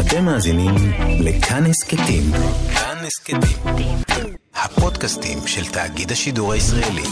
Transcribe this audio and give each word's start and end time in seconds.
אתם 0.00 0.24
מאזינים 0.24 0.74
לכאן 1.20 1.66
הסכתים. 1.66 2.22
כאן 2.74 2.96
הסכתים. 3.06 3.96
הפודקאסטים 4.54 5.38
של 5.46 5.72
תאגיד 5.72 6.12
השידור 6.12 6.52
הישראלי. 6.52 7.02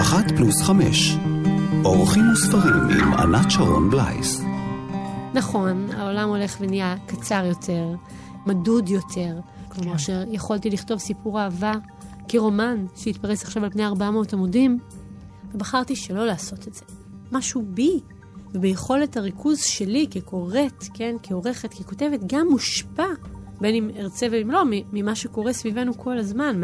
אחת 0.00 0.30
פלוס 0.36 0.62
חמש. 0.62 1.16
אורחים 1.84 2.32
וספרים 2.32 2.74
עם 2.74 3.14
ענת 3.14 3.50
שרון 3.50 3.90
בלייס. 3.90 4.42
נכון, 5.34 5.88
העולם 5.96 6.28
הולך 6.28 6.56
ונהיה 6.60 6.94
קצר 7.06 7.44
יותר, 7.44 7.94
מדוד 8.46 8.88
יותר. 8.88 9.40
כלומר, 9.72 9.92
כן. 9.92 9.98
שיכולתי 9.98 10.70
לכתוב 10.70 10.98
סיפור 10.98 11.40
אהבה 11.40 11.72
כרומן 12.28 12.86
שהתפרס 12.96 13.44
עכשיו 13.44 13.64
על 13.64 13.70
פני 13.70 13.86
400 13.86 14.32
עמודים, 14.32 14.78
ובחרתי 15.54 15.96
שלא 15.96 16.26
לעשות 16.26 16.68
את 16.68 16.74
זה. 16.74 16.84
משהו 17.32 17.62
בי 17.66 18.00
וביכולת 18.54 19.16
הריכוז 19.16 19.60
שלי 19.60 20.06
כקוראת, 20.10 20.84
כן, 20.94 21.16
כעורכת, 21.22 21.74
ככותבת, 21.74 22.20
גם 22.26 22.46
מושפע, 22.50 23.06
בין 23.60 23.74
אם 23.74 23.90
ארצה 23.96 24.26
ואם 24.30 24.50
לא, 24.50 24.62
ממה 24.92 25.14
שקורה 25.14 25.52
סביבנו 25.52 25.98
כל 25.98 26.18
הזמן, 26.18 26.60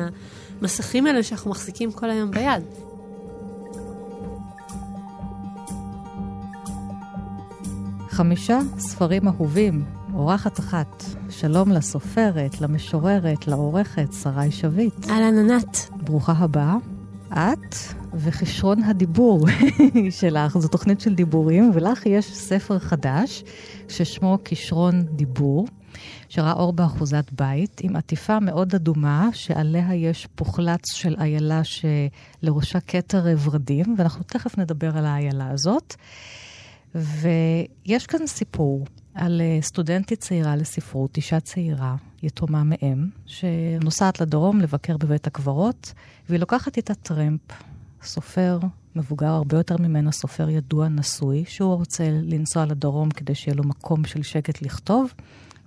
מהמסכים 0.61 1.07
האלה 1.07 1.23
שאנחנו 1.23 1.51
מחזיקים 1.51 1.93
כל 1.93 2.11
היום 2.11 2.31
ביד. 2.31 2.63
חמישה 8.09 8.59
ספרים 8.79 9.29
אהובים, 9.29 9.85
אורחת 10.15 10.61
אחת. 10.61 11.18
שלום 11.41 11.73
לסופרת, 11.73 12.61
למשוררת, 12.61 13.47
לעורכת, 13.47 14.13
שרי 14.23 14.51
שביט. 14.51 15.11
אהלן, 15.11 15.39
ענת. 15.39 15.89
ברוכה 15.97 16.33
הבאה. 16.33 16.77
את 17.33 17.75
וכישרון 18.15 18.83
הדיבור 18.83 19.47
שלך, 20.21 20.59
זו 20.59 20.69
תוכנית 20.69 21.01
של 21.01 21.15
דיבורים, 21.15 21.71
ולך 21.75 22.07
יש 22.07 22.35
ספר 22.35 22.79
חדש 22.79 23.45
ששמו 23.89 24.39
כישרון 24.45 25.03
דיבור, 25.03 25.67
שראה 26.29 26.53
אור 26.53 26.73
באחוזת 26.73 27.31
בית, 27.33 27.81
עם 27.81 27.97
עטיפה 27.97 28.41
מאוד 28.41 28.75
אדומה, 28.75 29.29
שעליה 29.33 29.95
יש 29.95 30.29
פוחלץ 30.35 30.93
של 30.93 31.17
איילה 31.19 31.61
שלראשה 31.65 32.81
כתר 32.81 33.25
ורדים, 33.45 33.95
ואנחנו 33.99 34.25
תכף 34.25 34.59
נדבר 34.59 34.99
על 34.99 35.07
האיילה 35.07 35.51
הזאת. 35.51 35.95
ויש 36.95 38.07
כאן 38.07 38.27
סיפור 38.27 38.85
על 39.19 39.41
אה, 39.41 39.59
סטודנטית 39.63 40.21
צעירה 40.21 40.57
לספרות, 40.57 41.17
אישה 41.17 41.41
צעירה, 41.41 41.97
יתומה 42.23 42.63
מאם, 42.65 43.07
שנוסעת 43.27 44.21
לדרום 44.21 44.61
לבקר 44.61 44.97
בבית 44.97 45.27
הקברות, 45.27 45.93
והיא 46.29 46.41
לוקחת 46.41 46.77
איתה 46.77 46.95
טרמפ, 46.95 47.41
סופר 48.03 48.59
מבוגר 48.97 49.27
הרבה 49.27 49.57
יותר 49.57 49.77
ממנה, 49.77 50.13
סופר 50.13 50.51
ידוע, 50.51 50.89
נשוי, 50.89 51.45
שהוא 51.47 51.75
רוצה 51.75 52.09
לנסוע 52.11 52.67
לדרום 52.67 53.11
כדי 53.11 53.35
שיהיה 53.35 53.55
לו 53.55 53.65
מקום 53.65 54.05
של 54.05 54.23
שקט 54.23 54.63
לכתוב, 54.63 55.13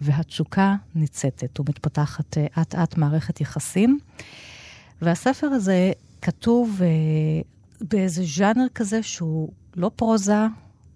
והתשוקה 0.02 0.76
ניצתת 0.96 1.60
ומתפתחת 1.60 2.38
אה, 2.38 2.62
אט-אט 2.62 2.98
מערכת 2.98 3.42
יחסים. 3.42 4.00
והספר 5.02 5.48
הזה 5.48 5.92
כתוב 6.22 6.82
אה, 6.82 6.88
באיזה 7.82 8.24
ז'אנר 8.38 8.66
כזה 8.76 9.04
שהוא 9.04 9.52
לא 9.76 9.92
פרוזה, 9.96 10.46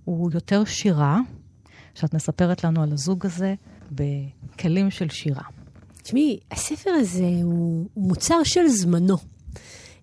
הוא 0.05 0.31
יותר 0.33 0.65
שירה, 0.65 1.19
שאת 1.95 2.13
מספרת 2.13 2.63
לנו 2.63 2.83
על 2.83 2.93
הזוג 2.93 3.25
הזה 3.25 3.53
בכלים 3.91 4.91
של 4.91 5.09
שירה. 5.09 5.43
תשמעי, 6.03 6.39
הספר 6.51 6.89
הזה 6.89 7.29
הוא, 7.43 7.85
מוצר 7.97 8.43
של 8.43 8.67
זמנו. 8.67 9.17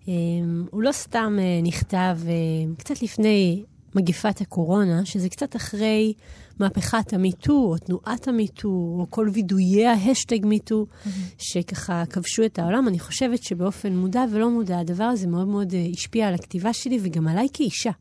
אמ, 0.07 0.65
הוא 0.71 0.83
לא 0.83 0.91
סתם 0.91 1.37
אה, 1.39 1.59
נכתב 1.63 2.17
אה, 2.27 2.33
קצת 2.77 3.01
לפני 3.01 3.63
מגיפת 3.95 4.41
הקורונה, 4.41 5.05
שזה 5.05 5.29
קצת 5.29 5.55
אחרי 5.55 6.13
מהפכת 6.59 7.13
המיטו, 7.13 7.53
או 7.53 7.77
תנועת 7.77 8.27
המיטו, 8.27 8.67
או 8.67 9.05
כל 9.09 9.29
וידויי 9.33 9.85
ההאשטג 9.85 10.45
מיטו, 10.45 10.85
mm-hmm. 10.85 11.09
שככה 11.37 12.03
כבשו 12.09 12.45
את 12.45 12.59
העולם. 12.59 12.87
אני 12.87 12.99
חושבת 12.99 13.43
שבאופן 13.43 13.95
מודע 13.95 14.23
ולא 14.31 14.49
מודע, 14.49 14.79
הדבר 14.79 15.03
הזה 15.03 15.27
מאוד 15.27 15.47
מאוד 15.47 15.73
אה, 15.73 15.85
השפיע 15.93 16.27
על 16.27 16.33
הכתיבה 16.33 16.73
שלי 16.73 16.99
וגם 17.01 17.27
עליי 17.27 17.47
כאישה. 17.53 17.91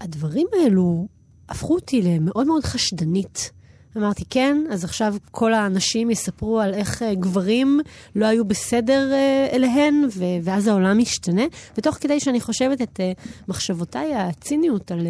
הדברים 0.00 0.46
האלו 0.62 1.06
הפכו 1.48 1.74
אותי 1.74 2.02
למאוד 2.02 2.46
מאוד 2.46 2.64
חשדנית. 2.64 3.50
אמרתי, 3.96 4.24
כן, 4.30 4.58
אז 4.70 4.84
עכשיו 4.84 5.14
כל 5.30 5.54
האנשים 5.54 6.10
יספרו 6.10 6.60
על 6.60 6.74
איך 6.74 7.02
uh, 7.02 7.14
גברים 7.14 7.80
לא 8.16 8.26
היו 8.26 8.44
בסדר 8.44 9.10
uh, 9.12 9.54
אליהן, 9.54 10.04
ו- 10.14 10.24
ואז 10.42 10.66
העולם 10.66 11.00
ישתנה. 11.00 11.42
ותוך 11.78 11.94
כדי 12.00 12.20
שאני 12.20 12.40
חושבת 12.40 12.82
את 12.82 13.00
uh, 13.00 13.22
מחשבותיי 13.48 14.14
הציניות 14.14 14.90
על, 14.90 15.06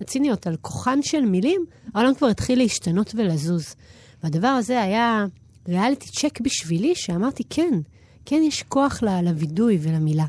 הציניות 0.00 0.46
על 0.46 0.56
כוחן 0.60 0.98
של 1.02 1.20
מילים, 1.20 1.64
העולם 1.94 2.14
כבר 2.14 2.26
התחיל 2.26 2.58
להשתנות 2.58 3.14
ולזוז. 3.14 3.74
והדבר 4.22 4.48
הזה 4.48 4.82
היה 4.82 5.26
ריאליטי 5.68 6.06
צ'ק 6.08 6.40
בשבילי, 6.40 6.92
שאמרתי, 6.94 7.42
כן, 7.50 7.80
כן 8.24 8.42
יש 8.44 8.62
כוח 8.62 9.02
לווידוי 9.22 9.78
ולמילה. 9.82 10.26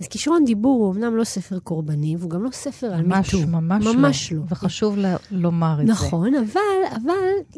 אז 0.00 0.06
כישרון 0.08 0.44
דיבור 0.44 0.84
הוא 0.84 0.92
אמנם 0.94 1.16
לא 1.16 1.24
ספר 1.24 1.58
קורבני, 1.58 2.16
והוא 2.18 2.30
גם 2.30 2.42
לא 2.44 2.50
ספר 2.50 2.86
על 2.86 3.02
מיטו. 3.02 3.14
ממש, 3.16 3.34
ממש 3.34 3.84
לא. 3.86 3.94
ממש 3.94 4.32
לא. 4.32 4.42
וחשוב 4.48 4.98
ל- 4.98 5.14
לומר 5.30 5.76
את 5.82 5.86
נכון, 5.86 6.30
זה. 6.34 6.40
נכון, 6.40 6.50
אבל, 6.50 6.96
אבל 7.02 7.12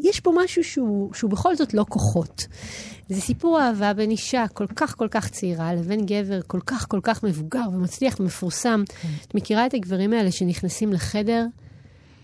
יש 0.04 0.21
פה 0.21 0.32
משהו 0.44 0.65
שהוא, 0.65 1.15
שהוא 1.15 1.31
בכל 1.31 1.56
זאת 1.56 1.75
לא 1.75 1.84
כוחות. 1.88 2.47
זה 3.09 3.21
סיפור 3.21 3.60
אהבה 3.60 3.93
בין 3.94 4.10
אישה 4.10 4.44
כל 4.53 4.66
כך 4.76 4.97
כל 4.97 5.09
כך 5.10 5.28
צעירה 5.28 5.75
לבין 5.75 6.06
גבר 6.06 6.41
כל 6.47 6.60
כך 6.66 6.87
כל 6.88 7.00
כך 7.03 7.25
מבוגר 7.25 7.62
ומצליח 7.72 8.21
ומפורסם. 8.21 8.82
כן. 9.03 9.09
את 9.26 9.34
מכירה 9.34 9.66
את 9.66 9.75
הגברים 9.75 10.12
האלה 10.12 10.31
שנכנסים 10.32 10.93
לחדר 10.93 11.47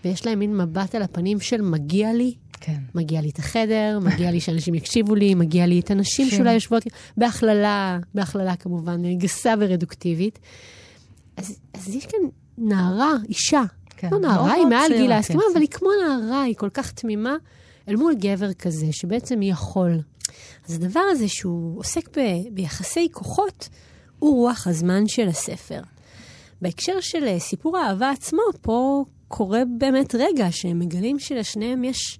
ויש 0.05 0.25
להם 0.25 0.39
מין 0.39 0.57
מבט 0.57 0.95
על 0.95 1.01
הפנים 1.01 1.39
של 1.39 1.61
מגיע 1.61 2.13
לי? 2.13 2.33
כן. 2.61 2.77
מגיע 2.95 3.21
לי 3.21 3.29
את 3.29 3.39
החדר, 3.39 3.99
מגיע 4.01 4.31
לי 4.31 4.39
שאנשים 4.39 4.75
יקשיבו 4.75 5.15
לי, 5.15 5.35
מגיע 5.35 5.65
לי 5.65 5.79
את 5.79 5.91
הנשים 5.91 6.29
שאולי 6.29 6.53
יושבות, 6.53 6.83
בהכללה, 7.17 7.99
בהכללה 8.15 8.55
כמובן, 8.55 9.17
גסה 9.17 9.53
ורדוקטיבית. 9.59 10.39
אז, 11.37 11.59
אז 11.73 11.95
יש 11.95 12.05
כאן 12.05 12.19
נערה, 12.57 13.13
אישה, 13.29 13.63
כן, 13.97 14.09
לא 14.11 14.19
נערה, 14.19 14.53
היא 14.53 14.65
מעל 14.65 14.91
גיל 14.97 15.11
ההסכמה, 15.11 15.41
כן. 15.41 15.47
אבל 15.53 15.61
היא 15.61 15.69
כמו 15.69 15.89
נערה, 16.07 16.41
היא 16.41 16.55
כל 16.55 16.69
כך 16.69 16.91
תמימה, 16.91 17.35
אל 17.87 17.95
מול 17.95 18.15
גבר 18.15 18.53
כזה, 18.53 18.87
שבעצם 18.91 19.41
יכול. 19.41 19.99
אז 20.67 20.75
הדבר 20.75 21.03
הזה 21.11 21.27
שהוא 21.27 21.79
עוסק 21.79 22.17
ב, 22.17 22.21
ביחסי 22.51 23.07
כוחות, 23.11 23.69
הוא 24.19 24.35
רוח 24.35 24.67
הזמן 24.67 25.07
של 25.07 25.27
הספר. 25.27 25.81
בהקשר 26.61 27.01
של 27.01 27.23
אה, 27.23 27.39
סיפור 27.39 27.77
האהבה 27.77 28.09
עצמו, 28.09 28.41
פה 28.61 29.05
קורה 29.27 29.59
באמת 29.77 30.15
רגע 30.15 30.51
שהם 30.51 30.79
מגלים 30.79 31.19
שלשניהם 31.19 31.83
יש 31.83 32.19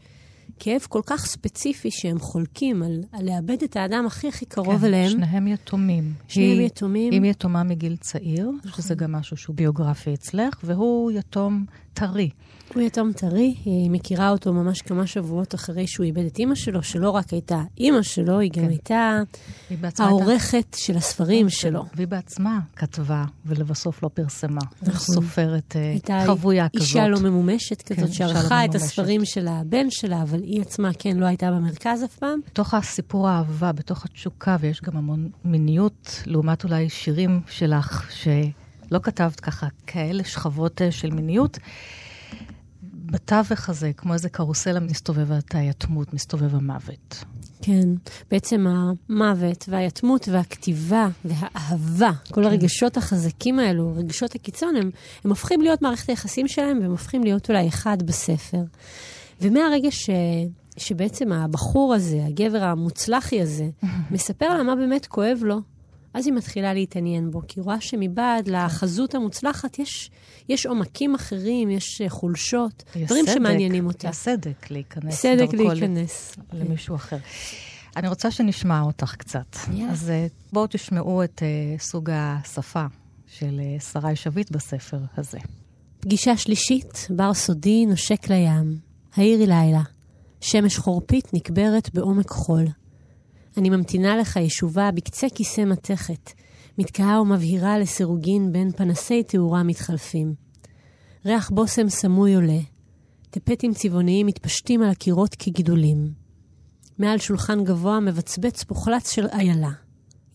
כאב 0.60 0.82
כל 0.90 1.02
כך 1.06 1.26
ספציפי 1.26 1.92
שהם 1.92 2.20
חולקים 2.20 2.84
על, 2.84 3.04
על 3.12 3.26
לאבד 3.26 3.64
את 3.64 3.76
האדם 3.76 4.04
הכי 4.08 4.28
הכי 4.28 4.46
קרוב 4.46 4.80
כן, 4.80 4.86
אליהם. 4.86 5.10
שניהם 5.10 5.48
יתומים. 5.48 6.14
שניהם 6.28 6.60
היא, 6.60 6.68
יתומים. 6.68 7.14
היא 7.14 7.32
יתומה 7.32 7.64
מגיל 7.64 7.96
צעיר, 7.96 8.52
נכון. 8.64 8.84
שזה 8.84 8.96
גם 8.96 9.12
משהו 9.12 9.38
שהוא 9.38 9.56
ביוגרפי 9.56 10.14
אצלך, 10.14 10.54
והוא 10.64 11.12
יתום 11.12 11.66
טרי. 11.95 12.29
הוא 12.73 12.81
יתום 12.81 13.11
טרי, 13.13 13.56
היא 13.66 13.91
מכירה 13.91 14.29
אותו 14.29 14.53
ממש 14.53 14.81
כמה 14.81 15.07
שבועות 15.07 15.56
אחרי 15.56 15.88
שהוא 15.88 16.03
איבד 16.03 16.25
את 16.25 16.39
אימא 16.39 16.56
שלו, 16.56 16.83
שלא 16.83 17.09
רק 17.09 17.33
הייתה 17.33 17.61
אימא 17.78 18.01
שלו, 18.01 18.39
היא 18.39 18.51
גם 18.51 18.63
כן. 18.63 18.69
הייתה 18.69 20.03
העורכת 20.03 20.53
הייתה... 20.53 20.78
של 20.78 20.97
הספרים 20.97 21.45
כן, 21.45 21.50
שלו. 21.50 21.85
והיא 21.95 22.07
בעצמה 22.07 22.59
כתבה, 22.75 23.25
ולבסוף 23.45 24.03
לא 24.03 24.09
פרסמה. 24.13 24.61
נכון. 24.81 25.16
סופרת 25.16 25.75
אה, 26.09 26.25
חבויה 26.25 26.69
כזאת. 26.69 26.81
אישה 26.81 27.07
לא 27.07 27.19
ממומשת 27.19 27.81
כזאת, 27.81 28.06
כן, 28.06 28.13
שערכה 28.13 28.62
לא 28.62 28.69
את 28.69 28.75
הספרים 28.75 29.25
של 29.25 29.47
הבן 29.47 29.89
שלה, 29.89 30.22
אבל 30.22 30.41
היא 30.41 30.62
עצמה, 30.62 30.89
כן, 31.00 31.17
לא 31.17 31.25
הייתה 31.25 31.51
במרכז 31.51 32.03
אף 32.03 32.16
פעם. 32.16 32.39
בתוך 32.47 32.73
הסיפור 32.73 33.29
האהבה, 33.29 33.72
בתוך 33.72 34.06
התשוקה, 34.06 34.57
ויש 34.59 34.81
גם 34.81 34.98
המון 34.98 35.30
מיניות, 35.45 36.24
לעומת 36.25 36.63
אולי 36.63 36.89
שירים 36.89 37.41
שלך, 37.48 38.12
שלא 38.90 39.00
כתבת 39.00 39.40
ככה 39.40 39.68
כאלה 39.88 40.24
שכבות 40.24 40.82
אה, 40.82 40.92
של 40.92 41.12
מיניות. 41.12 41.60
בתווך 43.06 43.70
הזה, 43.70 43.92
כמו 43.98 44.14
איזה 44.14 44.30
קרוסלה, 44.30 44.80
מסתובבת 44.80 45.56
היתמות, 45.56 46.14
מסתובב 46.14 46.56
המוות. 46.56 47.24
כן, 47.62 47.90
בעצם 48.32 48.66
המוות 48.68 49.66
והיתמות 49.68 50.28
והכתיבה 50.32 51.08
והאהבה, 51.26 52.12
כל 52.32 52.42
כן. 52.42 52.48
הרגשות 52.48 52.98
החזקים 52.98 53.60
האלו, 53.60 53.94
רגשות 53.96 54.36
הקיצון, 54.36 54.76
הם, 54.76 54.90
הם 55.24 55.30
הופכים 55.30 55.62
להיות 55.62 55.82
מערכת 55.82 56.10
היחסים 56.10 56.48
שלהם, 56.48 56.80
והם 56.82 56.92
הופכים 56.92 57.24
להיות 57.24 57.50
אולי 57.50 57.68
אחד 57.68 58.04
בספר. 58.04 58.62
ומהרגע 59.42 59.92
ש... 59.92 60.10
שבעצם 60.78 61.32
הבחור 61.32 61.94
הזה, 61.94 62.26
הגבר 62.26 62.64
המוצלחי 62.64 63.42
הזה, 63.42 63.70
מספר 64.12 64.58
לה 64.58 64.64
מה 64.64 64.76
באמת 64.76 65.06
כואב 65.06 65.40
לו, 65.42 65.60
אז 66.15 66.25
היא 66.25 66.33
מתחילה 66.33 66.73
להתעניין 66.73 67.31
בו, 67.31 67.41
כי 67.47 67.59
היא 67.59 67.65
רואה 67.65 67.81
שמבעד 67.81 68.47
לחזות 68.47 69.15
המוצלחת 69.15 69.79
יש, 69.79 70.12
יש 70.50 70.65
עומקים 70.65 71.15
אחרים, 71.15 71.69
יש 71.69 72.01
אה, 72.01 72.09
חולשות, 72.09 72.83
דברים 72.95 73.25
סדק, 73.25 73.33
שמעניינים 73.33 73.88
אותה. 73.88 74.09
יש 74.09 74.15
סדק 74.15 74.71
להיכנס 74.71 75.15
סדק 75.15 75.53
להיכנס. 75.53 76.35
למישהו 76.53 76.95
אחר. 76.95 77.17
אני 77.95 78.07
רוצה 78.07 78.31
שנשמע 78.31 78.81
אותך 78.81 79.15
קצת. 79.15 79.56
Yeah. 79.56 79.69
אז 79.91 80.09
אה, 80.09 80.27
בואו 80.53 80.67
תשמעו 80.67 81.23
את 81.23 81.41
uh, 81.41 81.81
סוג 81.81 82.09
השפה 82.13 82.85
של 83.27 83.62
uh, 83.77 83.83
שרי 83.83 84.15
שביט 84.15 84.51
בספר 84.51 85.00
הזה. 85.17 85.39
פגישה 86.00 86.38
שלישית, 86.38 87.07
בר 87.09 87.33
סודי 87.33 87.85
נושק 87.85 88.29
לים. 88.29 88.77
העירי 89.15 89.47
לילה. 89.47 89.81
שמש 90.41 90.77
חורפית 90.77 91.33
נקברת 91.33 91.94
בעומק 91.94 92.29
חול. 92.29 92.65
אני 93.57 93.69
ממתינה 93.69 94.18
לך 94.18 94.36
ישובה 94.36 94.92
בקצה 94.92 95.28
כיסא 95.36 95.62
מתכת, 95.62 96.31
מתקהה 96.78 97.22
ומבהירה 97.22 97.80
לסירוגין 97.80 98.52
בין 98.52 98.72
פנסי 98.72 99.24
תאורה 99.24 99.63
מתחלפים. 99.63 100.34
ריח 101.25 101.50
בושם 101.50 101.90
סמוי 101.90 102.36
עולה. 102.36 102.60
טפטים 103.30 103.74
צבעוניים 103.74 104.28
מתפשטים 104.28 104.81
על 104.81 104.90
הקירות 104.90 105.36
כגידולים. 105.36 106.13
מעל 106.98 107.18
שולחן 107.18 107.63
גבוה 107.63 108.00
מבצבץ 108.00 108.63
פוחלץ 108.63 109.12
של 109.12 109.28
איילה. 109.28 109.72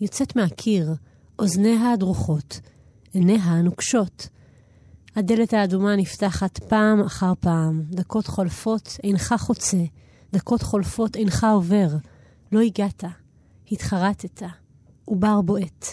יוצאת 0.00 0.36
מהקיר, 0.36 0.94
אוזניה 1.38 1.92
הדרוכות, 1.92 2.60
עיניה 3.12 3.42
הנוקשות. 3.42 4.28
הדלת 5.16 5.54
האדומה 5.54 5.96
נפתחת 5.96 6.58
פעם 6.58 7.00
אחר 7.00 7.32
פעם, 7.40 7.82
דקות 7.90 8.26
חולפות, 8.26 8.96
אינך 9.04 9.34
חוצה, 9.38 9.84
דקות 10.32 10.62
חולפות, 10.62 11.16
אינך 11.16 11.46
עובר. 11.52 11.88
לא 12.52 12.60
הגעת, 12.60 13.04
התחרטת, 13.72 14.42
עובר 15.04 15.40
בועט. 15.40 15.86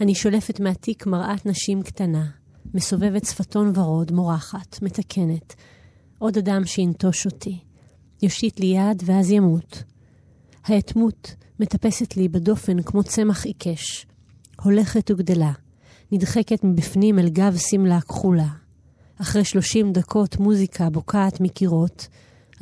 אני 0.00 0.14
שולפת 0.14 0.60
מהתיק 0.60 1.06
מראת 1.06 1.46
נשים 1.46 1.82
קטנה, 1.82 2.26
מסובבת 2.74 3.24
שפתון 3.24 3.72
ורוד, 3.74 4.12
מורחת, 4.12 4.82
מתקנת. 4.82 5.54
עוד 6.18 6.38
אדם 6.38 6.64
שינטוש 6.64 7.26
אותי. 7.26 7.58
יושיט 8.22 8.60
לי 8.60 8.66
יד 8.66 9.02
ואז 9.06 9.30
ימות. 9.30 9.82
האטמות 10.64 11.34
מטפסת 11.60 12.16
לי 12.16 12.28
בדופן 12.28 12.82
כמו 12.82 13.02
צמח 13.02 13.44
עיקש. 13.44 14.06
הולכת 14.62 15.10
וגדלה, 15.10 15.52
נדחקת 16.12 16.64
מבפנים 16.64 17.18
אל 17.18 17.28
גב 17.28 17.56
שמלה 17.56 18.00
כחולה. 18.00 18.48
אחרי 19.20 19.44
שלושים 19.44 19.92
דקות 19.92 20.38
מוזיקה 20.38 20.90
בוקעת 20.90 21.40
מקירות, 21.40 22.08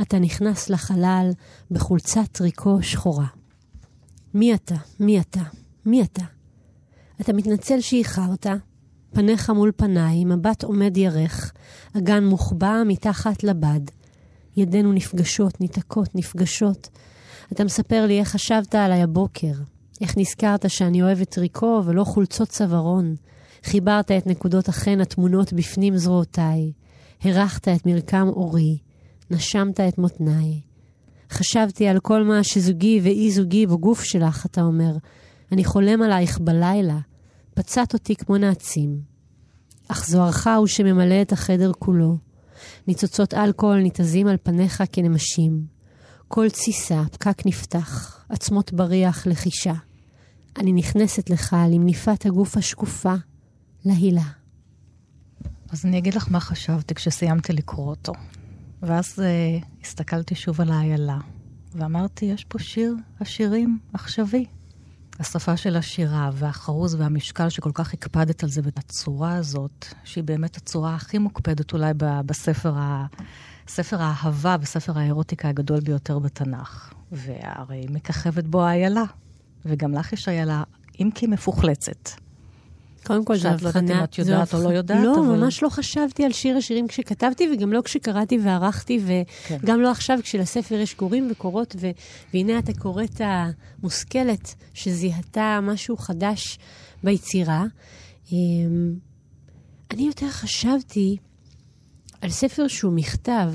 אתה 0.03 0.19
נכנס 0.19 0.71
לחלל 0.71 1.31
בחולצת 1.71 2.27
טריקו 2.33 2.83
שחורה. 2.83 3.27
מי 4.35 4.55
אתה? 4.55 4.75
מי 5.01 5.21
אתה? 5.21 5.43
מי 5.87 6.03
אתה? 6.03 6.25
אתה 7.21 7.33
מתנצל 7.33 7.81
שאיחרת, 7.81 8.47
פניך 9.13 9.51
מול 9.51 9.73
פניי, 9.77 10.25
מבט 10.25 10.65
עומד 10.65 10.97
ירך, 10.97 11.53
אגן 11.99 12.25
מוחבא 12.25 12.83
מתחת 12.87 13.45
לבד. 13.45 13.81
ידינו 14.57 14.93
נפגשות, 14.93 15.61
ניתקות, 15.61 16.15
נפגשות. 16.15 16.89
אתה 17.53 17.65
מספר 17.65 18.07
לי 18.07 18.21
איך 18.21 18.29
חשבת 18.29 18.75
עליי 18.75 19.03
הבוקר, 19.03 19.53
איך 20.01 20.19
נזכרת 20.19 20.71
שאני 20.71 21.03
אוהבת 21.03 21.31
טריקו 21.31 21.83
ולא 21.85 22.05
חולצות 22.05 22.49
צווארון. 22.49 23.15
חיברת 23.65 24.11
את 24.11 24.27
נקודות 24.27 24.69
החן 24.69 25.01
הטמונות 25.01 25.53
בפנים 25.53 25.97
זרועותיי. 25.97 26.73
הרחת 27.23 27.69
את 27.69 27.87
מרקם 27.87 28.29
אורי. 28.29 28.79
נשמת 29.35 29.81
את 29.81 29.99
מותניי. 29.99 30.61
חשבתי 31.31 31.89
על 31.89 32.01
כל 32.01 32.23
מה 32.25 32.45
שזוגי 32.45 33.01
ואי 33.03 33.31
זוגי 33.31 33.67
בגוף 33.67 34.05
שלך, 34.05 34.47
אתה 34.47 34.63
אומר. 34.63 34.97
אני 35.53 35.65
חולם 35.65 36.03
עלייך 36.03 36.39
בלילה. 36.39 36.99
פצעת 37.55 37.95
אותי 37.95 38.17
כמו 38.17 38.37
נעצים. 38.37 39.01
אך 39.89 40.07
זוהרך 40.07 40.47
הוא 40.57 40.67
שממלא 40.67 41.23
את 41.23 41.33
החדר 41.33 41.73
כולו. 41.79 42.17
ניצוצות 42.87 43.35
אלכוהול 43.35 43.81
ניתזים 43.81 44.27
על 44.27 44.37
פניך 44.43 44.83
כנמשים. 44.93 45.67
כל 46.29 46.51
תסיסה, 46.51 47.03
פקק 47.13 47.47
נפתח, 47.47 48.25
עצמות 48.29 48.73
בריח, 48.73 49.27
לחישה. 49.27 49.75
אני 50.57 50.73
נכנסת 50.73 51.31
לך 51.31 51.57
למניפת 51.71 52.27
הגוף 52.27 52.57
השקופה, 52.57 53.15
להילה. 53.85 54.29
אז 55.71 55.87
אני 55.87 55.99
אגיד 55.99 56.15
לך 56.15 56.29
מה 56.31 56.41
חשבתי 56.41 56.95
כשסיימתי 56.95 57.53
לקרוא 57.53 57.87
אותו. 57.91 58.13
ואז 58.87 59.19
uh, 59.19 59.65
הסתכלתי 59.83 60.35
שוב 60.35 60.61
על 60.61 60.71
האיילה, 60.71 61.19
ואמרתי, 61.75 62.25
יש 62.25 62.45
פה 62.45 62.59
שיר 62.59 62.95
השירים 63.21 63.79
עכשווי. 63.93 64.47
השפה 65.19 65.57
של 65.57 65.77
השירה 65.77 66.31
והחרוז 66.33 66.95
והמשקל 66.95 67.49
שכל 67.49 67.71
כך 67.75 67.95
הקפדת 67.95 68.43
על 68.43 68.49
זה, 68.49 68.61
והצורה 68.65 69.35
הזאת, 69.37 69.87
שהיא 70.05 70.25
באמת 70.25 70.57
הצורה 70.57 70.95
הכי 70.95 71.19
מוקפדת 71.19 71.73
אולי 71.73 71.93
בספר, 71.99 72.75
ה... 72.77 73.07
ספר 73.69 74.03
האהבה 74.03 74.57
וספר 74.61 74.99
האירוטיקה 74.99 75.49
הגדול 75.49 75.81
ביותר 75.81 76.19
בתנ"ך. 76.19 76.93
והרי 77.13 77.87
מככבת 77.91 78.45
בו 78.45 78.65
האיילה, 78.65 79.03
וגם 79.65 79.95
לך 79.95 80.13
יש 80.13 80.29
איילה, 80.29 80.63
אם 81.01 81.11
כי 81.15 81.27
מפוחלצת. 81.27 82.24
קודם 83.05 83.25
כל, 83.25 83.37
זו 83.37 83.49
הבחנה. 83.49 83.71
שאת 83.73 83.75
לא 83.75 83.79
יודעת 83.79 83.99
אם 84.01 84.05
את 84.05 84.19
יודעת 84.19 84.55
או 84.55 84.63
לא 84.63 84.69
יודעת, 84.69 85.05
לא, 85.05 85.15
אבל... 85.15 85.37
ממש 85.37 85.63
לא 85.63 85.69
חשבתי 85.69 86.25
על 86.25 86.33
שיר 86.33 86.57
השירים 86.57 86.89
כשכתבתי, 86.89 87.49
וגם 87.53 87.73
לא 87.73 87.81
כשקראתי 87.85 88.39
וערכתי, 88.43 89.01
וגם 89.05 89.61
כן. 89.67 89.81
לא 89.81 89.91
עכשיו 89.91 90.19
כשלספר 90.23 90.75
יש 90.75 90.95
קוראים 90.95 91.29
וקורות, 91.31 91.77
ו... 91.81 91.91
והנה 92.35 92.59
אתה 92.59 92.73
קוראת 92.73 93.21
המושכלת 93.21 94.55
שזיהתה 94.75 95.59
משהו 95.63 95.97
חדש 95.97 96.59
ביצירה. 97.05 97.65
אמ, 98.33 98.95
אני 99.91 100.07
יותר 100.07 100.29
חשבתי 100.29 101.17
על 102.21 102.31
ספר 102.31 102.69
שהוא 102.69 102.93
מכתב, 102.93 103.53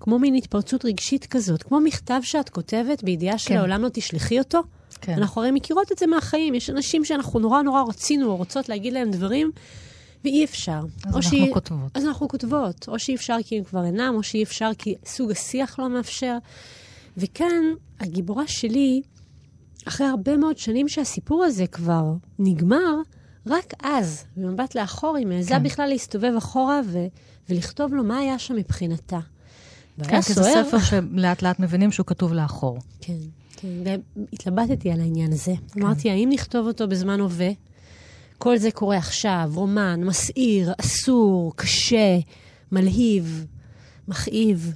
כמו 0.00 0.18
מין 0.18 0.34
התפרצות 0.34 0.84
רגשית 0.84 1.26
כזאת, 1.26 1.62
כמו 1.62 1.80
מכתב 1.80 2.20
שאת 2.22 2.48
כותבת 2.48 3.04
בידיעה 3.04 3.32
כן. 3.32 3.38
שלעולם 3.38 3.82
לא 3.82 3.88
תשלחי 3.92 4.38
אותו. 4.38 4.62
כן. 5.02 5.12
אנחנו 5.12 5.40
הרי 5.40 5.50
מכירות 5.50 5.92
את 5.92 5.98
זה 5.98 6.06
מהחיים. 6.06 6.54
יש 6.54 6.70
אנשים 6.70 7.04
שאנחנו 7.04 7.40
נורא 7.40 7.62
נורא 7.62 7.82
רצינו 7.88 8.26
או 8.26 8.36
רוצות 8.36 8.68
להגיד 8.68 8.92
להם 8.92 9.10
דברים, 9.10 9.50
ואי 10.24 10.44
אפשר. 10.44 10.80
אז 10.96 11.06
אנחנו 11.06 11.22
שהיא, 11.22 11.52
כותבות. 11.52 11.96
אז 11.96 12.04
אנחנו 12.04 12.28
כותבות. 12.28 12.88
או 12.88 12.98
שאי 12.98 13.14
אפשר 13.14 13.36
כי 13.44 13.58
הם 13.58 13.64
כבר 13.64 13.84
אינם, 13.84 14.14
או 14.16 14.22
שאי 14.22 14.42
אפשר 14.42 14.70
כי 14.78 14.94
סוג 15.06 15.30
השיח 15.30 15.78
לא 15.78 15.88
מאפשר. 15.88 16.38
וכאן, 17.16 17.62
הגיבורה 18.00 18.46
שלי, 18.46 19.02
אחרי 19.88 20.06
הרבה 20.06 20.36
מאוד 20.36 20.58
שנים 20.58 20.88
שהסיפור 20.88 21.44
הזה 21.44 21.66
כבר 21.66 22.12
נגמר, 22.38 22.94
רק 23.46 23.72
אז, 23.82 24.24
במבט 24.36 24.74
לאחור, 24.74 25.16
היא 25.16 25.26
מעיזה 25.26 25.50
כן. 25.50 25.62
בכלל 25.62 25.88
להסתובב 25.88 26.32
אחורה 26.38 26.80
ו- 26.86 27.06
ולכתוב 27.48 27.94
לו 27.94 28.04
מה 28.04 28.18
היה 28.18 28.38
שם 28.38 28.56
מבחינתה. 28.56 29.18
כן, 30.02 30.22
כי 30.22 30.32
זה 30.32 30.42
ספר 30.42 30.78
שלאט 30.78 31.42
לאט 31.42 31.60
מבינים 31.60 31.92
שהוא 31.92 32.06
כתוב 32.06 32.32
לאחור. 32.32 32.78
כן. 33.00 33.41
כן, 33.62 33.68
והתלבטתי 34.16 34.90
על 34.90 35.00
העניין 35.00 35.32
הזה. 35.32 35.54
כן. 35.72 35.82
אמרתי, 35.82 36.10
האם 36.10 36.28
נכתוב 36.32 36.66
אותו 36.66 36.88
בזמן 36.88 37.20
הווה? 37.20 37.50
כל 38.38 38.56
זה 38.56 38.70
קורה 38.70 38.96
עכשיו, 38.96 39.50
רומן, 39.54 40.04
מסעיר, 40.04 40.72
אסור, 40.80 41.52
קשה, 41.56 42.18
מלהיב, 42.72 43.46
מכאיב. 44.08 44.74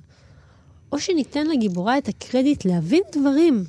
או 0.92 0.98
שניתן 0.98 1.46
לגיבורה 1.46 1.98
את 1.98 2.08
הקרדיט 2.08 2.64
להבין 2.64 3.02
דברים. 3.12 3.64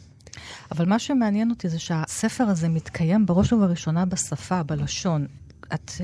אבל 0.71 0.85
מה 0.85 0.99
שמעניין 0.99 1.49
אותי 1.49 1.69
זה 1.69 1.79
שהספר 1.79 2.43
הזה 2.43 2.69
מתקיים 2.69 3.25
בראש 3.25 3.53
ובראשונה 3.53 4.05
בשפה, 4.05 4.63
בלשון. 4.63 5.27
את 5.73 5.91
uh, 5.97 6.01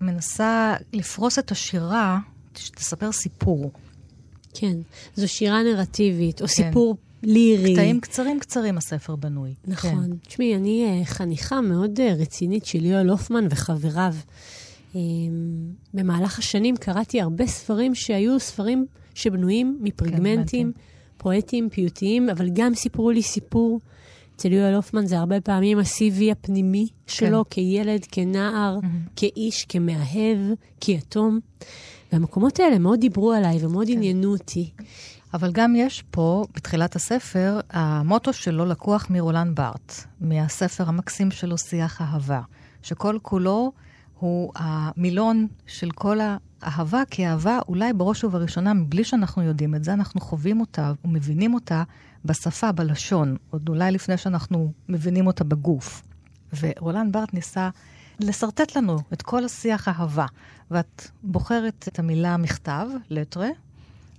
מנסה 0.00 0.74
לפרוס 0.92 1.38
את 1.38 1.50
השירה, 1.50 2.18
שתספר 2.56 3.12
סיפור. 3.12 3.70
כן, 4.54 4.76
זו 5.14 5.28
שירה 5.28 5.62
נרטיבית, 5.62 6.42
או 6.42 6.46
כן. 6.46 6.52
סיפור 6.52 6.96
לירי. 7.22 7.72
קטעים 7.72 8.00
קצרים 8.00 8.40
קצרים 8.40 8.78
הספר 8.78 9.16
בנוי. 9.16 9.54
נכון. 9.66 10.06
כן. 10.10 10.16
תשמעי, 10.28 10.56
אני 10.56 11.02
uh, 11.02 11.06
חניכה 11.06 11.60
מאוד 11.60 12.00
uh, 12.00 12.20
רצינית 12.22 12.64
של 12.64 12.84
יואל 12.84 13.08
הופמן 13.08 13.46
וחבריו. 13.50 14.14
Um, 14.92 14.96
במהלך 15.94 16.38
השנים 16.38 16.76
קראתי 16.76 17.20
הרבה 17.20 17.46
ספרים 17.46 17.94
שהיו 17.94 18.40
ספרים 18.40 18.86
שבנויים 19.14 19.78
מפריגמנטים, 19.80 20.72
כן, 20.72 20.80
פואטיים, 21.16 21.68
פיוטיים, 21.68 22.30
אבל 22.30 22.48
גם 22.52 22.74
סיפרו 22.74 23.10
לי 23.10 23.22
סיפור. 23.22 23.80
אצל 24.36 24.52
יואל 24.52 24.74
הופמן 24.74 25.06
זה 25.06 25.18
הרבה 25.18 25.40
פעמים 25.40 25.78
ה-CV 25.78 26.32
הפנימי 26.32 26.86
שלו 27.06 27.44
כן. 27.44 27.50
כילד, 27.50 28.06
כנער, 28.10 28.78
mm-hmm. 28.82 29.10
כאיש, 29.16 29.64
כמאהב, 29.68 30.38
כיתום. 30.80 31.40
והמקומות 32.12 32.60
האלה 32.60 32.78
מאוד 32.78 33.00
דיברו 33.00 33.32
עליי 33.32 33.58
ומאוד 33.60 33.86
כן. 33.86 33.92
עניינו 33.92 34.32
אותי. 34.32 34.70
אבל 35.34 35.52
גם 35.52 35.76
יש 35.76 36.04
פה, 36.10 36.44
בתחילת 36.54 36.96
הספר, 36.96 37.60
המוטו 37.70 38.32
שלו 38.32 38.66
לקוח 38.66 39.06
מרולן 39.10 39.54
בארט, 39.54 39.94
מהספר 40.20 40.88
המקסים 40.88 41.30
שלו, 41.30 41.58
שיח 41.58 42.00
אהבה, 42.00 42.40
שכל 42.82 43.18
כולו 43.22 43.72
הוא 44.18 44.52
המילון 44.56 45.46
של 45.66 45.90
כל 45.90 46.18
האהבה, 46.62 47.02
כי 47.10 47.26
אהבה 47.26 47.58
אולי 47.68 47.92
בראש 47.92 48.24
ובראשונה, 48.24 48.74
מבלי 48.74 49.04
שאנחנו 49.04 49.42
יודעים 49.42 49.74
את 49.74 49.84
זה, 49.84 49.92
אנחנו 49.92 50.20
חווים 50.20 50.60
אותה 50.60 50.92
ומבינים 51.04 51.54
אותה 51.54 51.82
בשפה, 52.24 52.72
בלשון, 52.72 53.36
עוד 53.50 53.68
אולי 53.68 53.90
לפני 53.90 54.16
שאנחנו 54.16 54.72
מבינים 54.88 55.26
אותה 55.26 55.44
בגוף. 55.44 56.02
ורולן 56.60 57.12
בארט 57.12 57.34
ניסה 57.34 57.70
לשרטט 58.20 58.76
לנו 58.76 58.98
את 59.12 59.22
כל 59.22 59.44
השיח 59.44 59.88
אהבה, 59.88 60.26
ואת 60.70 61.10
בוחרת 61.22 61.88
את 61.88 61.98
המילה 61.98 62.36
מכתב, 62.36 62.86
לטרה, 63.10 63.48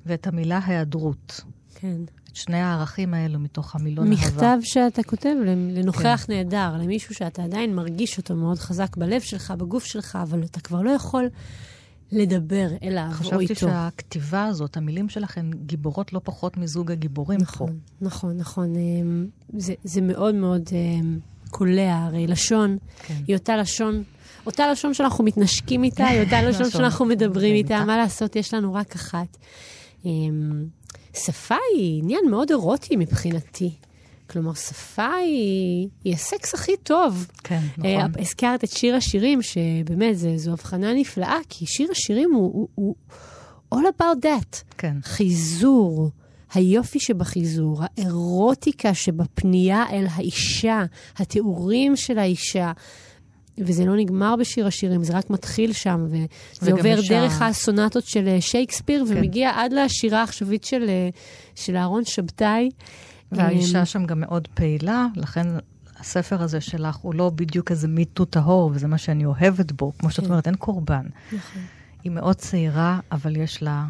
ואת 0.05 0.27
המילה 0.27 0.59
היעדרות. 0.65 1.41
כן. 1.75 1.97
את 2.31 2.35
שני 2.35 2.57
הערכים 2.57 3.13
האלו 3.13 3.39
מתוך 3.39 3.75
המילון 3.75 4.11
אהבה. 4.11 4.25
מכתב 4.25 4.57
שאתה 4.61 5.03
כותב 5.03 5.35
לנוכח 5.45 6.23
כן. 6.27 6.33
נהדר, 6.33 6.77
למישהו 6.79 7.15
שאתה 7.15 7.43
עדיין 7.43 7.75
מרגיש 7.75 8.17
אותו 8.17 8.35
מאוד 8.35 8.59
חזק 8.59 8.97
בלב 8.97 9.21
שלך, 9.21 9.53
בגוף 9.57 9.83
שלך, 9.83 10.19
אבל 10.23 10.43
אתה 10.43 10.59
כבר 10.59 10.81
לא 10.81 10.89
יכול 10.89 11.29
לדבר 12.11 12.67
אליו 12.83 13.03
או 13.03 13.09
איתו. 13.09 13.23
חשבתי 13.23 13.55
שהכתיבה 13.55 14.45
הזאת, 14.45 14.77
המילים 14.77 15.09
שלכם 15.09 15.49
גיבורות 15.65 16.13
לא 16.13 16.21
פחות 16.23 16.57
מזוג 16.57 16.91
הגיבורים 16.91 17.39
נכון, 17.41 17.67
פה. 17.67 17.73
נכון, 18.05 18.37
נכון. 18.37 18.75
אמ, 18.75 19.27
זה, 19.57 19.73
זה 19.83 20.01
מאוד 20.01 20.35
מאוד 20.35 20.69
אמ, 20.71 21.19
קולע, 21.49 21.95
הרי 21.95 22.27
לשון 22.27 22.77
כן. 23.03 23.13
היא 23.27 23.35
אותה 23.35 23.57
לשון. 23.57 24.03
אותה 24.45 24.71
לשון 24.71 24.93
שאנחנו 24.93 25.23
מתנשקים 25.23 25.83
איתה, 25.83 26.07
היא 26.07 26.23
אותה 26.23 26.41
לשון 26.41 26.69
שאנחנו 26.69 27.05
מדברים 27.05 27.55
איתה, 27.55 27.85
מה 27.85 27.97
לעשות, 27.97 28.35
יש 28.35 28.53
לנו 28.53 28.73
רק 28.73 28.95
אחת. 28.95 29.37
אמ, 30.05 30.65
שפה 31.13 31.55
היא 31.75 32.01
עניין 32.03 32.23
מאוד 32.29 32.49
אירוטי 32.49 32.95
מבחינתי. 32.95 33.71
כלומר, 34.29 34.53
שפה 34.53 35.13
היא, 35.13 35.87
היא 36.03 36.13
הסקס 36.13 36.53
הכי 36.53 36.77
טוב. 36.83 37.27
כן, 37.43 37.59
נכון. 37.77 38.13
Uh, 38.13 38.21
הזכרת 38.21 38.63
את 38.63 38.69
שיר 38.71 38.95
השירים, 38.95 39.41
שבאמת 39.41 40.17
זה, 40.17 40.37
זו 40.37 40.51
הבחנה 40.51 40.93
נפלאה, 40.93 41.37
כי 41.49 41.65
שיר 41.65 41.91
השירים 41.91 42.33
הוא, 42.33 42.51
הוא, 42.53 42.67
הוא 42.75 42.95
all 43.75 43.87
about 43.97 44.25
that. 44.25 44.57
כן. 44.77 44.97
חיזור, 45.03 46.09
היופי 46.53 46.99
שבחיזור, 46.99 47.81
האירוטיקה 47.81 48.93
שבפנייה 48.93 49.83
אל 49.91 50.05
האישה, 50.09 50.85
התיאורים 51.17 51.95
של 51.95 52.19
האישה. 52.19 52.71
וזה 53.57 53.85
לא 53.85 53.95
נגמר 53.97 54.35
בשיר 54.35 54.67
השירים, 54.67 55.03
זה 55.03 55.17
רק 55.17 55.29
מתחיל 55.29 55.73
שם, 55.73 56.07
וזה 56.09 56.71
עובר 56.71 56.95
יש... 56.99 57.09
דרך 57.09 57.41
הסונטות 57.41 58.05
של 58.05 58.27
אה, 58.27 58.41
שייקספיר, 58.41 59.05
כן. 59.05 59.17
ומגיע 59.17 59.51
עד 59.55 59.73
לשירה 59.73 60.19
העכשווית 60.19 60.63
של, 60.63 60.85
אה, 60.89 61.09
של 61.55 61.75
אהרון 61.75 62.05
שבתאי. 62.05 62.69
והאישה 63.31 63.79
אמ, 63.79 63.85
שם 63.85 64.05
גם 64.05 64.19
מאוד 64.19 64.47
פעילה, 64.53 65.07
לכן 65.15 65.47
הספר 65.99 66.41
הזה 66.41 66.61
שלך 66.61 66.95
הוא 66.95 67.13
לא 67.13 67.31
בדיוק 67.35 67.71
איזה 67.71 67.87
מיטו 67.87 68.25
טהור, 68.25 68.71
וזה 68.73 68.87
מה 68.87 68.97
שאני 68.97 69.25
אוהבת 69.25 69.71
בו. 69.71 69.91
כמו 69.97 70.11
שאת 70.11 70.19
כן. 70.23 70.29
אומרת, 70.29 70.47
אין 70.47 70.55
קורבן. 70.55 71.05
נכון. 71.27 71.61
היא 72.03 72.11
מאוד 72.11 72.35
צעירה, 72.35 72.99
אבל 73.11 73.35
יש 73.35 73.63
לה 73.63 73.85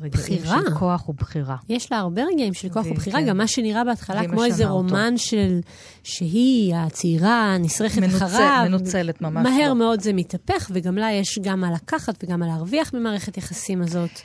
רגעים 0.00 0.12
בחירה. 0.12 0.60
של 0.66 0.74
כוח 0.74 1.08
ובחירה. 1.08 1.56
יש 1.68 1.92
לה 1.92 1.98
הרבה 1.98 2.22
רגעים 2.32 2.54
של 2.54 2.68
כוח 2.68 2.86
ובחירה, 2.86 3.20
כן. 3.20 3.26
גם 3.26 3.36
מה 3.36 3.46
שנראה 3.46 3.84
בהתחלה 3.84 4.28
כמו 4.28 4.44
איזה 4.44 4.68
רומן 4.68 5.12
אותו. 5.12 5.24
של... 5.24 5.60
שהיא 6.02 6.74
הצעירה, 6.74 7.56
נסרכת 7.58 7.98
מנוצ... 7.98 8.22
אחריו. 8.22 8.64
מנוצלת 8.68 9.20
ממש 9.20 9.46
מהר 9.48 9.68
לא. 9.68 9.74
מאוד 9.74 10.00
זה 10.00 10.12
מתהפך, 10.12 10.70
וגם 10.74 10.98
לה 10.98 11.12
יש 11.12 11.38
גם 11.42 11.60
מה 11.60 11.70
לקחת 11.70 12.24
וגם 12.24 12.40
מה 12.40 12.46
להרוויח 12.46 12.94
במערכת 12.94 13.36
יחסים 13.36 13.82
הזאת. 13.82 14.20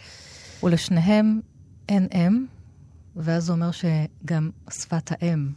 ולשניהם 0.64 1.40
אין 1.90 2.08
אם, 2.14 2.46
ואז 3.16 3.46
זה 3.46 3.54
אומר 3.54 3.70
שגם 3.72 4.50
שפת 4.70 5.12
האם, 5.12 5.50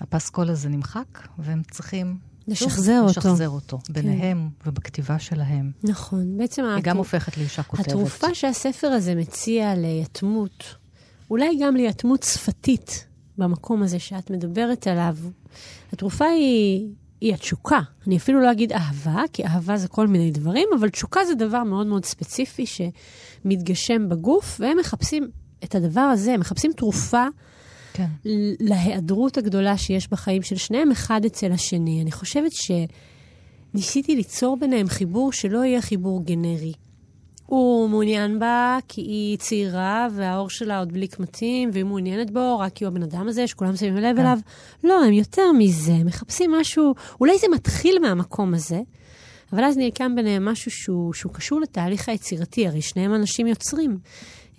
הפסקול 0.00 0.50
הזה 0.50 0.68
נמחק, 0.68 1.28
והם 1.38 1.62
צריכים 1.70 2.16
לשחזר 2.48 2.98
אותו. 3.00 3.10
לשחזר 3.10 3.48
אותו, 3.48 3.78
כן. 3.84 3.92
ביניהם 3.92 4.48
ובכתיבה 4.66 5.18
שלהם. 5.18 5.70
נכון. 5.82 6.38
בעצם... 6.38 6.64
היא 6.64 6.84
גם 6.84 6.96
הופכת 6.96 7.38
לאישה 7.38 7.62
כותבת. 7.62 7.86
התרופה 7.86 8.34
שהספר 8.34 8.86
הזה 8.86 9.14
מציע 9.14 9.74
ליתמות, 9.74 10.64
אולי 11.30 11.58
גם 11.60 11.76
ליתמות 11.76 12.22
שפתית, 12.22 13.06
במקום 13.38 13.82
הזה 13.82 13.98
שאת 13.98 14.30
מדברת 14.30 14.86
עליו, 14.86 15.16
התרופה 15.92 16.24
היא, 16.24 16.88
היא 17.20 17.34
התשוקה. 17.34 17.80
אני 18.06 18.16
אפילו 18.16 18.40
לא 18.40 18.52
אגיד 18.52 18.72
אהבה, 18.72 19.22
כי 19.32 19.44
אהבה 19.44 19.76
זה 19.76 19.88
כל 19.88 20.06
מיני 20.06 20.30
דברים, 20.30 20.68
אבל 20.78 20.88
תשוקה 20.88 21.24
זה 21.24 21.34
דבר 21.34 21.64
מאוד 21.64 21.86
מאוד 21.86 22.04
ספציפי 22.04 22.64
שמתגשם 22.66 24.08
בגוף, 24.08 24.56
והם 24.60 24.78
מחפשים 24.78 25.30
את 25.64 25.74
הדבר 25.74 26.00
הזה, 26.00 26.34
הם 26.34 26.40
מחפשים 26.40 26.72
תרופה 26.72 27.26
כן. 27.92 28.06
להיעדרות 28.60 29.38
הגדולה 29.38 29.76
שיש 29.76 30.08
בחיים 30.08 30.42
של 30.42 30.56
שניהם, 30.56 30.90
אחד 30.90 31.24
אצל 31.24 31.52
השני. 31.52 32.02
אני 32.02 32.12
חושבת 32.12 32.52
שניסיתי 33.72 34.16
ליצור 34.16 34.56
ביניהם 34.56 34.88
חיבור 34.88 35.32
שלא 35.32 35.64
יהיה 35.64 35.82
חיבור 35.82 36.24
גנרי. 36.24 36.72
הוא 37.46 37.88
מעוניין 37.88 38.38
בה 38.38 38.78
כי 38.88 39.00
היא 39.00 39.38
צעירה 39.38 40.08
והאור 40.14 40.50
שלה 40.50 40.78
עוד 40.78 40.92
בלי 40.92 41.08
קמטים, 41.08 41.70
והיא 41.72 41.84
מעוניינת 41.84 42.30
בו 42.30 42.58
רק 42.58 42.72
כי 42.72 42.84
הוא 42.84 42.92
הבן 42.92 43.02
אדם 43.02 43.28
הזה 43.28 43.46
שכולם 43.46 43.76
שמים 43.76 43.96
לב 43.96 44.16
כן. 44.16 44.20
אליו. 44.20 44.38
לא, 44.84 45.04
הם 45.04 45.12
יותר 45.12 45.52
מזה, 45.58 46.04
מחפשים 46.04 46.50
משהו, 46.52 46.94
אולי 47.20 47.38
זה 47.38 47.46
מתחיל 47.52 47.98
מהמקום 47.98 48.54
הזה, 48.54 48.80
אבל 49.52 49.64
אז 49.64 49.76
נרקם 49.76 50.14
ביניהם 50.14 50.44
משהו 50.44 50.70
שהוא, 50.70 51.12
שהוא 51.12 51.32
קשור 51.32 51.60
לתהליך 51.60 52.08
היצירתי, 52.08 52.66
הרי 52.66 52.82
שניהם 52.82 53.14
אנשים 53.14 53.46
יוצרים. 53.46 53.98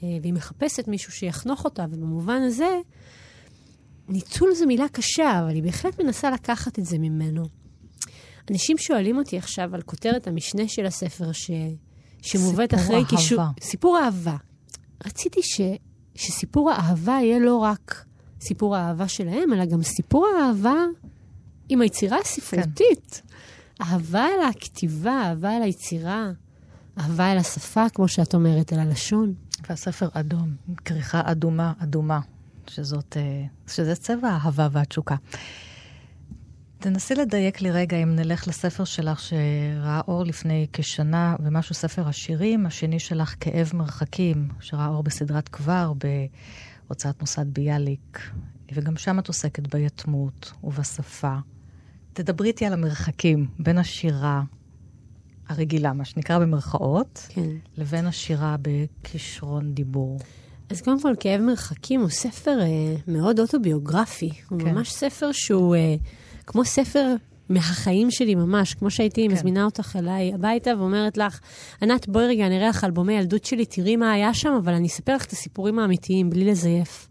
אה, 0.04 0.08
והיא 0.22 0.34
מחפשת 0.34 0.88
מישהו 0.88 1.12
שיחנוך 1.12 1.66
אותה, 1.66 1.86
ובמובן 1.92 2.42
הזה, 2.42 2.80
ניצול 4.14 4.54
זו 4.54 4.66
מילה 4.66 4.90
קשה, 4.92 5.40
אבל 5.40 5.50
היא 5.50 5.64
בהחלט 5.64 6.02
מנסה 6.02 6.32
לקחת 6.32 6.80
את 6.80 6.86
זה 6.86 6.98
ממנו. 6.98 7.44
אנשים 8.52 8.78
שואלים 8.78 9.18
אותי 9.18 9.38
עכשיו 9.38 9.76
על 9.76 9.82
כותרת 9.82 10.28
המשנה 10.28 10.68
של 10.68 10.86
הספר, 10.86 11.32
ש... 11.32 11.52
שמובאת 12.22 12.74
אחרי 12.74 13.04
קישור... 13.10 13.40
סיפור 13.62 14.00
אהבה. 14.04 14.36
רציתי 15.06 15.40
ש... 15.44 15.62
שסיפור 16.16 16.72
האהבה 16.72 17.12
יהיה 17.12 17.40
לא 17.40 17.58
רק 17.58 18.06
סיפור 18.42 18.76
האהבה 18.76 19.08
שלהם, 19.08 19.54
אלא 19.54 19.66
גם 19.66 19.84
סיפור 19.84 20.28
האהבה 20.28 20.76
עם 21.70 21.82
היצירה 21.82 22.18
הספרותית. 22.20 23.22
כן. 23.28 23.84
אהבה 23.84 24.26
אל 24.26 24.48
הכתיבה, 24.50 25.22
אהבה 25.30 25.58
אל 25.58 25.62
היצירה, 25.62 26.32
אהבה 27.00 27.32
אל 27.32 27.38
השפה, 27.38 27.90
כמו 27.90 28.08
שאת 28.08 28.34
אומרת, 28.34 28.74
אל 28.74 28.80
הלשון. 28.80 29.34
והספר 29.70 30.10
אדום, 30.14 30.56
כריכה 30.86 31.22
אדומה, 31.26 31.74
אדומה. 31.80 32.20
שזאת, 32.70 33.18
אה, 33.18 33.46
שזה 33.68 33.96
צבע 33.96 34.30
האהבה 34.30 34.68
והתשוקה. 34.72 35.16
תנסי 36.78 37.16
לדייק 37.16 37.62
לי 37.62 37.72
רגע, 37.72 37.98
אם 37.98 38.16
נלך 38.16 38.48
לספר 38.48 38.84
שלך 38.84 39.20
שראה 39.20 40.02
אור 40.08 40.24
לפני 40.24 40.68
כשנה 40.74 41.36
ומשהו, 41.40 41.76
ספר 41.76 42.08
השירים, 42.08 42.66
השני 42.66 43.00
שלך, 43.00 43.36
כאב 43.40 43.72
מרחקים, 43.74 44.48
שראה 44.60 44.88
אור 44.88 45.04
בסדרת 45.04 45.50
כבר 45.50 45.94
בהוצאת 46.88 47.22
מוסד 47.22 47.46
ביאליק, 47.54 48.32
וגם 48.74 48.98
שם 48.98 49.20
את 49.20 49.28
עוסקת 49.28 49.76
ביתמות 49.76 50.54
ובשפה. 50.64 51.36
תדברי 52.14 52.48
איתי 52.48 52.66
על 52.66 52.74
המרחקים 52.74 53.48
בין 53.60 53.78
השירה 53.78 54.44
הרגילה, 55.50 55.94
מה 55.94 56.06
שנקרא 56.06 56.40
במרכאות, 56.40 57.28
כן. 57.30 57.50
לבין 57.78 58.08
השירה 58.08 58.56
בכישרון 58.62 59.74
דיבור. 59.74 60.20
אז 60.74 60.82
קודם 60.82 61.02
כל, 61.02 61.14
כאב 61.20 61.42
מרחקים 61.42 62.02
הוא 62.02 62.10
ספר 62.10 62.60
אה, 62.62 62.96
מאוד 63.08 63.40
אוטוביוגרפי. 63.40 64.30
הוא 64.50 64.60
כן. 64.60 64.66
ממש 64.66 64.92
ספר 64.92 65.32
שהוא 65.32 65.76
אה, 65.76 65.96
כמו 66.48 66.66
ספר 66.66 67.16
מהחיים 67.50 68.12
שלי 68.12 68.36
ממש, 68.36 68.74
כמו 68.74 68.92
שהייתי 68.92 69.28
כן. 69.28 69.34
מזמינה 69.34 69.66
אותך 69.66 69.96
אליי 70.00 70.34
הביתה 70.34 70.72
ואומרת 70.78 71.18
לך, 71.18 71.40
ענת, 71.82 72.08
בואי 72.08 72.28
רגע, 72.28 72.48
אני 72.48 72.58
אראה 72.58 72.70
לך 72.70 72.84
אלבומי 72.84 73.14
ילדות 73.14 73.46
שלי, 73.46 73.66
תראי 73.66 73.96
מה 73.96 74.12
היה 74.12 74.34
שם, 74.34 74.54
אבל 74.64 74.74
אני 74.74 74.88
אספר 74.88 75.16
לך 75.16 75.26
את 75.26 75.32
הסיפורים 75.32 75.80
האמיתיים, 75.80 76.30
בלי 76.30 76.46
לזייף. 76.46 77.08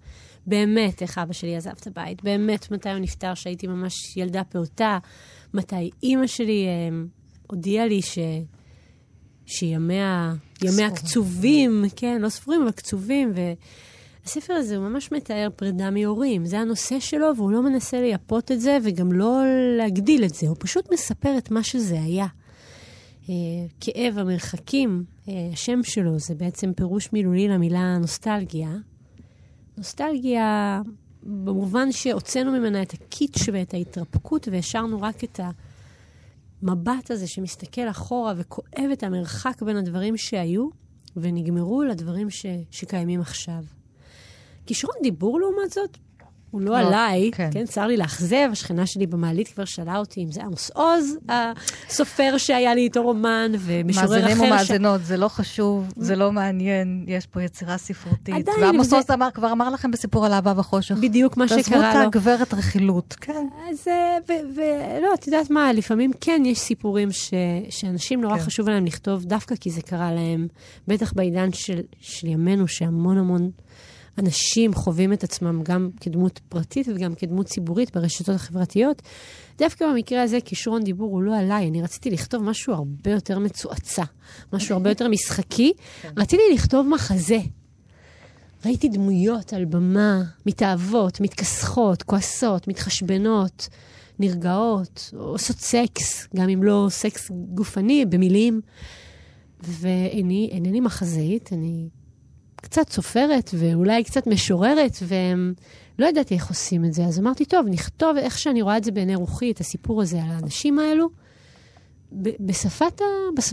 באמת, 0.47 1.02
איך 1.02 1.19
אבא 1.19 1.33
שלי 1.33 1.57
עזב 1.57 1.71
את 1.81 1.87
הבית, 1.87 2.23
באמת, 2.23 2.71
מתי 2.71 2.90
הוא 2.90 2.99
נפטר, 2.99 3.35
שהייתי 3.35 3.66
ממש 3.66 4.16
ילדה 4.16 4.45
פעוטה, 4.45 4.99
מתי 5.54 5.90
אימא 6.02 6.26
שלי 6.26 6.66
אה, 6.66 6.97
הודיעה 7.47 7.87
לי 7.87 8.02
ש... 8.02 8.19
שימיה 9.47 10.33
ימיה 10.64 10.90
קצובים, 10.90 11.85
כן, 11.97 12.23
לא 12.23 12.28
ספורים, 12.28 12.62
אבל 12.62 12.71
קצובים, 12.71 13.33
והספר 14.25 14.52
הזה 14.52 14.76
הוא 14.76 14.88
ממש 14.88 15.12
מתאר 15.12 15.49
פרידה 15.57 15.90
מהורים. 15.90 16.47
זה 16.47 16.59
הנושא 16.59 17.00
שלו, 17.00 17.37
והוא 17.37 17.50
לא 17.50 17.62
מנסה 17.62 18.00
לייפות 18.00 18.52
את 18.52 18.61
זה, 18.61 18.78
וגם 18.85 19.12
לא 19.12 19.42
להגדיל 19.78 20.25
את 20.25 20.35
זה, 20.35 20.49
הוא 20.49 20.57
פשוט 20.59 20.92
מספר 20.92 21.38
את 21.38 21.50
מה 21.50 21.62
שזה 21.62 22.00
היה. 22.00 22.26
אה, 23.28 23.35
כאב 23.81 24.19
המרחקים, 24.19 25.04
אה, 25.28 25.50
השם 25.52 25.83
שלו 25.83 26.19
זה 26.19 26.35
בעצם 26.35 26.73
פירוש 26.73 27.12
מילולי 27.12 27.49
למילה 27.49 27.99
נוסטלגיה. 27.99 28.71
נוסטלגיה 29.78 30.81
במובן 31.23 31.92
שהוצאנו 31.92 32.52
ממנה 32.52 32.83
את 32.83 32.92
הקיטש 32.92 33.49
ואת 33.52 33.75
ההתרפקות 33.75 34.49
והשארנו 34.52 35.02
רק 35.02 35.25
את 35.25 35.40
ה... 35.40 35.50
המבט 36.62 37.11
הזה 37.11 37.26
שמסתכל 37.26 37.90
אחורה 37.90 38.33
וכואב 38.37 38.90
את 38.92 39.02
המרחק 39.02 39.62
בין 39.62 39.76
הדברים 39.76 40.16
שהיו 40.16 40.69
ונגמרו 41.16 41.83
לדברים 41.83 42.31
ש, 42.31 42.47
שקיימים 42.71 43.21
עכשיו. 43.21 43.64
כישרון 44.66 44.95
דיבור, 45.02 45.40
לעומת 45.40 45.71
זאת, 45.71 45.99
הוא 46.52 46.61
לא, 46.61 46.71
לא 46.71 46.78
עליי, 46.78 47.30
כן. 47.35 47.50
כן, 47.52 47.64
צר 47.64 47.87
לי 47.87 47.97
לאכזב, 47.97 48.49
השכנה 48.52 48.87
שלי 48.87 49.06
במעלית 49.06 49.49
כבר 49.49 49.64
שאלה 49.64 49.99
אותי 49.99 50.25
אם 50.25 50.32
זה 50.32 50.42
עמוס 50.42 50.71
עוז, 50.71 51.18
הסופר 51.28 52.38
שהיה 52.38 52.75
לי 52.75 52.80
איתו 52.80 53.02
רומן, 53.02 53.52
ומשורר 53.59 54.04
אחר. 54.04 54.21
מאזינים 54.21 54.40
ומאזינות, 54.40 55.00
ש... 55.00 55.04
זה 55.04 55.16
לא 55.16 55.28
חשוב, 55.28 55.92
זה 55.97 56.16
לא 56.16 56.32
מעניין, 56.32 57.04
יש 57.09 57.26
פה 57.26 57.42
יצירה 57.42 57.78
ספרותית. 57.78 58.35
עדיין, 58.35 58.61
ועמוס 58.61 58.88
זה... 58.88 58.97
עוז 58.97 59.11
אמר, 59.11 59.28
כבר 59.35 59.52
אמר 59.52 59.71
לכם 59.71 59.90
בסיפור 59.90 60.26
על 60.26 60.32
אהבה 60.32 60.52
וחושך. 60.56 60.94
בדיוק 60.94 61.37
מה 61.37 61.49
שקרה 61.49 61.59
לו. 61.59 61.82
תעזבו 61.82 62.00
את 62.00 62.06
הגברת 62.06 62.54
רכילות, 62.54 63.16
כן. 63.21 63.47
אז, 63.71 63.88
ולא, 64.28 65.14
את 65.14 65.26
יודעת 65.26 65.50
מה, 65.50 65.73
לפעמים 65.73 66.11
כן 66.21 66.42
יש 66.47 66.59
סיפורים 66.59 67.12
ש, 67.12 67.35
שאנשים 67.71 68.21
נורא 68.21 68.38
כן. 68.38 68.44
חשוב 68.44 68.68
להם 68.68 68.87
לכתוב, 68.87 69.25
דווקא 69.25 69.54
כי 69.56 69.71
זה 69.71 69.82
קרה 69.82 70.12
להם, 70.12 70.49
בטח 70.88 71.12
בעידן 71.12 71.52
של, 71.52 71.80
של 72.00 72.26
ימינו, 72.26 72.68
שהמון 72.68 73.18
המון... 73.18 73.50
אנשים 74.19 74.75
חווים 74.75 75.12
את 75.12 75.25
עצמם 75.25 75.62
גם 75.62 75.90
כדמות 76.00 76.40
פרטית 76.49 76.88
וגם 76.95 77.14
כדמות 77.14 77.47
ציבורית 77.47 77.97
ברשתות 77.97 78.35
החברתיות. 78.35 79.02
דווקא 79.59 79.87
במקרה 79.92 80.23
הזה, 80.23 80.38
כישרון 80.45 80.85
דיבור 80.85 81.11
הוא 81.12 81.23
לא 81.23 81.38
עליי, 81.38 81.69
אני 81.69 81.83
רציתי 81.83 82.11
לכתוב 82.11 82.42
משהו 82.42 82.75
הרבה 82.75 83.11
יותר 83.11 83.38
מצועצע, 83.38 84.04
משהו 84.52 84.75
הרבה 84.75 84.90
יותר 84.90 85.09
משחקי. 85.09 85.73
רציתי 86.16 86.42
לכתוב 86.54 86.88
מחזה. 86.88 87.38
ראיתי 88.64 88.88
דמויות 88.88 89.52
על 89.52 89.64
במה, 89.64 90.23
מתאהבות, 90.47 91.21
מתכסחות, 91.21 92.02
כועסות, 92.02 92.69
מתחשבנות, 92.69 93.69
נרגעות, 94.19 95.11
עושות 95.16 95.57
סקס, 95.57 96.28
גם 96.37 96.49
אם 96.49 96.62
לא 96.62 96.87
סקס 96.90 97.31
גופני, 97.31 98.04
במילים. 98.04 98.61
ואינני 99.62 100.81
מחזאית, 100.81 101.52
אני 101.52 101.88
קצת 102.62 102.90
סופרת 102.90 103.50
ואולי 103.54 104.04
קצת 104.04 104.26
משוררת, 104.26 104.97
ולא 105.02 106.07
ידעתי 106.07 106.35
איך 106.35 106.49
עושים 106.49 106.85
את 106.85 106.92
זה. 106.92 107.04
אז 107.04 107.19
אמרתי, 107.19 107.45
טוב, 107.45 107.66
נכתוב 107.69 108.16
איך 108.16 108.38
שאני 108.38 108.62
רואה 108.62 108.76
את 108.76 108.85
זה 108.85 108.90
בעיני 108.90 109.14
רוחי, 109.14 109.50
את 109.50 109.61
הסיפור 109.61 110.02
הזה 110.02 110.23
על 110.23 110.31
האנשים 110.31 110.78
האלו, 110.78 111.09
בשפת 112.40 113.00
ה... 113.00 113.04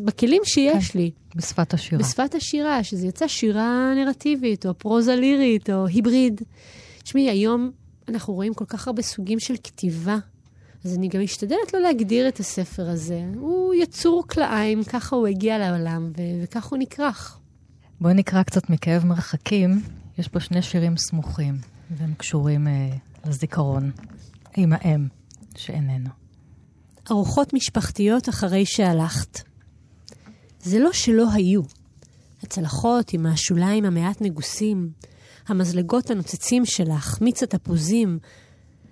בכלים 0.06 0.42
שיש 0.46 0.92
כן, 0.92 1.00
לי. 1.00 1.12
בשפת 1.36 1.74
השירה. 1.74 2.04
בשפת 2.04 2.36
השירה, 2.36 2.84
שזה 2.84 3.08
יצא 3.08 3.28
שירה 3.28 3.94
נרטיבית, 3.96 4.66
או 4.66 4.74
פרוזה 4.74 5.16
לירית, 5.16 5.70
או 5.70 5.86
היבריד. 5.86 6.42
תשמעי, 7.04 7.30
היום 7.30 7.72
אנחנו 8.08 8.34
רואים 8.34 8.54
כל 8.54 8.66
כך 8.66 8.88
הרבה 8.88 9.02
סוגים 9.02 9.40
של 9.40 9.56
כתיבה, 9.64 10.18
אז 10.86 10.96
אני 10.96 11.08
גם 11.08 11.22
משתדלת 11.22 11.74
לא 11.74 11.80
להגדיר 11.80 12.28
את 12.28 12.40
הספר 12.40 12.90
הזה. 12.90 13.22
הוא 13.36 13.74
יצור 13.74 14.24
כלאיים, 14.28 14.84
ככה 14.84 15.16
הוא 15.16 15.28
הגיע 15.28 15.58
לעולם, 15.58 16.12
ו- 16.18 16.44
וכך 16.44 16.66
הוא 16.66 16.78
נכרך. 16.78 17.39
בואי 18.02 18.14
נקרא 18.14 18.44
קצת 18.44 18.70
מכאב 18.70 19.06
מרחקים. 19.06 19.82
יש 20.18 20.28
פה 20.28 20.40
שני 20.40 20.62
שירים 20.62 20.98
סמוכים, 20.98 21.58
והם 21.92 22.14
קשורים 22.14 22.68
אה, 22.68 22.90
לזיכרון 23.26 23.92
עם 24.58 24.74
האם 24.74 25.08
שאיננו. 25.56 26.10
ארוחות 27.12 27.54
משפחתיות 27.54 28.30
אחרי 28.30 28.66
שהלכת. 28.66 29.42
זה 30.62 30.80
לא 30.80 30.94
שלא 30.94 31.26
היו. 31.34 31.62
הצלחות 32.44 33.14
עם 33.14 33.26
השוליים 33.26 33.86
המעט 33.86 34.22
נגוסים, 34.22 34.90
המזלגות 35.48 36.10
הנוצצים 36.10 36.66
שלך, 36.66 37.22
מיץ 37.22 37.44
התפוזים, 37.44 38.20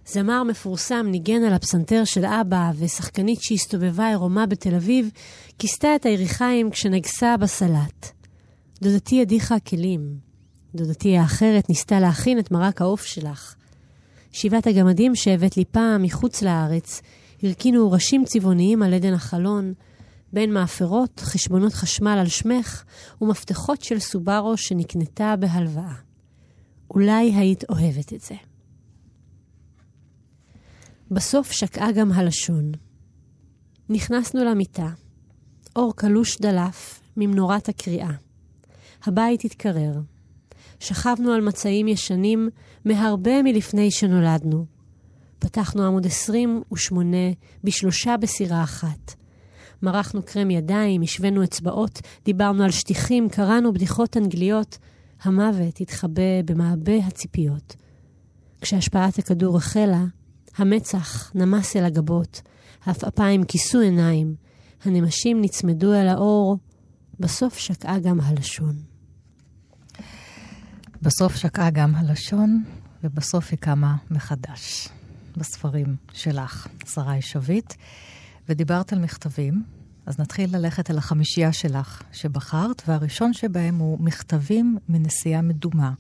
זמר 0.06 0.44
מפורסם 0.44 1.08
ניגן 1.12 1.44
על 1.44 1.54
הפסנתר 1.54 2.04
של 2.06 2.26
אבא, 2.26 2.72
ושחקנית 2.78 3.40
שהסתובבה 3.42 4.08
עירומה 4.08 4.46
בתל 4.46 4.76
אביב, 4.76 5.10
כיסתה 5.60 5.96
את 5.96 6.06
היריחיים 6.06 6.72
כשנגסה 6.72 7.38
בסלט. 7.38 8.17
דודתי 8.82 9.22
הדיחה 9.22 9.60
כלים. 9.60 10.20
דודתי 10.76 11.18
האחרת 11.18 11.70
ניסתה 11.70 12.00
להכין 12.00 12.40
את 12.40 12.52
מרק 12.52 12.82
העוף 12.82 13.06
שלך. 13.06 13.56
שבעת 14.32 14.68
הגמדים 14.68 15.16
שהבאת 15.16 15.58
לי 15.58 15.66
פעם 15.66 16.04
מחוץ 16.04 16.42
לארץ, 16.42 17.02
הרכינו 17.44 17.92
ראשים 17.92 18.26
צבעוניים 18.26 18.84
על 18.84 18.94
עדן 18.94 19.14
החלון, 19.14 19.74
בין 20.34 20.54
מאפרות, 20.54 21.20
חשבונות 21.20 21.74
חשמל 21.74 22.18
על 22.20 22.28
שמך, 22.28 22.84
ומפתחות 23.22 23.82
של 23.82 24.00
סובארו 24.00 24.58
שנקנתה 24.58 25.36
בהלוואה. 25.40 25.94
אולי 26.92 27.34
היית 27.34 27.64
אוהבת 27.70 28.14
את 28.14 28.22
זה. 28.22 28.36
בסוף 31.12 31.52
שקעה 31.52 31.92
גם 31.92 32.12
הלשון. 32.12 32.72
נכנסנו 33.90 34.44
למיטה. 34.44 34.90
אור 35.76 35.94
קלוש 35.96 36.38
דלף 36.42 37.02
ממנורת 37.18 37.70
הקריאה. 37.70 38.27
הבית 39.08 39.46
התקרר. 39.46 39.94
שכבנו 40.80 41.32
על 41.32 41.42
מצעים 41.42 41.88
ישנים 41.88 42.50
מהרבה 42.86 43.44
מלפני 43.44 43.92
שנולדנו. 43.92 44.66
פתחנו 45.40 45.86
עמוד 45.86 46.06
28 46.06 47.18
בשלושה 47.64 48.18
בסירה 48.18 48.64
אחת. 48.64 49.14
מרחנו 49.82 50.24
קרם 50.24 50.52
ידיים, 50.52 51.02
השווינו 51.02 51.44
אצבעות, 51.44 52.02
דיברנו 52.26 52.64
על 52.64 52.72
שטיחים, 52.72 53.30
קראנו 53.30 53.74
בדיחות 53.74 54.18
אנגליות. 54.18 54.78
המוות 55.22 55.82
התחבא 55.82 56.42
במעבה 56.46 56.98
הציפיות. 57.08 57.76
כשהשפעת 58.62 59.20
הכדור 59.20 59.58
החלה, 59.58 60.04
המצח 60.58 61.32
נמס 61.36 61.76
אל 61.76 61.86
הגבות, 61.86 62.42
העפעפיים 62.86 63.44
כיסו 63.44 63.80
עיניים, 63.80 64.36
הנמשים 64.86 65.42
נצמדו 65.42 65.94
אל 65.94 66.08
האור, 66.08 66.58
בסוף 67.20 67.58
שקעה 67.58 68.00
גם 68.00 68.20
הלשון. 68.22 68.76
בסוף 71.02 71.36
שקעה 71.36 71.70
גם 71.70 71.96
הלשון, 71.96 72.64
ובסוף 73.04 73.48
היא 73.52 73.60
קמה 73.60 73.96
מחדש. 74.12 74.90
בספרים 75.38 75.96
שלך, 76.14 76.68
שרי 76.86 77.22
שביט, 77.22 77.74
ודיברת 78.50 78.94
על 78.94 79.00
מכתבים, 79.00 79.64
אז 80.06 80.20
נתחיל 80.20 80.58
ללכת 80.58 80.92
אל 80.92 80.98
החמישייה 80.98 81.54
שלך 81.54 82.02
שבחרת, 82.12 82.82
והראשון 82.88 83.34
שבהם 83.34 83.78
הוא 83.78 84.00
מכתבים 84.02 84.78
מנסיעה 84.90 85.42
מדומה. 85.42 85.92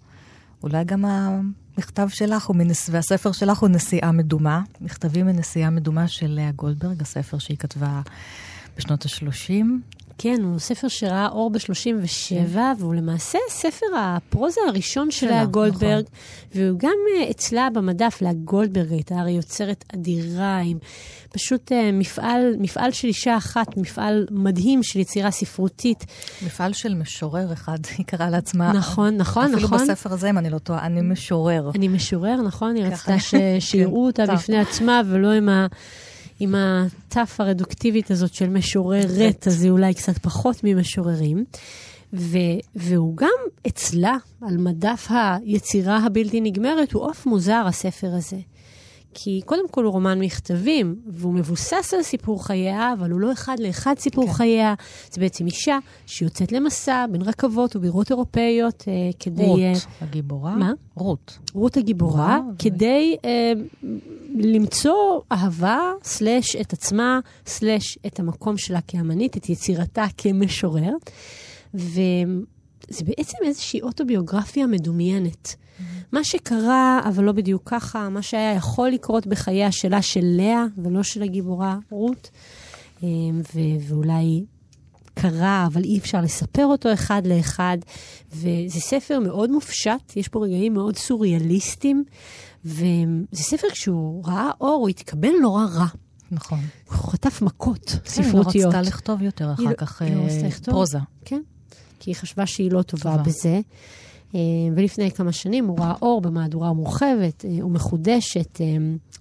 אולי 0.64 0.84
גם 0.84 1.06
המכתב 1.06 2.08
שלך 2.10 2.50
מנס... 2.50 2.90
והספר 2.92 3.32
שלך 3.32 3.58
הוא 3.58 3.70
נסיעה 3.70 4.12
מדומה, 4.12 4.62
מכתבים 4.82 5.26
מנסיעה 5.26 5.70
מדומה 5.70 6.08
של 6.08 6.28
לאה 6.28 6.52
גולדברג, 6.52 7.02
הספר 7.02 7.38
שהיא 7.38 7.58
כתבה 7.58 8.02
בשנות 8.78 9.06
ה-30. 9.06 9.66
כן, 10.17 10.41
הוא 10.43 10.60
ספר 10.60 10.88
שראה 10.88 11.27
אור 11.27 11.49
ב-37, 11.49 12.08
כן. 12.30 12.45
והוא 12.80 12.95
למעשה 12.95 13.38
ספר 13.49 13.86
הפרוזה 13.97 14.62
הראשון 14.67 15.12
של 15.12 15.27
לאה 15.27 15.45
גולדברג, 15.45 16.03
נכון. 16.03 16.62
והוא 16.62 16.80
גם 16.80 16.89
uh, 16.89 17.32
אצלה 17.32 17.67
במדף, 17.73 18.21
לאה 18.21 18.34
גולדברג 18.34 18.91
הייתה 18.91 19.15
הרי 19.15 19.32
יוצרת 19.32 19.86
אדירה, 19.93 20.58
עם 20.58 20.77
פשוט 21.30 21.71
uh, 21.71 21.75
מפעל, 21.93 22.56
מפעל 22.60 22.91
של 22.91 23.08
אישה 23.08 23.38
אחת, 23.38 23.77
מפעל 23.77 24.27
מדהים 24.32 24.84
של 24.84 24.99
יצירה 24.99 25.32
ספרותית. 25.32 26.06
מפעל 26.45 26.73
של 26.73 26.93
משורר 26.93 27.53
אחד, 27.53 27.77
היא 27.97 28.06
קראה 28.06 28.30
לעצמה. 28.30 28.73
נכון, 28.73 29.17
נכון, 29.17 29.43
אפילו 29.43 29.60
נכון. 29.60 29.77
אפילו 29.77 29.93
בספר 29.95 30.13
הזה, 30.13 30.30
אם 30.30 30.38
אני 30.38 30.49
לא 30.49 30.58
טועה, 30.58 30.86
אני 30.86 31.01
משורר. 31.01 31.71
אני 31.75 31.88
משורר, 31.88 32.41
נכון, 32.41 32.75
היא 32.75 32.86
רצתה 32.86 33.19
ש... 33.19 33.36
שיראו 33.60 34.06
אותה 34.06 34.27
כן, 34.27 34.36
בפני 34.36 34.60
עצמה, 34.60 35.01
ולא 35.06 35.32
עם 35.32 35.49
ה... 35.49 35.67
עם 36.39 36.56
התף 36.58 37.36
הרדוקטיבית 37.39 38.12
הזאת 38.12 38.34
של 38.34 38.50
משוררת, 38.50 39.47
אז 39.47 39.63
היא 39.63 39.71
אולי 39.71 39.93
קצת 39.93 40.17
פחות 40.17 40.63
ממשוררים. 40.63 41.45
ו, 42.13 42.38
והוא 42.76 43.17
גם 43.17 43.30
אצלה, 43.67 44.17
על 44.41 44.58
מדף 44.58 45.08
היצירה 45.10 45.97
הבלתי 46.06 46.41
נגמרת, 46.41 46.91
הוא 46.91 47.04
עוף 47.04 47.26
מוזר, 47.26 47.63
הספר 47.67 48.08
הזה. 48.13 48.38
כי 49.19 49.41
קודם 49.45 49.69
כל 49.69 49.84
הוא 49.84 49.93
רומן 49.93 50.19
מכתבים, 50.19 50.95
והוא 51.08 51.34
מבוסס 51.34 51.93
על 51.93 52.03
סיפור 52.03 52.45
חייה, 52.45 52.93
אבל 52.93 53.12
הוא 53.12 53.19
לא 53.19 53.32
אחד 53.32 53.56
לאחד 53.60 53.95
סיפור 53.97 54.25
כן. 54.25 54.34
חייה. 54.34 54.73
זה 55.12 55.21
בעצם 55.21 55.45
אישה 55.45 55.77
שיוצאת 56.06 56.51
למסע 56.51 57.06
בין 57.12 57.21
רכבות 57.21 57.75
ובירות 57.75 58.12
אירופאיות 58.12 58.84
אה, 58.88 58.93
כדי... 59.19 59.45
רות 59.45 59.60
אה, 59.60 59.73
הגיבורה. 60.01 60.56
מה? 60.56 60.71
רות. 60.95 61.39
רות 61.53 61.77
הגיבורה, 61.77 62.39
כדי 62.60 63.15
אה, 63.25 63.53
למצוא 64.36 65.21
אהבה, 65.32 65.80
סלש 66.03 66.56
את 66.56 66.73
עצמה, 66.73 67.19
סלש 67.45 67.97
את 68.08 68.19
המקום 68.19 68.58
שלה 68.58 68.80
כאמנית, 68.88 69.38
את 69.38 69.49
יצירתה 69.49 70.06
כמשורר. 70.17 70.93
וזה 71.73 73.06
בעצם 73.06 73.38
איזושהי 73.45 73.82
אוטוביוגרפיה 73.82 74.67
מדומיינת. 74.67 75.56
מה 76.12 76.24
שקרה, 76.24 77.02
אבל 77.10 77.24
לא 77.24 77.32
בדיוק 77.32 77.62
ככה, 77.66 78.10
מה 78.10 78.22
שהיה 78.22 78.54
יכול 78.54 78.90
לקרות 78.90 79.28
בחייה 79.28 79.72
שלה 79.72 80.02
של 80.02 80.24
לאה, 80.24 80.66
ולא 80.78 81.04
של 81.04 81.24
הגיבורה 81.24 81.78
רות, 81.90 82.30
אה, 83.04 83.08
ו- 83.56 83.88
ואולי 83.88 84.44
קרה, 85.13 85.68
אבל 85.74 85.84
אי 85.84 85.98
אפשר 85.98 86.22
לספר 86.22 86.66
אותו 86.66 86.94
אחד 86.94 87.22
לאחד. 87.26 87.78
וזה 88.34 88.80
ספר 88.80 89.20
מאוד 89.20 89.52
מופשט, 89.52 90.16
יש 90.16 90.28
פה 90.28 90.46
רגעים 90.46 90.74
מאוד 90.74 90.98
סוריאליסטיים, 90.98 92.04
וזה 92.66 93.44
ספר, 93.44 93.68
כשהוא 93.72 94.26
ראה 94.26 94.50
אור, 94.62 94.80
הוא 94.82 94.90
התקבל 94.90 95.32
נורא 95.42 95.66
רע. 95.66 95.86
נכון. 96.32 96.60
הוא 96.88 96.98
חטף 96.98 97.42
מכות 97.42 97.86
כן, 97.86 98.00
ספרותיות. 98.06 98.54
היא 98.54 98.63
לא 98.63 98.68
רצתה 98.68 98.82
לכתוב 98.82 99.22
יותר 99.22 99.54
אחר 99.54 99.74
כך 99.78 100.02
לא 100.02 100.22
אה, 100.30 100.50
פרוזה. 100.63 101.00
כן, 101.26 101.42
כי 102.00 102.10
היא 102.10 102.16
חשבה 102.16 102.46
שהיא 102.46 102.72
לא 102.72 102.82
טובה, 102.82 103.12
טובה. 103.12 103.24
בזה. 103.24 103.60
אה, 104.36 104.40
ולפני 104.76 105.12
כמה 105.12 105.32
שנים 105.32 105.66
הוא 105.66 105.80
ראה 105.80 105.94
אור 106.02 106.22
במהדורה 106.22 106.74
מורחבת 106.74 107.46
אה, 107.46 107.66
ומחודשת 107.66 108.62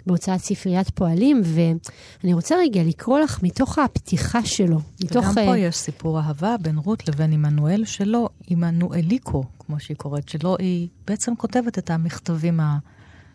בהוצאת 0.07 0.41
ספריית 0.41 0.91
פועלים, 0.91 1.43
ואני 1.45 2.35
רוצה 2.35 2.57
רגע 2.59 2.83
לקרוא 2.83 3.19
לך 3.19 3.43
מתוך 3.43 3.79
הפתיחה 3.79 4.45
שלו. 4.45 4.79
מתוך... 5.05 5.25
וגם 5.25 5.47
פה 5.47 5.59
יש 5.59 5.77
סיפור 5.77 6.21
אהבה 6.21 6.57
בין 6.63 6.79
רות 6.79 7.09
לבין 7.09 7.33
עמנואל 7.33 7.85
שלו, 7.85 8.29
עמנואליקו, 8.47 9.45
כמו 9.59 9.81
שהיא 9.81 9.97
קוראת, 9.97 10.29
שלו 10.29 10.57
היא 10.59 10.89
בעצם 11.07 11.37
כותבת 11.37 11.79
את 11.79 11.91
המכתבים 11.91 12.61
ה... 12.61 12.79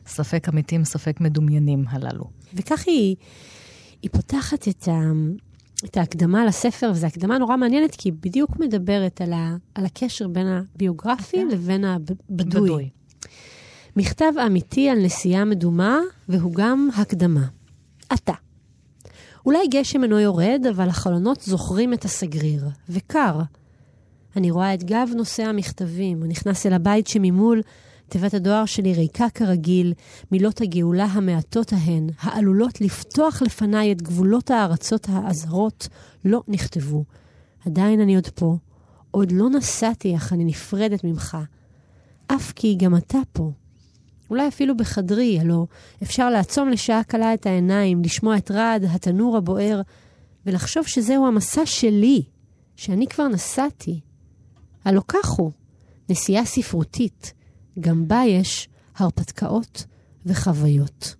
ספק 0.07 0.49
אמיתיים, 0.49 0.85
ספק 0.85 1.21
מדומיינים 1.21 1.85
הללו. 1.89 2.23
וכך 2.53 2.83
היא, 2.87 3.15
היא 4.01 4.09
פותחת 4.11 4.67
את, 4.67 4.87
ה, 4.87 5.11
את 5.85 5.97
ההקדמה 5.97 6.45
לספר, 6.45 6.91
וזו 6.91 7.07
הקדמה 7.07 7.37
נורא 7.37 7.57
מעניינת, 7.57 7.95
כי 7.95 8.09
היא 8.09 8.13
בדיוק 8.19 8.59
מדברת 8.59 9.21
על, 9.21 9.33
ה, 9.33 9.55
על 9.75 9.85
הקשר 9.85 10.27
בין 10.27 10.47
הביוגרפי 10.47 11.37
okay. 11.37 11.43
אוקיי. 11.43 11.57
לבין 11.57 11.85
הבדוי. 11.85 12.15
בדוי. 12.29 12.89
מכתב 13.95 14.31
אמיתי 14.45 14.89
על 14.89 15.05
נסיעה 15.05 15.45
מדומה, 15.45 15.99
והוא 16.29 16.53
גם 16.53 16.89
הקדמה. 16.97 17.45
אתה. 18.13 18.33
אולי 19.45 19.67
גשם 19.67 20.03
אינו 20.03 20.19
יורד, 20.19 20.65
אבל 20.69 20.89
החלונות 20.89 21.41
זוכרים 21.41 21.93
את 21.93 22.05
הסגריר, 22.05 22.69
וקר. 22.89 23.39
אני 24.35 24.51
רואה 24.51 24.73
את 24.73 24.83
גב 24.83 25.09
נושא 25.15 25.43
המכתבים, 25.43 26.19
הוא 26.19 26.27
נכנס 26.27 26.65
אל 26.65 26.73
הבית 26.73 27.07
שממול, 27.07 27.61
תיבת 28.11 28.33
הדואר 28.33 28.65
שלי 28.65 28.93
ריקה 28.93 29.29
כרגיל, 29.29 29.93
מילות 30.31 30.61
הגאולה 30.61 31.05
המעטות 31.05 31.73
ההן, 31.73 32.07
העלולות 32.19 32.81
לפתוח 32.81 33.41
לפניי 33.41 33.91
את 33.91 34.01
גבולות 34.01 34.51
הארצות 34.51 35.07
האזהרות, 35.09 35.87
לא 36.25 36.43
נכתבו. 36.47 37.03
עדיין 37.65 38.01
אני 38.01 38.15
עוד 38.15 38.27
פה, 38.27 38.57
עוד 39.11 39.31
לא 39.31 39.49
נסעתי, 39.49 40.15
אך 40.15 40.33
אני 40.33 40.45
נפרדת 40.45 41.03
ממך. 41.03 41.37
אף 42.27 42.51
כי 42.51 42.75
גם 42.75 42.95
אתה 42.95 43.17
פה. 43.33 43.51
אולי 44.29 44.47
אפילו 44.47 44.77
בחדרי, 44.77 45.39
הלא 45.39 45.65
אפשר 46.03 46.29
לעצום 46.29 46.69
לשעה 46.69 47.03
קלה 47.03 47.33
את 47.33 47.45
העיניים, 47.45 48.01
לשמוע 48.03 48.37
את 48.37 48.51
רעד 48.51 48.83
התנור 48.83 49.37
הבוער, 49.37 49.81
ולחשוב 50.45 50.87
שזהו 50.87 51.27
המסע 51.27 51.65
שלי, 51.65 52.23
שאני 52.75 53.07
כבר 53.07 53.27
נסעתי. 53.27 53.99
הלא 54.85 55.01
כך 55.07 55.29
הוא, 55.29 55.51
נסיעה 56.09 56.45
ספרותית, 56.45 57.33
גם 57.79 58.07
בה 58.07 58.21
יש 58.27 58.69
הרפתקאות 58.95 59.85
וחוויות. 60.25 61.15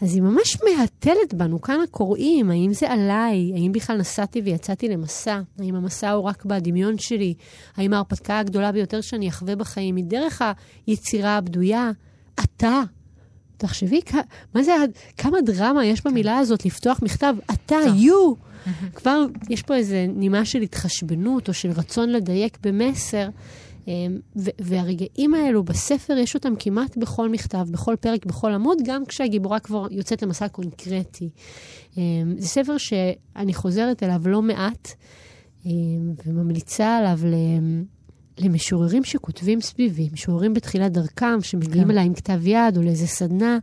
אז 0.00 0.14
היא 0.14 0.22
ממש 0.22 0.58
מהתלת 0.62 1.34
בנו, 1.34 1.60
כאן 1.60 1.80
הקוראים, 1.84 2.50
האם 2.50 2.72
זה 2.72 2.90
עליי, 2.90 3.52
האם 3.54 3.72
בכלל 3.72 3.96
נסעתי 3.96 4.40
ויצאתי 4.40 4.88
למסע, 4.88 5.40
האם 5.58 5.74
המסע 5.74 6.10
הוא 6.10 6.24
רק 6.24 6.44
בדמיון 6.44 6.98
שלי, 6.98 7.34
האם 7.76 7.92
ההרפתקה 7.92 8.38
הגדולה 8.38 8.72
ביותר 8.72 9.00
שאני 9.00 9.28
אחווה 9.28 9.56
בחיים 9.56 9.96
היא 9.96 10.04
דרך 10.04 10.42
היצירה 10.86 11.36
הבדויה, 11.36 11.90
אתה. 12.34 12.82
תחשבי, 13.56 14.00
מה 14.54 14.62
זה, 14.62 14.72
כמה 15.16 15.40
דרמה 15.40 15.84
יש 15.84 16.06
במילה 16.06 16.38
הזאת 16.38 16.64
לפתוח 16.64 17.02
מכתב, 17.02 17.34
אתה, 17.52 17.76
you. 17.96 18.36
כבר 18.96 19.24
יש 19.50 19.62
פה 19.62 19.74
איזה 19.74 20.06
נימה 20.08 20.44
של 20.44 20.60
התחשבנות 20.60 21.48
או 21.48 21.54
של 21.54 21.70
רצון 21.70 22.10
לדייק 22.10 22.58
במסר. 22.62 23.28
אמ, 23.88 24.18
והרגעים 24.36 25.34
האלו 25.34 25.62
בספר, 25.62 26.16
יש 26.16 26.34
אותם 26.34 26.52
כמעט 26.58 26.96
בכל 26.96 27.28
מכתב, 27.28 27.66
בכל 27.70 27.94
פרק, 28.00 28.26
בכל 28.26 28.52
עמוד, 28.52 28.78
גם 28.84 29.06
כשהגיבורה 29.06 29.60
כבר 29.60 29.86
יוצאת 29.90 30.22
למסע 30.22 30.48
קונקרטי. 30.48 31.30
אמ, 31.96 32.34
זה 32.38 32.48
ספר 32.48 32.78
שאני 32.78 33.54
חוזרת 33.54 34.02
אליו 34.02 34.20
לא 34.26 34.42
מעט, 34.42 34.88
אמ, 35.66 35.72
וממליצה 36.26 36.96
עליו 36.96 37.18
למשוררים 38.38 39.04
שכותבים 39.04 39.60
סביבי, 39.60 40.08
משוררים 40.12 40.54
בתחילת 40.54 40.92
דרכם, 40.92 41.42
שמגיעים 41.42 41.84
כן. 41.84 41.90
אליי 41.90 42.06
עם 42.06 42.14
כתב 42.14 42.46
יד 42.46 42.76
או 42.76 42.82
לאיזה 42.82 43.06
סדנה. 43.06 43.58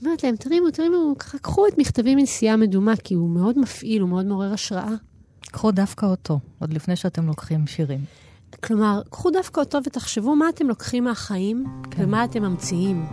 אני 0.00 0.06
אומרת 0.06 0.24
להם, 0.24 0.36
תרימו, 0.36 0.70
תרימו, 0.70 1.14
ככה, 1.18 1.38
קחו 1.38 1.66
את 1.66 1.78
מכתבים 1.78 2.18
מנסיעה 2.18 2.56
מדומה, 2.56 2.96
כי 2.96 3.14
הוא 3.14 3.30
מאוד 3.30 3.58
מפעיל, 3.58 4.02
הוא 4.02 4.08
מאוד 4.08 4.26
מעורר 4.26 4.52
השראה. 4.52 4.94
קחו 5.40 5.70
דווקא 5.70 6.06
אותו, 6.06 6.40
עוד 6.58 6.72
לפני 6.72 6.96
שאתם 6.96 7.26
לוקחים 7.26 7.66
שירים. 7.66 8.00
כלומר, 8.62 9.02
קחו 9.10 9.30
דווקא 9.30 9.60
אותו 9.60 9.78
ותחשבו 9.86 10.36
מה 10.36 10.48
אתם 10.48 10.66
לוקחים 10.66 11.04
מהחיים 11.04 11.64
כן. 11.90 12.04
ומה 12.04 12.24
אתם 12.24 12.42
ממציאים. 12.42 13.06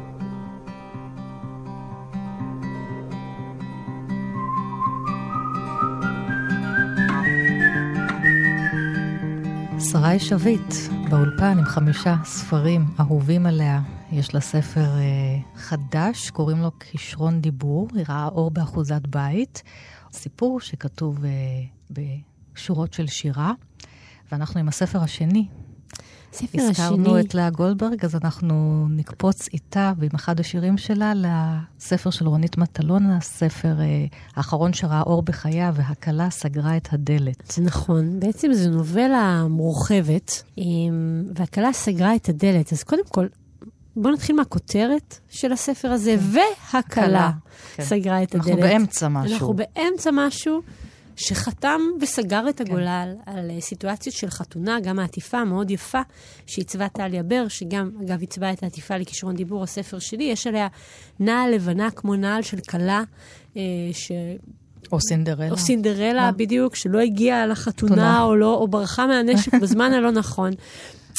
שרי 9.91 10.19
שביט 10.19 10.73
באולפן 11.10 11.58
עם 11.58 11.65
חמישה 11.65 12.15
ספרים 12.23 12.86
אהובים 12.99 13.45
עליה. 13.45 13.82
יש 14.12 14.34
לה 14.34 14.41
ספר 14.41 14.80
אה, 14.80 15.39
חדש, 15.56 16.30
קוראים 16.30 16.58
לו 16.58 16.71
כישרון 16.80 17.41
דיבור, 17.41 17.88
היא 17.93 18.06
ראה 18.10 18.27
אור 18.27 18.51
באחוזת 18.51 19.08
בית. 19.08 19.63
סיפור 20.12 20.60
שכתוב 20.60 21.25
אה, 21.25 21.30
בשורות 22.54 22.93
של 22.93 23.08
שירה. 23.08 23.54
ואנחנו 24.32 24.60
עם 24.60 24.67
הספר 24.67 25.00
השני. 25.04 25.46
הספר 26.34 26.46
השני... 26.58 26.70
הזכרנו 26.70 27.20
את 27.20 27.36
לאה 27.36 27.50
גולדברג, 27.50 28.06
אז 28.06 28.15
אנחנו 28.15 28.88
נקפוץ 28.89 29.48
איתה 29.54 29.94
ועם 29.98 30.10
אחד 30.15 30.39
השירים 30.39 30.78
שלה 30.78 31.13
לספר 31.15 32.10
של 32.10 32.28
רונית 32.28 32.58
מטלון, 32.58 33.12
הספר 33.12 33.80
אה, 33.80 34.06
האחרון 34.36 34.74
שראה 34.74 35.02
אור 35.02 35.22
בחייה, 35.22 35.72
והכלה 35.76 36.30
סגרה 36.30 36.78
את 36.78 36.94
הדלת. 36.94 37.52
זה 37.52 37.62
נכון. 37.62 38.20
בעצם 38.20 38.54
זו 38.54 38.70
נובלה 38.70 39.46
מורחבת, 39.50 40.44
והכלה 41.36 41.74
סגרה 41.74 42.15
את 42.15 42.30
הדלת. 42.30 42.74
אז 42.74 42.84
קודם 42.84 43.04
כל, 43.10 43.28
בואו 43.96 44.13
נתחיל 44.13 44.36
מהכותרת 44.36 45.20
של 45.30 45.52
הספר 45.52 45.91
הזה, 45.91 46.15
כן. 46.17 46.39
והכלה 46.74 47.32
כן. 47.76 47.84
סגרה 47.84 48.24
את 48.24 48.36
הדלת. 48.36 48.48
אנחנו 48.48 48.62
באמצע 48.62 49.08
משהו. 49.08 49.34
אנחנו 49.34 49.54
באמצע 49.54 50.10
משהו. 50.13 50.62
שחתם 51.21 51.81
וסגר 52.01 52.49
את 52.49 52.57
כן. 52.57 52.63
הגולל 52.67 53.13
כן. 53.25 53.31
על 53.31 53.51
אה, 53.51 53.62
סיטואציות 53.62 54.15
של 54.15 54.29
חתונה, 54.29 54.79
גם 54.84 54.99
העטיפה 54.99 55.38
המאוד 55.38 55.71
יפה 55.71 56.01
שעיצבה 56.47 56.89
טליה 56.89 57.23
בר, 57.23 57.47
שגם, 57.47 57.91
אגב, 58.05 58.21
עיצבה 58.21 58.53
את 58.53 58.63
העטיפה 58.63 58.97
לכישרון 58.97 59.36
דיבור, 59.36 59.63
הספר 59.63 59.99
שלי, 59.99 60.23
יש 60.23 60.47
עליה 60.47 60.67
נעל 61.19 61.51
לבנה 61.51 61.91
כמו 61.91 62.15
נעל 62.15 62.41
של 62.41 62.60
כלה, 62.60 63.03
אה, 63.57 63.62
ש... 63.93 64.12
או 64.91 65.01
סינדרלה. 65.01 65.51
או 65.51 65.57
סינדרלה, 65.57 66.21
מה? 66.21 66.31
בדיוק, 66.31 66.75
שלא 66.75 66.99
הגיעה 66.99 67.47
לחתונה 67.47 68.23
או, 68.23 68.36
לא, 68.36 68.53
או 68.53 68.67
ברחה 68.67 69.07
מהנשק 69.07 69.53
בזמן 69.62 69.93
הלא 69.93 70.12
נכון. 70.12 70.51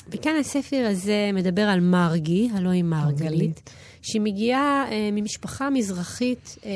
וכאן 0.09 0.33
הספר 0.41 0.87
הזה 0.91 1.31
מדבר 1.35 1.63
על 1.63 1.81
מרגי, 1.81 2.51
הלוא 2.55 2.71
היא 2.71 2.85
מרגלית, 2.85 3.71
שהיא 4.03 4.23
מגיעה 4.23 4.85
אה, 4.91 5.09
ממשפחה 5.13 5.71
מזרחית 5.71 6.57
אה, 6.67 6.71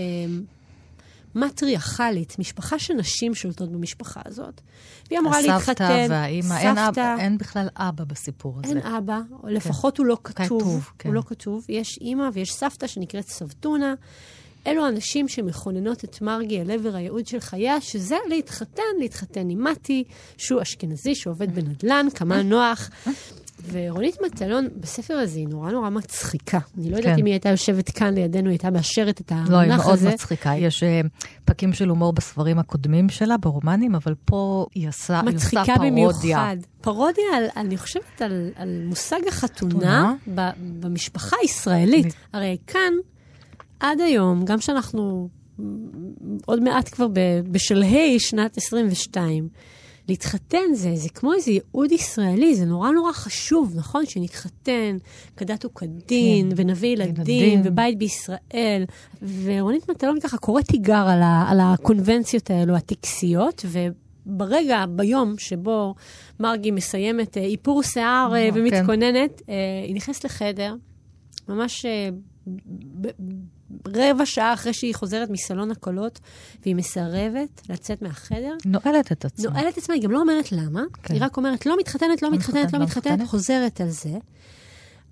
מטריארכלית, 1.37 2.39
משפחה 2.39 2.79
שנשים 2.79 3.35
שולטות 3.35 3.73
במשפחה 3.73 4.21
הזאת. 4.25 4.61
והיא 5.09 5.19
אמורה 5.19 5.41
להתחתן. 5.41 5.85
הסבתא 5.85 6.07
והאימא, 6.11 6.59
אין, 6.59 6.79
אב, 6.79 6.99
אין 7.19 7.39
בכלל 7.39 7.69
אבא 7.77 8.05
בסיפור 8.05 8.61
הזה. 8.65 8.69
אין 8.69 8.87
אבא, 8.87 9.21
או 9.43 9.49
לפחות 9.49 9.97
כן. 9.97 10.03
הוא 10.03 10.09
לא 10.09 10.17
כתוב. 10.25 10.47
כתוב, 10.47 10.91
כן. 10.99 11.09
הוא 11.09 11.15
לא 11.15 11.23
כתוב. 11.27 11.65
יש 11.69 11.99
אימא 12.01 12.29
ויש 12.33 12.53
סבתא 12.53 12.87
שנקראת 12.87 13.29
סבתונה. 13.29 13.95
אלו 14.67 14.87
הנשים 14.87 15.29
שמכוננות 15.29 16.05
את 16.05 16.23
מרגי 16.23 16.61
אל 16.61 16.71
עבר 16.71 16.97
הייעוד 16.97 17.27
של 17.27 17.41
חייה, 17.41 17.81
שזה 17.81 18.17
להתחתן, 18.29 18.83
להתחתן 18.99 19.51
עם 19.51 19.65
מתי, 19.65 20.05
שהוא 20.37 20.63
אשכנזי, 20.63 21.15
שעובד 21.15 21.55
בנדל"ן, 21.55 22.07
כמה 22.15 22.43
נוח. 22.43 22.91
ורונית 23.73 24.17
מטלון, 24.27 24.69
בספר 24.81 25.15
הזה 25.15 25.39
היא 25.39 25.49
נורא 25.49 25.71
נורא 25.71 25.91
מצחיקה. 25.91 26.59
אני 26.79 26.91
לא 26.91 26.97
יודעת 26.97 27.15
כן. 27.15 27.21
אם 27.21 27.25
היא 27.25 27.33
הייתה 27.33 27.49
יושבת 27.49 27.91
כאן 27.91 28.15
לידינו, 28.15 28.45
היא 28.45 28.53
הייתה 28.53 28.71
מאשרת 28.71 29.21
את 29.21 29.33
המונח 29.33 29.49
הזה. 29.49 29.53
לא, 29.53 29.61
היא 29.61 29.77
מאוד 29.77 29.93
הזה. 29.93 30.11
מצחיקה. 30.11 30.53
יש 30.57 30.83
uh, 30.83 30.87
פקים 31.45 31.73
של 31.73 31.89
הומור 31.89 32.13
בספרים 32.13 32.59
הקודמים 32.59 33.09
שלה, 33.09 33.37
ברומנים, 33.37 33.95
אבל 33.95 34.15
פה 34.25 34.67
היא 34.75 34.89
עושה, 34.89 35.21
היא 35.21 35.37
עושה 35.37 35.51
פרודיה. 35.51 35.63
מצחיקה 35.63 35.85
במיוחד. 35.85 36.57
פרודיה, 36.81 37.25
על, 37.37 37.45
אני 37.57 37.77
חושבת, 37.77 38.23
על, 38.23 38.51
על 38.57 38.83
מושג 38.85 39.21
החתונה 39.29 40.15
ב, 40.35 40.41
במשפחה 40.59 41.37
הישראלית. 41.43 42.15
הרי 42.33 42.57
כאן, 42.67 42.93
עד 43.81 44.01
היום, 44.01 44.45
גם 44.45 44.61
שאנחנו 44.61 45.29
עוד 46.47 46.63
מעט 46.63 46.95
כבר 46.95 47.07
בשלהי 47.51 48.21
שנת 48.21 48.57
22, 48.57 49.49
להתחתן 50.09 50.75
זה, 50.75 50.97
זה 50.97 51.09
כמו 51.09 51.33
איזה 51.33 51.51
ייעוד 51.51 51.93
ישראלי, 51.93 52.55
זה 52.55 52.65
נורא 52.65 52.91
נורא 52.91 53.13
חשוב, 53.13 53.73
נכון? 53.77 54.07
שנתחתן 54.07 54.97
כדת 55.37 55.65
וכדין, 55.65 56.51
כן. 56.51 56.55
ונביא 56.57 56.89
ילדים, 56.89 57.15
ילדים, 57.17 57.61
ובית 57.65 57.99
בישראל. 57.99 58.85
ורונית 59.23 59.91
מטלון 59.91 60.21
ככה 60.21 60.39
קוראת 60.39 60.65
תיגר 60.65 61.07
על, 61.09 61.23
ה, 61.23 61.45
על 61.49 61.59
הקונבנציות 61.61 62.51
האלו, 62.51 62.77
הטקסיות, 62.77 63.65
וברגע, 64.27 64.85
ביום 64.89 65.35
שבו 65.39 65.95
מרגי 66.41 66.71
מסיימת 66.71 67.37
אה, 67.37 67.43
איפור 67.43 67.83
שיער 67.83 68.35
אה, 68.35 68.49
כן. 68.53 68.61
ומתכוננת, 68.61 69.43
כן. 69.47 69.53
היא 69.87 69.95
נכנסת 69.95 70.25
לחדר, 70.25 70.75
ממש 71.49 71.87
רבע 73.89 74.27
שעה 74.27 74.55
אחרי 74.55 74.73
שהיא 74.73 74.95
חוזרת 74.95 75.31
מסלון 75.31 75.71
הקולות, 75.71 76.21
והיא 76.63 76.75
מסרבת 76.75 77.63
לצאת 77.69 78.03
מהחדר. 78.03 78.55
נועלת 78.65 79.13
את 79.13 79.25
עצמה. 79.25 79.51
נועלת 79.51 79.73
את 79.73 79.79
עצמה, 79.79 79.95
היא 79.95 80.03
גם 80.03 80.11
לא 80.11 80.21
אומרת 80.21 80.53
למה, 80.53 80.83
כן. 81.03 81.15
היא 81.15 81.23
רק 81.25 81.37
אומרת, 81.37 81.67
לא 81.67 81.77
מתחתנת, 81.79 82.23
לא 82.23 82.31
מתחתנת, 82.31 82.73
לא, 82.73 82.79
לא 82.79 82.85
מתחתנת, 82.85 83.29
חוזרת 83.29 83.81
על 83.81 83.89
זה. 83.89 84.11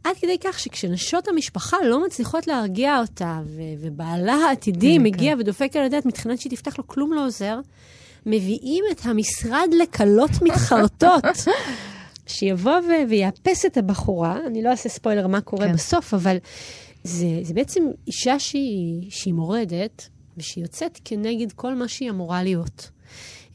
עד 0.05 0.17
כדי 0.21 0.39
כך 0.45 0.59
שכשנשות 0.59 1.29
המשפחה 1.29 1.77
לא 1.85 2.07
מצליחות 2.07 2.47
להרגיע 2.47 2.99
אותה, 2.99 3.41
ו- 3.47 3.61
ובעלה 3.81 4.35
העתידי 4.35 4.97
כן, 4.99 5.03
מגיע 5.03 5.35
כן. 5.35 5.41
ודופק 5.41 5.77
על 5.77 5.85
הדלת, 5.85 6.07
מתחננת 6.07 6.41
שהיא 6.41 6.53
תפתח 6.53 6.79
לו, 6.79 6.87
כלום 6.87 7.13
לא 7.13 7.27
עוזר, 7.27 7.61
מביאים 8.27 8.85
את 8.93 9.01
המשרד 9.05 9.69
לכלות 9.83 10.31
מתחרטות. 10.43 11.25
שיבוא 12.27 12.73
ו- 12.73 13.09
ויאפס 13.09 13.67
את 13.67 13.77
הבחורה, 13.77 14.39
אני 14.47 14.63
לא 14.63 14.71
אעשה 14.71 14.89
ספוילר 14.89 15.27
מה 15.27 15.41
קורה 15.41 15.67
כן. 15.67 15.73
בסוף, 15.73 16.15
אבל 16.15 16.37
זה, 17.05 17.41
זה 17.43 17.55
בעצם 17.55 17.83
אישה 18.07 18.39
שהיא, 18.39 19.11
שהיא 19.11 19.35
מורדת, 19.35 20.09
ושהיא 20.37 20.65
יוצאת 20.65 21.01
כנגד 21.05 21.53
כל 21.53 21.75
מה 21.75 21.89
שהיא 21.89 22.11
אמורה 22.11 22.43
להיות. 22.43 22.91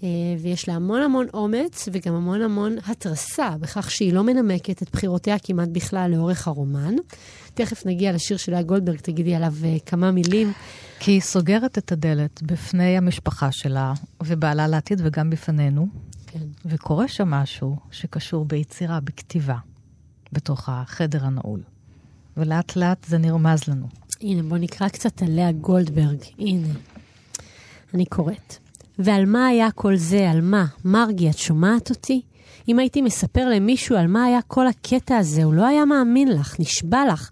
אה, 0.03 0.07
ויש 0.39 0.67
לה 0.67 0.73
המון 0.73 1.01
המון 1.01 1.27
אומץ 1.33 1.87
וגם 1.91 2.15
המון 2.15 2.41
המון 2.41 2.75
התרסה 2.85 3.49
בכך 3.59 3.91
שהיא 3.91 4.13
לא 4.13 4.23
מנמקת 4.23 4.81
את 4.81 4.91
בחירותיה 4.91 5.39
כמעט 5.39 5.69
בכלל 5.71 6.11
לאורך 6.11 6.47
הרומן. 6.47 6.95
תכף 7.53 7.85
נגיע 7.85 8.11
לשיר 8.11 8.37
של 8.37 8.51
לאה 8.51 8.61
גולדברג, 8.61 8.99
תגידי 8.99 9.35
עליו 9.35 9.53
אה, 9.63 9.77
כמה 9.85 10.11
מילים. 10.11 10.53
כי 10.99 11.11
היא 11.11 11.21
סוגרת 11.21 11.77
את 11.77 11.91
הדלת 11.91 12.41
בפני 12.43 12.97
המשפחה 12.97 13.51
שלה 13.51 13.93
ובעלה 14.23 14.67
לעתיד 14.67 15.01
וגם 15.03 15.29
בפנינו, 15.29 15.87
כן. 16.27 16.47
וקורה 16.65 17.07
שם 17.07 17.27
משהו 17.27 17.75
שקשור 17.91 18.45
ביצירה, 18.45 18.99
בכתיבה, 18.99 19.57
בתוך 20.33 20.69
החדר 20.69 21.25
הנעול. 21.25 21.61
ולאט 22.37 22.75
לאט 22.75 23.05
זה 23.09 23.17
נרמז 23.17 23.59
לנו. 23.67 23.87
הנה, 24.21 24.43
בוא 24.43 24.57
נקרא 24.57 24.87
קצת 24.87 25.21
על 25.21 25.31
לאה 25.31 25.51
גולדברג. 25.51 26.17
הנה, 26.39 26.67
אני 27.93 28.05
קוראת. 28.05 28.55
ועל 28.99 29.25
מה 29.25 29.47
היה 29.47 29.71
כל 29.71 29.95
זה? 29.95 30.31
על 30.31 30.41
מה? 30.41 30.65
מרגי, 30.85 31.29
את 31.29 31.37
שומעת 31.37 31.89
אותי? 31.89 32.21
אם 32.67 32.79
הייתי 32.79 33.01
מספר 33.01 33.49
למישהו 33.49 33.95
על 33.95 34.07
מה 34.07 34.23
היה 34.23 34.39
כל 34.47 34.67
הקטע 34.67 35.17
הזה, 35.17 35.43
הוא 35.43 35.53
לא 35.53 35.65
היה 35.65 35.85
מאמין 35.85 36.27
לך, 36.27 36.59
נשבע 36.59 37.05
לך. 37.05 37.29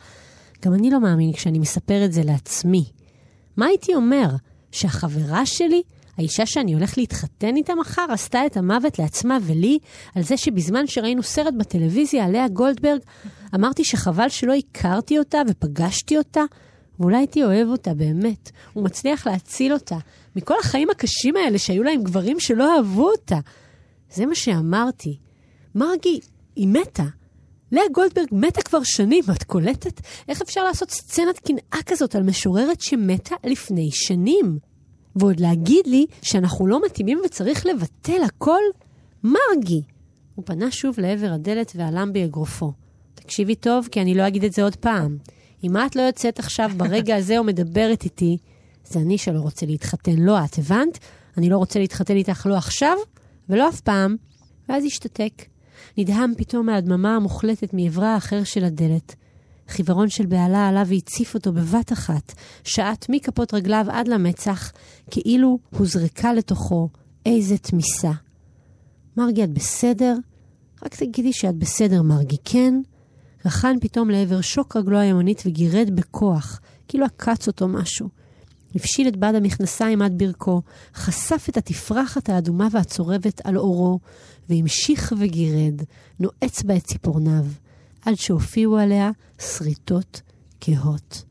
גם 0.65 0.73
אני 0.73 0.89
לא 0.89 0.99
מאמין 1.01 1.33
כשאני 1.33 1.59
מספר 1.59 2.05
את 2.05 2.13
זה 2.13 2.23
לעצמי. 2.23 2.85
מה 3.57 3.65
הייתי 3.65 3.95
אומר? 3.95 4.29
שהחברה 4.71 5.45
שלי, 5.45 5.81
האישה 6.17 6.45
שאני 6.45 6.73
הולך 6.73 6.97
להתחתן 6.97 7.55
איתה 7.55 7.75
מחר, 7.75 8.05
עשתה 8.09 8.45
את 8.45 8.57
המוות 8.57 8.99
לעצמה 8.99 9.37
ולי, 9.41 9.79
על 10.15 10.23
זה 10.23 10.37
שבזמן 10.37 10.87
שראינו 10.87 11.23
סרט 11.23 11.53
בטלוויזיה 11.57 12.25
על 12.25 12.31
לאה 12.31 12.47
גולדברג, 12.47 12.99
אמרתי 13.55 13.83
שחבל 13.85 14.29
שלא 14.29 14.53
הכרתי 14.53 15.19
אותה 15.19 15.41
ופגשתי 15.47 16.17
אותה, 16.17 16.41
ואולי 16.99 17.17
הייתי 17.17 17.43
אוהב 17.43 17.67
אותה 17.67 17.93
באמת. 17.93 18.51
הוא 18.73 18.83
מצליח 18.83 19.27
להציל 19.27 19.73
אותה 19.73 19.97
מכל 20.35 20.55
החיים 20.59 20.89
הקשים 20.89 21.35
האלה 21.35 21.57
שהיו 21.57 21.83
להם 21.83 22.03
גברים 22.03 22.39
שלא 22.39 22.75
אהבו 22.77 23.09
אותה. 23.09 23.39
זה 24.11 24.25
מה 24.25 24.35
שאמרתי. 24.35 25.17
מרגי, 25.75 26.19
היא 26.55 26.67
מתה. 26.67 27.03
לאה 27.71 27.83
גולדברג 27.93 28.27
מתה 28.31 28.61
כבר 28.61 28.83
שנים, 28.83 29.23
את 29.35 29.43
קולטת? 29.43 30.01
איך 30.29 30.41
אפשר 30.41 30.63
לעשות 30.63 30.91
סצנת 30.91 31.39
קנאה 31.39 31.83
כזאת 31.85 32.15
על 32.15 32.23
משוררת 32.23 32.81
שמתה 32.81 33.35
לפני 33.43 33.89
שנים? 33.91 34.59
ועוד 35.15 35.39
להגיד 35.39 35.87
לי 35.87 36.05
שאנחנו 36.21 36.67
לא 36.67 36.85
מתאימים 36.85 37.21
וצריך 37.25 37.65
לבטל 37.65 38.23
הכל? 38.23 38.61
מרגי! 39.23 39.81
הוא 40.35 40.45
פנה 40.45 40.71
שוב 40.71 40.99
לעבר 40.99 41.31
הדלת 41.33 41.71
והלם 41.75 42.13
באגרופו. 42.13 42.71
תקשיבי 43.27 43.55
טוב, 43.55 43.87
כי 43.91 44.01
אני 44.01 44.15
לא 44.15 44.27
אגיד 44.27 44.43
את 44.43 44.53
זה 44.53 44.63
עוד 44.63 44.75
פעם. 44.75 45.17
אם 45.63 45.77
את 45.77 45.95
לא 45.95 46.01
יוצאת 46.01 46.39
עכשיו 46.39 46.71
ברגע 46.77 47.15
הזה 47.15 47.41
ומדברת 47.41 48.03
איתי, 48.03 48.37
זה 48.83 48.99
אני 48.99 49.17
שלא 49.17 49.39
רוצה 49.39 49.65
להתחתן, 49.65 50.15
לא 50.17 50.45
את, 50.45 50.57
הבנת? 50.57 50.99
אני 51.37 51.49
לא 51.49 51.57
רוצה 51.57 51.79
להתחתן 51.79 52.15
איתך 52.15 52.45
לא 52.49 52.55
עכשיו 52.55 52.97
ולא 53.49 53.69
אף 53.69 53.81
פעם. 53.81 54.15
ואז 54.69 54.85
השתתק. 54.85 55.43
נדהם 55.97 56.33
פתאום 56.37 56.65
מהדממה 56.65 57.15
המוחלטת 57.15 57.73
מעברה 57.73 58.13
האחר 58.13 58.43
של 58.43 58.63
הדלת. 58.63 59.15
חיוורון 59.67 60.09
של 60.09 60.25
בהלה 60.25 60.67
עלה 60.67 60.83
והציף 60.87 61.35
אותו 61.35 61.53
בבת 61.53 61.93
אחת, 61.93 62.33
שעט 62.63 63.05
מכפות 63.09 63.53
רגליו 63.53 63.85
עד 63.89 64.07
למצח, 64.07 64.71
כאילו 65.11 65.59
הוזרקה 65.77 66.33
לתוכו 66.33 66.89
איזה 67.25 67.57
תמיסה. 67.57 68.11
מרגי, 69.17 69.43
את 69.43 69.49
בסדר? 69.49 70.15
רק 70.85 70.95
תגידי 70.95 71.33
שאת 71.33 71.55
בסדר, 71.55 72.01
מרגי, 72.01 72.37
כן? 72.45 72.81
רחן 73.47 73.75
פתאום 73.81 74.09
לעבר 74.09 74.41
שוק 74.41 74.77
רגלו 74.77 74.97
הימנית 74.97 75.43
וגירד 75.45 75.95
בכוח, 75.95 76.59
כאילו 76.87 77.05
עקץ 77.05 77.47
אותו 77.47 77.67
משהו. 77.67 78.09
הפשיל 78.75 79.07
את 79.07 79.17
בד 79.17 79.33
המכנסיים 79.35 80.01
עד 80.01 80.17
ברכו, 80.17 80.61
חשף 80.95 81.45
את 81.49 81.57
התפרחת 81.57 82.29
האדומה 82.29 82.67
והצורבת 82.71 83.41
על 83.43 83.57
אורו, 83.57 83.99
והמשיך 84.49 85.13
וגירד, 85.19 85.81
נועץ 86.19 86.63
בה 86.63 86.75
את 86.75 86.83
ציפורניו, 86.83 87.45
עד 88.05 88.15
שהופיעו 88.15 88.77
עליה 88.77 89.11
שריטות 89.39 90.21
כהות. 90.61 91.23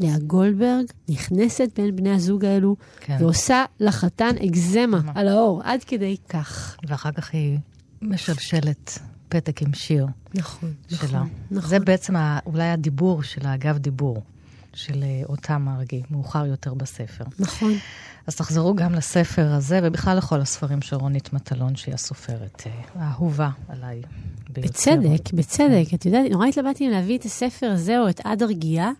לאה 0.00 0.18
גולדברג 0.18 0.84
נכנסת 1.08 1.68
בין 1.76 1.96
בני 1.96 2.10
הזוג 2.10 2.44
האלו, 2.44 2.76
כן. 3.00 3.16
ועושה 3.20 3.64
לחתן 3.80 4.36
אגזמה 4.44 5.00
על 5.14 5.28
האור, 5.28 5.62
עד 5.64 5.84
כדי 5.84 6.16
כך. 6.28 6.76
ואחר 6.88 7.12
כך 7.12 7.30
היא 7.32 7.58
משלשלת 8.02 8.98
פתק 9.28 9.62
עם 9.62 9.74
שיר. 9.74 10.06
נכון, 10.34 10.72
שלה. 10.88 10.98
נכון, 11.06 11.28
נכון. 11.50 11.68
זה 11.68 11.80
בעצם 11.80 12.14
אולי 12.46 12.70
הדיבור 12.70 13.22
שלה, 13.22 13.54
אגב 13.54 13.78
דיבור. 13.78 14.22
של 14.74 15.02
אה, 15.02 15.22
אותה 15.28 15.58
מרגי, 15.58 16.02
מאוחר 16.10 16.46
יותר 16.46 16.74
בספר. 16.74 17.24
נכון. 17.38 17.72
אז 18.26 18.36
תחזרו 18.36 18.74
גם 18.74 18.92
לספר 18.92 19.52
הזה, 19.52 19.80
ובכלל 19.82 20.16
לכל 20.16 20.40
הספרים 20.40 20.82
של 20.82 20.96
רונית 20.96 21.32
מטלון, 21.32 21.76
שהיא 21.76 21.94
הסופרת 21.94 22.62
אה, 22.66 22.72
האהובה 22.94 23.50
עליי 23.68 24.02
ביותר. 24.50 24.68
בצדק, 24.68 25.32
בצדק. 25.32 25.94
את 25.94 26.06
יודעת, 26.06 26.30
נורא 26.30 26.46
התלבטתי 26.46 26.86
אם 26.86 26.90
להביא 26.90 27.18
את 27.18 27.24
הספר 27.24 27.66
הזה 27.66 27.98
או 27.98 28.08
את 28.08 28.20
עד 28.24 28.42
הרגיעה, 28.42 28.90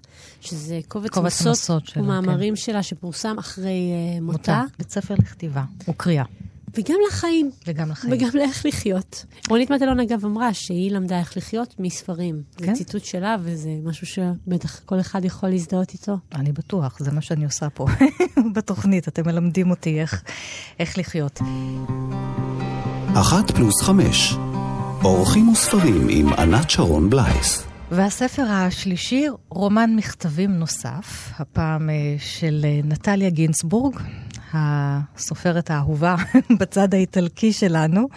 שזה 0.40 0.80
קובץ, 0.88 1.10
קובץ 1.10 1.46
מסות 1.46 1.90
ומאמרים 1.96 2.54
כן. 2.54 2.60
שלה 2.60 2.82
שפורסם 2.82 3.38
אחרי 3.38 3.92
uh, 4.18 4.20
מותה. 4.20 4.60
מותה. 4.62 4.62
בית 4.78 4.90
ספר 4.90 5.14
לכתיבה 5.18 5.64
וקריאה. 5.88 6.24
וגם 6.78 6.96
לחיים. 7.08 7.50
וגם 7.66 7.90
לחיים. 7.90 8.14
וגם 8.14 8.28
לאיך 8.34 8.66
לחיות. 8.66 9.24
רונית 9.48 9.70
מטלון, 9.70 10.00
אגב, 10.00 10.24
אמרה 10.24 10.54
שהיא 10.54 10.92
למדה 10.92 11.18
איך 11.18 11.37
לחיות 11.37 11.74
מספרים. 11.78 12.42
כן? 12.56 12.66
זה 12.66 12.72
ציטוט 12.72 13.04
שלה, 13.04 13.37
וזה 13.42 13.70
משהו 13.84 14.06
שבטח 14.06 14.80
כל 14.84 15.00
אחד 15.00 15.24
יכול 15.24 15.48
להזדהות 15.48 15.92
איתו. 15.92 16.16
אני 16.34 16.52
בטוח, 16.52 16.98
זה 16.98 17.12
מה 17.12 17.20
שאני 17.20 17.44
עושה 17.44 17.70
פה 17.70 17.87
בתוכנית. 18.54 19.08
אתם 19.08 19.26
מלמדים 19.26 19.70
אותי 19.70 20.00
איך, 20.00 20.22
איך 20.78 20.98
לחיות. 20.98 21.40
אחת 23.14 23.50
פלוס 23.50 23.82
חמש, 23.82 24.34
אורחים 25.04 25.48
וספרים 25.48 26.06
עם 26.10 26.32
ענת 26.32 26.70
שרון 26.70 27.10
בלייס. 27.10 27.73
והספר 27.96 28.42
השלישי, 28.42 29.26
רומן 29.48 29.90
מכתבים 29.96 30.50
נוסף, 30.50 31.30
הפעם 31.38 31.90
אה, 31.90 31.94
של 32.18 32.61
אה, 32.64 32.80
נטליה 32.85 33.30
גינסבורג, 33.30 34.00
הסופרת 34.52 35.70
האהובה 35.70 36.16
בצד 36.61 36.94
האיטלקי 36.94 37.52
שלנו, 37.52 38.09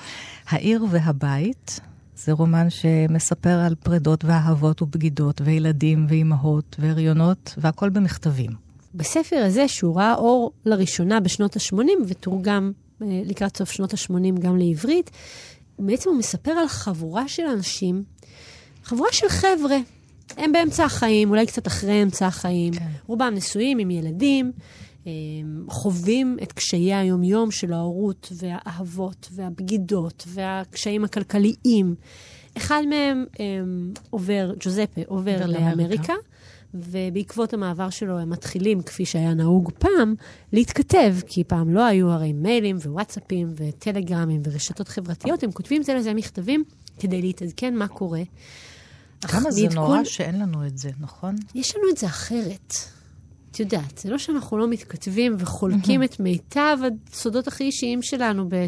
העיר 0.48 0.86
והבית. 0.90 1.80
זה 2.16 2.32
רומן 2.32 2.70
שמספר 2.70 3.60
על 3.60 3.76
פרידות 3.76 4.26
ואהבות 4.26 4.82
ובגידות 4.82 5.42
וילדים 5.44 6.06
ואימהות 6.10 6.76
והריונות, 6.80 7.56
והכל 7.58 7.90
במכתבים. 7.90 8.52
בספר 8.96 9.38
הזה, 9.46 9.68
שהוא 9.68 9.98
ראה 9.98 10.14
אור 10.14 10.52
לראשונה 10.66 11.20
בשנות 11.20 11.56
ה-80 11.56 11.80
ותורגם 12.08 12.72
אה, 13.02 13.22
לקראת 13.26 13.58
סוף 13.58 13.72
שנות 13.72 13.94
ה-80 13.94 14.40
גם 14.40 14.58
לעברית, 14.58 15.12
בעצם 15.80 16.10
הוא 16.10 16.20
מספר 16.20 16.52
על 16.52 16.68
חבורה 16.68 17.28
של 17.28 17.44
אנשים, 17.44 18.04
חבורה 18.88 19.10
של 19.12 19.30
חבר'ה. 19.30 19.78
הם 20.38 20.52
באמצע 20.52 20.86
החיים, 20.86 21.30
אולי 21.30 21.46
קצת 21.46 21.68
אחרי 21.68 22.04
אמצע 22.04 22.28
החיים. 22.28 22.74
כן. 22.74 22.86
רובם 23.08 23.34
נשואים 23.36 23.80
עם 23.80 23.92
ילדים. 23.92 24.52
חווים 25.70 26.38
את 26.44 26.52
קשיי 26.52 26.94
היומיום 26.94 27.52
של 27.52 27.74
ההורות 27.74 28.32
והאהבות 28.36 29.30
והבגידות 29.32 30.24
והקשיים 30.28 31.04
הכלכליים. 31.04 31.96
אחד 32.58 32.84
מהם 32.90 33.26
הם, 33.40 33.94
עובר, 34.10 34.54
ג'וזפה 34.60 35.02
עובר 35.08 35.46
לאמריקה, 35.46 36.14
ובעקבות 36.74 37.54
המעבר 37.54 37.90
שלו 37.90 38.20
הם 38.20 38.30
מתחילים, 38.30 38.82
כפי 38.82 39.06
שהיה 39.06 39.34
נהוג 39.34 39.72
פעם, 39.80 40.16
להתכתב, 40.54 41.16
כי 41.28 41.44
פעם 41.44 41.74
לא 41.74 41.86
היו 41.86 42.10
הרי 42.10 42.34
מיילים 42.34 42.76
ווואטסאפים 42.76 43.48
וטלגרמים 43.56 44.42
ורשתות 44.44 44.88
חברתיות, 44.88 45.44
הם 45.44 45.52
כותבים 45.52 45.84
זה 45.84 45.94
לזה 45.94 46.14
מכתבים 46.14 46.64
כדי 47.00 47.22
להתעדכן 47.22 47.76
מה 47.76 47.88
קורה. 47.88 48.22
כמה 49.22 49.52
זה 49.52 49.68
נורא 49.74 50.04
שאין 50.04 50.40
לנו 50.40 50.68
את 50.68 50.78
זה, 50.78 50.90
נכון? 51.00 51.36
יש 51.56 51.76
לנו 51.76 51.86
את 51.90 51.98
זה 51.98 52.08
אחרת. 52.08 52.74
את 53.52 53.60
יודעת, 53.60 53.98
זה 53.98 54.10
לא 54.10 54.18
שאנחנו 54.18 54.58
לא 54.58 54.68
מתכתבים 54.68 55.36
וחולקים 55.40 56.04
את 56.04 56.20
מיטב 56.20 56.78
הסודות 57.12 57.48
הכי 57.48 57.64
אישיים 57.64 58.02
שלנו 58.02 58.50
ב... 58.50 58.66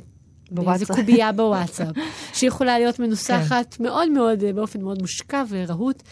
באיזה 0.51 0.85
קובייה 0.85 1.31
בוואטסאפ, 1.31 1.95
שיכולה 2.37 2.79
להיות 2.79 2.99
מנוסחת 2.99 3.73
כן. 3.73 3.83
מאוד 3.83 4.11
מאוד, 4.11 4.43
באופן 4.55 4.81
מאוד 4.81 5.01
מושקע 5.01 5.43
ורהוט. 5.49 6.03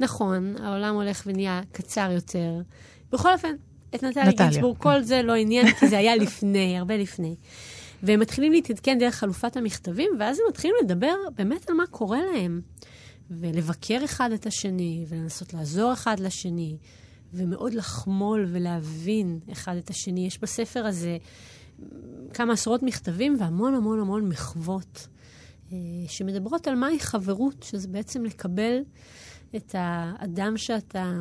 נכון, 0.00 0.54
העולם 0.62 0.94
הולך 0.94 1.22
ונהיה 1.26 1.60
קצר 1.72 2.10
יותר. 2.10 2.52
בכל 3.12 3.32
אופן, 3.32 3.54
את 3.94 4.02
נטליה 4.02 4.32
גינסבורג, 4.32 4.78
כל 4.78 5.02
זה 5.02 5.22
לא 5.22 5.32
עניין, 5.34 5.74
כי 5.74 5.88
זה 5.88 5.98
היה 5.98 6.16
לפני, 6.16 6.78
הרבה 6.78 6.96
לפני. 6.96 7.36
והם 8.02 8.20
מתחילים 8.20 8.52
להתעדכן 8.52 8.98
דרך 8.98 9.14
חלופת 9.14 9.56
המכתבים, 9.56 10.10
ואז 10.18 10.38
הם 10.38 10.44
מתחילים 10.48 10.76
לדבר 10.84 11.14
באמת 11.36 11.70
על 11.70 11.76
מה 11.76 11.86
קורה 11.86 12.18
להם, 12.32 12.60
ולבקר 13.30 14.04
אחד 14.04 14.32
את 14.32 14.46
השני, 14.46 15.04
ולנסות 15.08 15.54
לעזור 15.54 15.92
אחד 15.92 16.20
לשני. 16.20 16.76
ומאוד 17.34 17.74
לחמול 17.74 18.46
ולהבין 18.52 19.40
אחד 19.52 19.76
את 19.76 19.90
השני. 19.90 20.26
יש 20.26 20.38
בספר 20.42 20.86
הזה 20.86 21.16
כמה 22.34 22.52
עשרות 22.52 22.82
מכתבים 22.82 23.36
והמון 23.40 23.74
המון 23.74 24.00
המון 24.00 24.28
מחוות 24.28 25.08
אה, 25.72 25.78
שמדברות 26.08 26.68
על 26.68 26.74
מהי 26.74 27.00
חברות, 27.00 27.62
שזה 27.62 27.88
בעצם 27.88 28.24
לקבל 28.24 28.78
את 29.56 29.74
האדם 29.78 30.56
שאתה 30.56 31.12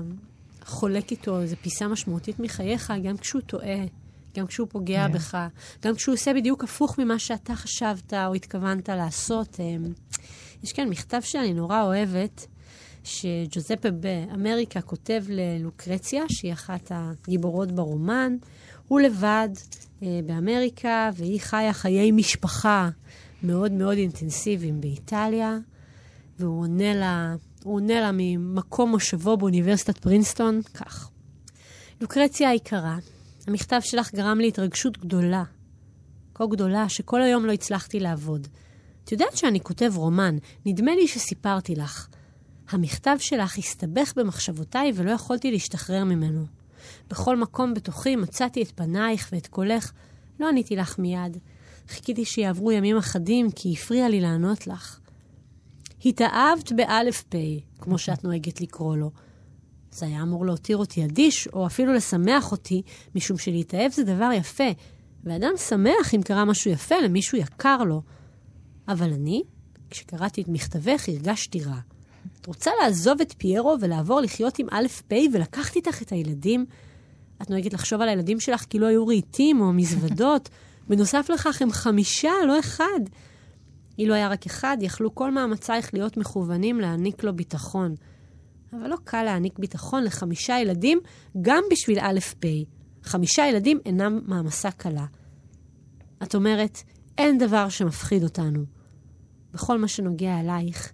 חולק 0.66 1.12
איתו 1.12 1.42
איזו 1.42 1.56
פיסה 1.62 1.88
משמעותית 1.88 2.40
מחייך, 2.40 2.94
גם 3.04 3.18
כשהוא 3.18 3.42
טועה, 3.42 3.86
גם 4.38 4.48
כשהוא 4.48 4.68
פוגע 4.72 5.06
yeah. 5.06 5.08
כן. 5.08 5.14
בך, 5.14 5.38
גם 5.82 5.96
כשהוא 5.96 6.14
עושה 6.14 6.34
בדיוק 6.34 6.64
הפוך 6.64 7.00
ממה 7.00 7.20
שאתה 7.20 7.56
חשבת 7.56 8.14
או 8.14 8.34
התכוונת 8.34 8.90
לעשות. 8.90 9.60
אמ, 9.60 9.94
יש 10.64 10.74
כאן 10.74 10.90
מכתב 10.90 11.22
שאני 11.22 11.54
נורא 11.54 11.82
אוהבת, 11.82 12.48
שג'וזפה 13.04 13.92
באמריקה 13.92 14.82
כותב 14.82 15.24
ללוקרציה, 15.30 16.24
שהיא 16.30 16.54
אחת 16.54 16.92
הגיבורות 16.96 17.72
ברומן. 17.72 18.36
הוא 18.88 19.00
לבד 19.00 19.50
אה, 20.04 20.20
באמריקה, 20.26 21.10
והיא 21.16 21.40
חיה 21.42 21.74
חיי 21.74 22.12
משפחה 22.12 22.90
מאוד 23.44 23.72
מאוד 23.72 23.98
אינטנסיביים 23.98 24.82
באיטליה, 24.82 25.58
והוא 26.40 26.62
עונה 26.62 26.94
לה, 26.94 27.36
הוא 27.64 27.76
עונה 27.76 28.02
לה 28.02 28.10
ממקום 28.14 28.92
מושבו 28.92 29.38
באוניברסיטת 29.38 29.98
פרינסטון, 29.98 30.62
כך. 30.74 31.10
לוקרציה 32.02 32.50
היקרה, 32.50 32.98
המכתב 33.48 33.80
שלך 33.82 34.14
גרם 34.14 34.40
לי 34.40 34.48
התרגשות 34.48 34.98
גדולה. 34.98 35.44
כה 36.36 36.46
גדולה 36.46 36.90
שכל 36.90 37.22
היום 37.22 37.46
לא 37.46 37.52
הצלחתי 37.52 38.00
לעבוד. 38.00 38.48
את 39.04 39.12
יודעת 39.12 39.38
שאני 39.38 39.60
כותב 39.60 39.92
רומן, 39.96 40.38
נדמה 40.66 40.96
לי 40.96 41.08
שסיפרתי 41.08 41.76
לך. 41.76 42.08
המכתב 42.70 43.16
שלך 43.20 43.58
הסתבך 43.58 44.14
במחשבותיי 44.16 44.92
ולא 44.96 45.12
יכולתי 45.12 45.52
להשתחרר 45.52 46.04
ממנו. 46.04 46.46
בכל 47.10 47.38
מקום 47.38 47.74
בתוכי 47.74 48.16
מצאתי 48.16 48.62
את 48.62 48.72
פנייך 48.76 49.30
ואת 49.32 49.48
קולך. 49.48 49.92
לא 50.40 50.50
עניתי 50.50 50.76
לך 50.76 51.00
מיד. 51.00 51.38
חיכיתי 51.88 52.26
שיעברו 52.26 52.72
ימים 52.72 52.98
אחדים, 52.98 53.52
כי 53.52 53.74
הפריע 53.74 54.10
לי 54.10 54.22
לענות 54.22 54.68
לך. 54.68 55.00
התאהבת 56.06 56.72
באלף 56.72 57.24
פ', 57.30 57.36
כמו 57.82 57.98
שאת 57.98 58.24
נוהגת 58.24 58.62
לקרוא 58.62 58.98
לו. 58.98 59.12
זה 59.92 60.06
היה 60.06 60.22
אמור 60.22 60.46
להותיר 60.46 60.78
אותי 60.78 61.06
אדיש, 61.06 61.48
או 61.48 61.66
אפילו 61.66 61.94
לשמח 61.94 62.52
אותי, 62.52 62.82
משום 63.16 63.38
שלהתאהב 63.38 63.92
זה 63.92 64.04
דבר 64.04 64.30
יפה, 64.34 64.72
ואדם 65.24 65.54
שמח 65.58 66.14
אם 66.16 66.22
קרה 66.22 66.46
משהו 66.46 66.72
יפה 66.72 66.96
למישהו 67.04 67.38
יקר 67.38 67.78
לו. 67.84 68.02
אבל 68.88 69.14
אני, 69.14 69.44
כשקראתי 69.90 70.42
את 70.42 70.48
מכתבך, 70.48 71.10
הרגשתי 71.10 71.64
רע. 71.64 71.80
את 72.42 72.46
רוצה 72.46 72.72
לעזוב 72.82 73.22
את 73.22 73.34
פיירו 73.38 73.78
ולעבור 73.82 74.22
לחיות 74.22 74.60
עם 74.60 74.68
א' 74.72 74.88
פ' 75.08 75.14
ולקחת 75.34 75.76
איתך 75.76 76.02
את 76.02 76.12
הילדים? 76.12 76.66
את 77.42 77.50
נוהגת 77.50 77.74
לחשוב 77.74 78.02
על 78.02 78.10
הילדים 78.10 78.40
שלך 78.40 78.66
כאילו 78.70 78.88
היו 78.88 79.08
רהיטים 79.08 79.62
או 79.62 79.74
מזוודות. 79.74 80.50
בנוסף 80.90 81.30
לכך, 81.34 81.62
הם 81.62 81.72
חמישה, 81.72 82.32
לא 82.48 82.60
אחד. 82.60 83.00
אילו 83.98 84.14
היה 84.14 84.28
רק 84.28 84.46
אחד, 84.46 84.78
יכלו 84.82 85.16
כל 85.16 85.32
מאמצייך 85.32 85.94
להיות 85.94 86.18
מכוונים 86.18 86.80
להעניק 86.80 87.24
לו 87.24 87.36
ביטחון. 87.36 87.96
אבל 88.74 88.88
לא 88.88 88.98
קל 89.04 89.24
להעניק 89.24 89.60
ביטחון 89.60 90.04
לחמישה 90.04 90.60
ילדים, 90.60 91.00
גם 91.42 91.64
בשביל 91.72 92.00
א' 92.02 92.20
פ'. 92.40 92.46
חמישה 93.04 93.48
ילדים 93.48 93.80
אינם 93.86 94.20
מעמסה 94.26 94.72
קלה. 94.72 95.06
את 96.24 96.36
אומרת, 96.36 96.84
אין 97.18 97.38
דבר 97.38 97.70
שמפחיד 97.70 98.24
אותנו. 98.24 98.66
בכל 99.54 99.80
מה 99.80 99.88
שנוגע 99.88 100.40
אלייך, 100.40 100.94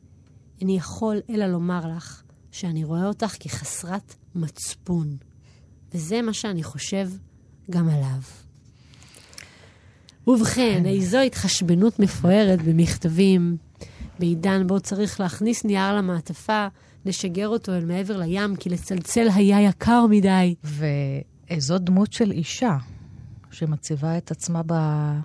איני 0.61 0.77
יכול 0.77 1.21
אלא 1.29 1.45
לומר 1.45 1.87
לך 1.97 2.23
שאני 2.51 2.83
רואה 2.83 3.07
אותך 3.07 3.35
כחסרת 3.39 4.15
מצפון. 4.35 5.17
וזה 5.93 6.21
מה 6.21 6.33
שאני 6.33 6.63
חושב 6.63 7.09
גם 7.69 7.89
עליו. 7.89 8.21
ובכן, 10.27 10.83
איזו 10.85 11.17
התחשבנות 11.17 11.99
מפוארת 11.99 12.61
במכתבים, 12.61 13.57
בעידן 14.19 14.67
בו 14.67 14.79
צריך 14.79 15.19
להכניס 15.19 15.65
נייר 15.65 15.95
למעטפה, 15.95 16.67
לשגר 17.05 17.47
אותו 17.47 17.71
אל 17.73 17.85
מעבר 17.85 18.17
לים, 18.17 18.55
כי 18.55 18.69
לצלצל 18.69 19.27
היה 19.35 19.61
יקר 19.61 20.05
מדי. 20.09 20.55
ואיזו 20.63 21.77
דמות 21.77 22.13
של 22.13 22.31
אישה. 22.31 22.77
שמציבה 23.51 24.17
את 24.17 24.31
עצמה 24.31 24.61
ב... 24.65 24.73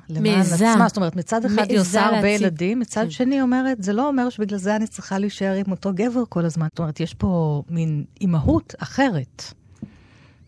למען 0.09 0.39
מעזה. 0.39 0.71
עצמה. 0.73 0.89
זאת 0.89 0.97
אומרת, 0.97 1.17
מצד 1.17 1.45
אחד 1.45 1.65
היא 1.71 1.81
עושה 1.81 2.05
הרבה 2.07 2.17
להציב. 2.17 2.43
ילדים, 2.43 2.79
מצד 2.81 3.03
כן. 3.05 3.11
שני 3.11 3.43
אומרת, 3.43 3.83
זה 3.83 3.93
לא 3.93 4.09
אומר 4.09 4.29
שבגלל 4.31 4.59
זה 4.59 4.77
אני 4.77 4.87
צריכה 4.87 5.19
להישאר 5.19 5.55
עם 5.55 5.71
אותו 5.71 5.91
גבר 5.95 6.23
כל 6.29 6.45
הזמן. 6.45 6.67
זאת 6.71 6.79
אומרת, 6.79 7.01
יש 7.01 7.15
פה 7.15 7.63
מין 7.69 8.05
אימהות 8.21 8.75
אחרת. 8.79 9.43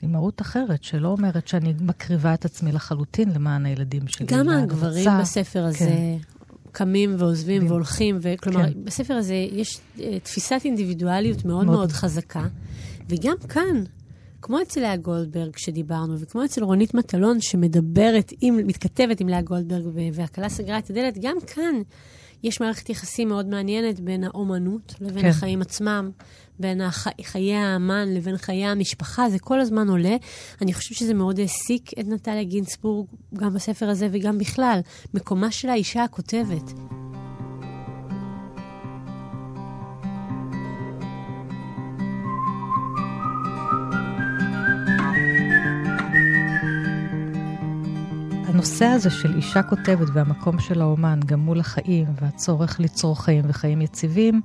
אימהות 0.02 0.40
אחרת, 0.40 0.84
שלא 0.84 1.08
אומרת 1.08 1.48
שאני 1.48 1.74
מקריבה 1.80 2.34
את 2.34 2.44
עצמי 2.44 2.72
לחלוטין 2.72 3.30
למען 3.34 3.66
הילדים 3.66 4.08
שלי. 4.08 4.26
גם 4.26 4.48
הגברים 4.48 5.08
רוצה- 5.08 5.20
בספר 5.20 5.64
הזה 5.64 5.78
כן. 5.78 6.16
קמים 6.72 7.14
ועוזבים 7.18 7.62
כן. 7.62 7.68
והולכים, 7.68 8.18
וכלומר, 8.22 8.72
כן. 8.72 8.84
בספר 8.84 9.14
הזה 9.14 9.34
יש 9.34 9.80
אה, 10.00 10.18
תפיסת 10.22 10.60
אינדיבידואליות 10.64 11.44
מאוד 11.44 11.66
מאוד. 11.66 11.76
מאוד 11.76 11.92
חזקה, 11.92 12.44
וגם 13.08 13.36
כאן, 13.48 13.84
כמו 14.46 14.62
אצל 14.62 14.80
לאה 14.80 14.96
גולדברג 14.96 15.56
שדיברנו, 15.56 16.18
וכמו 16.18 16.44
אצל 16.44 16.64
רונית 16.64 16.94
מטלון 16.94 17.40
שמדברת, 17.40 18.32
עם, 18.40 18.56
מתכתבת 18.56 19.20
עם 19.20 19.28
לאה 19.28 19.42
גולדברג 19.42 19.84
והכלה 20.12 20.48
סגרה 20.48 20.78
את 20.78 20.90
הדלת, 20.90 21.18
גם 21.20 21.36
כאן 21.46 21.74
יש 22.42 22.60
מערכת 22.60 22.90
יחסים 22.90 23.28
מאוד 23.28 23.46
מעניינת 23.46 24.00
בין 24.00 24.24
האומנות 24.24 24.94
לבין 25.00 25.22
כן. 25.22 25.28
החיים 25.28 25.62
עצמם, 25.62 26.10
בין 26.60 26.80
הח... 26.80 27.06
חיי 27.22 27.54
האמן 27.54 28.14
לבין 28.14 28.36
חיי 28.36 28.66
המשפחה, 28.66 29.30
זה 29.30 29.38
כל 29.38 29.60
הזמן 29.60 29.88
עולה. 29.88 30.16
אני 30.62 30.74
חושבת 30.74 30.98
שזה 30.98 31.14
מאוד 31.14 31.40
העסיק 31.40 31.90
את 32.00 32.06
נטליה 32.08 32.44
גינסבורג, 32.44 33.06
גם 33.34 33.54
בספר 33.54 33.88
הזה 33.88 34.08
וגם 34.12 34.38
בכלל. 34.38 34.80
מקומה 35.14 35.50
של 35.50 35.68
האישה 35.68 36.04
הכותבת. 36.04 36.72
הנושא 48.76 48.94
הזה 48.94 49.10
של 49.10 49.36
אישה 49.36 49.62
כותבת 49.62 50.08
והמקום 50.12 50.58
של 50.58 50.80
האומן, 50.80 51.20
גם 51.26 51.40
מול 51.40 51.60
החיים 51.60 52.06
והצורך 52.20 52.80
ליצור 52.80 53.22
חיים 53.22 53.44
וחיים 53.48 53.82
יציבים, 53.82 54.40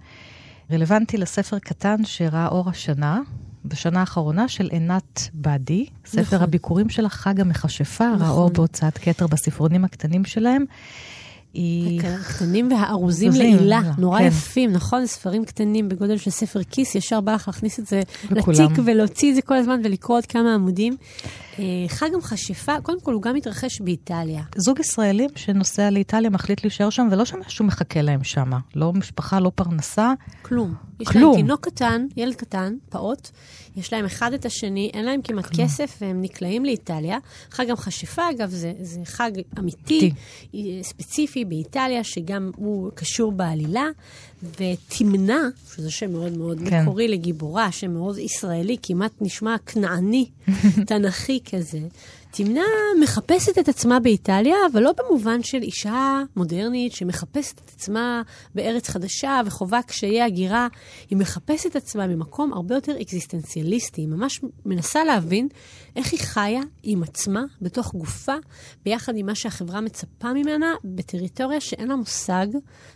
רלוונטי 0.72 1.18
לספר 1.18 1.60
קטן 1.60 2.06
שראה 2.06 2.48
אור 2.48 2.70
השנה, 2.70 3.20
בשנה 3.66 4.00
האחרונה 4.00 4.48
של 4.48 4.70
עינת 4.72 5.30
באדי, 5.34 5.86
ספר 6.06 6.22
נכון. 6.22 6.42
הביקורים 6.42 6.90
של 6.90 7.08
חג 7.10 7.40
המכשפה, 7.40 8.04
ראה 8.04 8.16
נכון. 8.16 8.28
אור 8.30 8.50
בהוצאת 8.50 8.98
כתר 8.98 9.28
בספרונים 9.28 9.86
הקטנים 9.86 10.26
שלהם. 10.26 10.66
היא... 11.54 12.02
הקטנים 12.02 12.72
והארוזים 12.72 13.32
ארוזים, 13.32 13.56
לעילה, 13.56 13.82
לא, 13.84 13.92
נורא 13.98 14.20
כן. 14.20 14.26
יפים, 14.26 14.72
נכון? 14.72 15.06
ספרים 15.06 15.46
קטנים 15.46 15.90
בגודל 15.90 16.18
של 16.18 16.32
ספר 16.32 16.64
כיס, 16.64 16.96
ישר 16.96 17.22
בא 17.22 17.34
לך 17.34 17.48
להכניס 17.48 17.80
את 17.80 17.88
זה 17.88 18.02
לכולם. 18.32 18.66
לתיק 18.66 18.84
ולהוציא 18.86 19.30
את 19.30 19.36
זה 19.36 19.42
כל 19.42 19.56
הזמן 19.56 19.82
ולקרוא 19.84 20.18
עוד 20.18 20.26
כמה 20.26 20.54
עמודים. 20.54 20.96
אה, 21.60 21.64
חג 21.88 22.10
המכשפה, 22.14 22.82
קודם 22.84 23.02
כל, 23.02 23.14
הוא 23.14 23.22
גם 23.22 23.36
מתרחש 23.36 23.82
באיטליה. 23.82 24.44
זוג 24.56 24.80
ישראלים 24.80 25.30
שנוסע 25.36 25.90
לאיטליה 25.90 26.30
מחליט 26.30 26.64
להישאר 26.64 26.90
שם, 26.90 27.08
ולא 27.12 27.26
שמשהו 27.26 27.66
מחכה 27.66 28.02
להם 28.02 28.24
שם. 28.24 28.52
לא 28.76 28.94
משפחה, 28.94 29.40
לא 29.40 29.52
פרנסה. 29.56 30.14
כלום. 30.42 30.74
יש 31.00 31.08
כלום. 31.08 31.32
להם 31.32 31.42
תינוק 31.42 31.66
קטן, 31.66 32.06
ילד 32.18 32.36
קטן, 32.36 32.74
פעוט, 32.90 33.30
יש 33.78 33.94
להם 33.94 34.06
אחד 34.06 34.34
את 34.34 34.46
השני, 34.46 34.92
אין 34.94 35.06
להם 35.06 35.22
כמעט 35.22 35.46
כסף, 35.60 35.98
והם 36.02 36.22
נקלעים 36.22 36.66
לאיטליה. 36.66 37.18
חג 37.52 37.70
המכשפה, 37.70 38.30
אגב, 38.30 38.50
זה, 38.50 38.74
זה 38.82 39.00
חג 39.06 39.32
אמיתי, 39.60 40.12
אה, 40.56 40.60
ספציפי 40.82 41.46
באיטליה, 41.46 42.04
שגם 42.04 42.52
הוא 42.56 42.92
קשור 42.96 43.32
בעלילה, 43.32 43.86
ותמנע, 44.44 45.40
שזה 45.76 45.92
שם 45.92 46.12
מאוד 46.12 46.38
מאוד 46.38 46.60
כן. 46.70 46.82
מקורי 46.82 47.08
לגיבורה, 47.08 47.72
שם 47.72 47.92
מאוד 47.92 48.18
ישראלי, 48.18 48.78
כמעט 48.84 49.12
נשמע 49.22 49.56
כנעני, 49.66 50.30
תנכי 50.88 51.40
כזה. 51.52 51.80
תמנע 52.34 52.62
מחפשת 53.02 53.58
את 53.60 53.70
עצמה 53.70 54.00
באיטליה, 54.00 54.56
אבל 54.72 54.84
לא 54.84 54.92
במובן 54.98 55.44
של 55.44 55.62
אישה 55.62 56.22
מודרנית 56.36 56.94
שמחפשת 56.94 57.62
את 57.66 57.72
עצמה 57.76 58.22
בארץ 58.56 58.90
חדשה 58.90 59.42
וחווה 59.46 59.82
קשיי 59.82 60.22
הגירה. 60.22 60.68
היא 61.10 61.18
מחפשת 61.18 61.66
את 61.66 61.76
עצמה 61.76 62.08
ממקום 62.08 62.54
הרבה 62.54 62.76
יותר 62.76 63.02
אקזיסטנציאליסטי. 63.02 64.02
היא 64.02 64.08
ממש 64.08 64.42
מנסה 64.66 65.04
להבין 65.04 65.48
איך 65.96 66.12
היא 66.12 66.20
חיה 66.20 66.62
עם 66.84 67.04
עצמה, 67.04 67.44
בתוך 67.62 67.94
גופה, 67.94 68.36
ביחד 68.86 69.14
עם 69.16 69.26
מה 69.26 69.36
שהחברה 69.36 69.82
מצפה 69.82 70.34
ממנה, 70.34 70.74
בטריטוריה 70.84 71.62
שאין 71.62 71.88
לה 71.88 71.96
מושג 71.96 72.48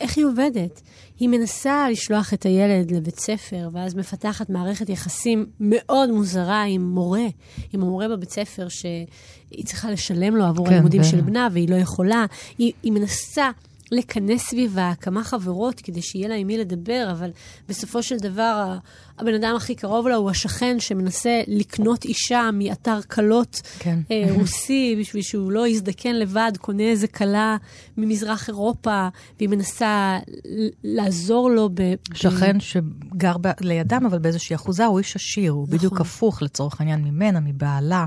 איך 0.02 0.18
היא 0.18 0.26
עובדת. 0.26 0.82
היא 1.20 1.30
מנסה 1.30 1.88
לשלוח 1.90 2.34
את 2.34 2.46
הילד 2.46 2.92
לבית 2.92 3.20
ספר, 3.20 3.70
ואז 3.74 3.96
מפתחת 3.96 4.50
מערכת 4.50 4.90
יחסים 4.90 5.46
מאוד 5.60 6.12
מוזרה 6.12 6.64
עם 6.64 6.82
מורה, 6.82 7.28
עם 7.74 7.82
המורה 7.82 8.08
בבית 8.08 8.32
ספר, 8.32 8.68
שהיא 8.70 9.66
צריכה 9.66 9.92
לשלם 9.92 10.36
לו 10.36 10.46
עבור 10.46 10.68
כן, 10.68 10.74
הלימודים 10.74 11.02
ו- 11.02 11.04
של 11.04 11.22
בנה, 11.22 11.48
והיא 11.52 11.70
לא 11.70 11.76
יכולה. 11.76 12.26
היא, 12.58 12.74
היא 12.84 12.92
מנסה 12.92 13.50
לכנס 13.92 14.42
סביבה 14.42 14.94
כמה 15.02 15.24
חברות 15.24 15.82
כדי 15.82 16.02
שיהיה 16.02 16.28
לה 16.28 16.36
עם 16.36 16.48
מי 16.48 16.58
לדבר, 16.58 17.08
אבל 17.12 17.30
בסופו 17.70 18.04
של 18.04 18.18
דבר 18.18 18.78
הבן 19.20 19.34
אדם 19.34 19.54
הכי 19.56 19.76
קרוב 19.76 20.08
לה 20.08 20.16
הוא 20.16 20.30
השכן 20.30 20.80
שמנסה 20.80 21.42
לקנות 21.48 22.06
אישה 22.06 22.50
מאתר 22.54 23.02
כלות 23.02 23.62
כן. 23.80 24.00
אה, 24.12 24.26
רוסי, 24.30 24.96
בשביל 25.00 25.24
שהוא 25.24 25.52
לא 25.52 25.68
יזדקן 25.68 26.16
לבד, 26.16 26.52
קונה 26.60 26.84
איזה 26.84 27.08
כלה 27.08 27.58
ממזרח 27.98 28.48
אירופה, 28.48 29.08
והיא 29.38 29.50
מנסה 29.50 30.20
לעזור 30.84 31.52
לו 31.52 31.70
ב... 31.70 31.82
ב- 31.82 31.96
שכן 32.14 32.60
שגר 32.60 33.38
ב... 33.42 33.48
לידם, 33.62 34.06
אבל 34.06 34.20
באיזושהי 34.20 34.56
אחוזה, 34.56 34.86
הוא 34.86 35.00
איש 35.00 35.16
עשיר, 35.16 35.52
הוא 35.52 35.64
נכון. 35.64 35.78
בדיוק 35.78 36.02
הפוך 36.02 36.42
לצורך 36.42 36.82
העניין 36.82 37.04
ממנה, 37.04 37.40
מבעלה. 37.40 38.06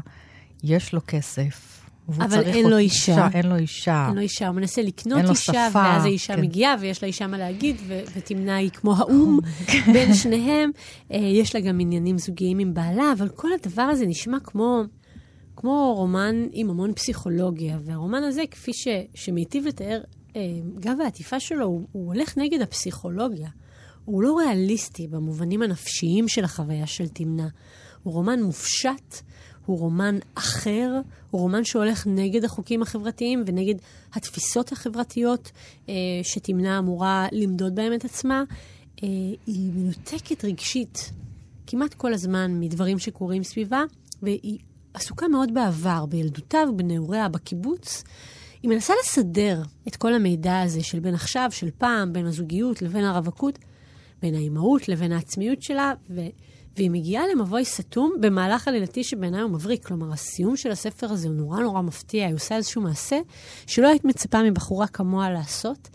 יש 0.64 0.93
לו 0.95 1.01
כסף, 1.07 1.78
אבל 2.16 2.42
אין 2.42 2.66
לו 2.70 2.78
אישה. 2.78 3.28
אין 3.34 3.46
לו 3.46 3.56
אישה. 3.56 4.04
אין 4.09 4.14
לו 4.14 4.20
אישה, 4.20 4.48
הוא 4.48 4.56
מנסה 4.56 4.82
לקנות 4.82 5.20
אישה, 5.30 5.52
שפה, 5.70 5.78
ואז 5.78 6.04
האישה 6.04 6.36
כן. 6.36 6.40
מגיעה 6.42 6.74
ויש 6.80 7.02
לה 7.02 7.06
אישה 7.06 7.26
מה 7.26 7.38
להגיד, 7.38 7.76
ו- 7.86 8.00
ותמנע 8.16 8.54
היא 8.56 8.70
כמו 8.70 8.96
האו"ם 8.96 9.38
בין 9.92 10.14
שניהם. 10.14 10.70
אה, 11.12 11.18
יש 11.18 11.54
לה 11.54 11.61
גם 11.61 11.80
עניינים 11.80 12.18
זוגיים 12.18 12.59
עם 12.59 12.74
בעלה, 12.74 13.12
אבל 13.18 13.28
כל 13.28 13.48
הדבר 13.62 13.82
הזה 13.82 14.06
נשמע 14.06 14.38
כמו, 14.44 14.82
כמו 15.56 15.94
רומן 15.96 16.36
עם 16.52 16.70
המון 16.70 16.92
פסיכולוגיה. 16.94 17.78
והרומן 17.84 18.22
הזה, 18.22 18.42
כפי 18.50 18.72
ש- 18.72 18.88
שמיטיב 19.14 19.66
לתאר, 19.66 20.00
אה, 20.36 20.40
גם 20.80 21.00
העטיפה 21.00 21.40
שלו, 21.40 21.64
הוא, 21.66 21.86
הוא 21.92 22.06
הולך 22.14 22.38
נגד 22.38 22.61
הפסיכולוגיה. 22.61 23.48
הוא 24.04 24.22
לא 24.22 24.36
ריאליסטי 24.38 25.06
במובנים 25.09 25.62
הנפשיים 25.62 26.28
של 26.28 26.44
החוויה 26.44 26.86
של 26.86 27.09
תמנע. 27.09 27.46
הוא 28.02 28.14
רומן 28.14 28.42
מופשט, 28.42 29.16
הוא 29.68 29.78
רומן 29.78 30.18
אחר, 30.34 31.00
הוא 31.30 31.40
רומן 31.40 31.64
שהולך 31.64 32.06
נגד 32.06 32.44
החוקים 32.44 32.82
החברתיים 32.82 33.44
ונגד 33.46 33.74
התפיסות 34.12 34.72
החברתיות 34.72 35.50
אה, 35.88 35.94
שתמנע 36.22 36.78
אמורה 36.78 37.26
למדוד 37.32 37.74
בהם 37.74 37.94
את 37.94 38.04
עצמה. 38.04 38.42
אה, 39.02 39.08
היא 39.46 39.72
מנותקת 39.74 40.44
רגשית 40.44 41.12
כמעט 41.66 41.94
כל 41.94 42.14
הזמן 42.14 42.60
מדברים 42.60 42.98
שקורים 42.98 43.44
סביבה, 43.44 43.82
והיא 44.22 44.58
עסוקה 44.94 45.28
מאוד 45.28 45.54
בעבר, 45.54 46.06
בילדותה 46.06 46.58
ובנעוריה, 46.70 47.28
בקיבוץ. 47.28 48.04
היא 48.62 48.70
מנסה 48.70 48.94
לסדר 49.04 49.62
את 49.88 49.96
כל 49.96 50.14
המידע 50.14 50.60
הזה 50.60 50.82
של 50.82 51.00
בין 51.00 51.14
עכשיו, 51.14 51.48
של 51.52 51.70
פעם, 51.78 52.12
בין 52.12 52.26
הזוגיות 52.26 52.82
לבין 52.82 53.04
הרווקות, 53.04 53.58
בין 54.22 54.34
האימהות 54.34 54.88
לבין 54.88 55.12
העצמיות 55.12 55.62
שלה, 55.62 55.92
ו... 56.10 56.20
והיא 56.79 56.91
מגיעה 56.91 57.24
למבוי 57.35 57.64
סתום 57.64 58.14
במהלך 58.20 58.68
עלילתי 58.68 59.05
שבעיניי 59.05 59.41
הוא 59.41 59.51
מבריק. 59.51 59.87
כלומר, 59.87 60.12
הסיום 60.12 60.57
של 60.57 60.70
הספר 60.70 61.12
הזה 61.12 61.29
הוא 61.29 61.37
נורא 61.37 61.61
נורא 61.61 61.83
מפתיע, 61.83 62.26
היא 62.26 62.35
עושה 62.35 62.57
איזשהו 62.57 62.83
מעשה 62.83 63.18
שלא 63.66 63.89
היית 63.89 64.05
מצפה 64.05 64.43
מבחורה 64.43 64.87
כמוה 64.87 65.31
לעשות. 65.31 65.89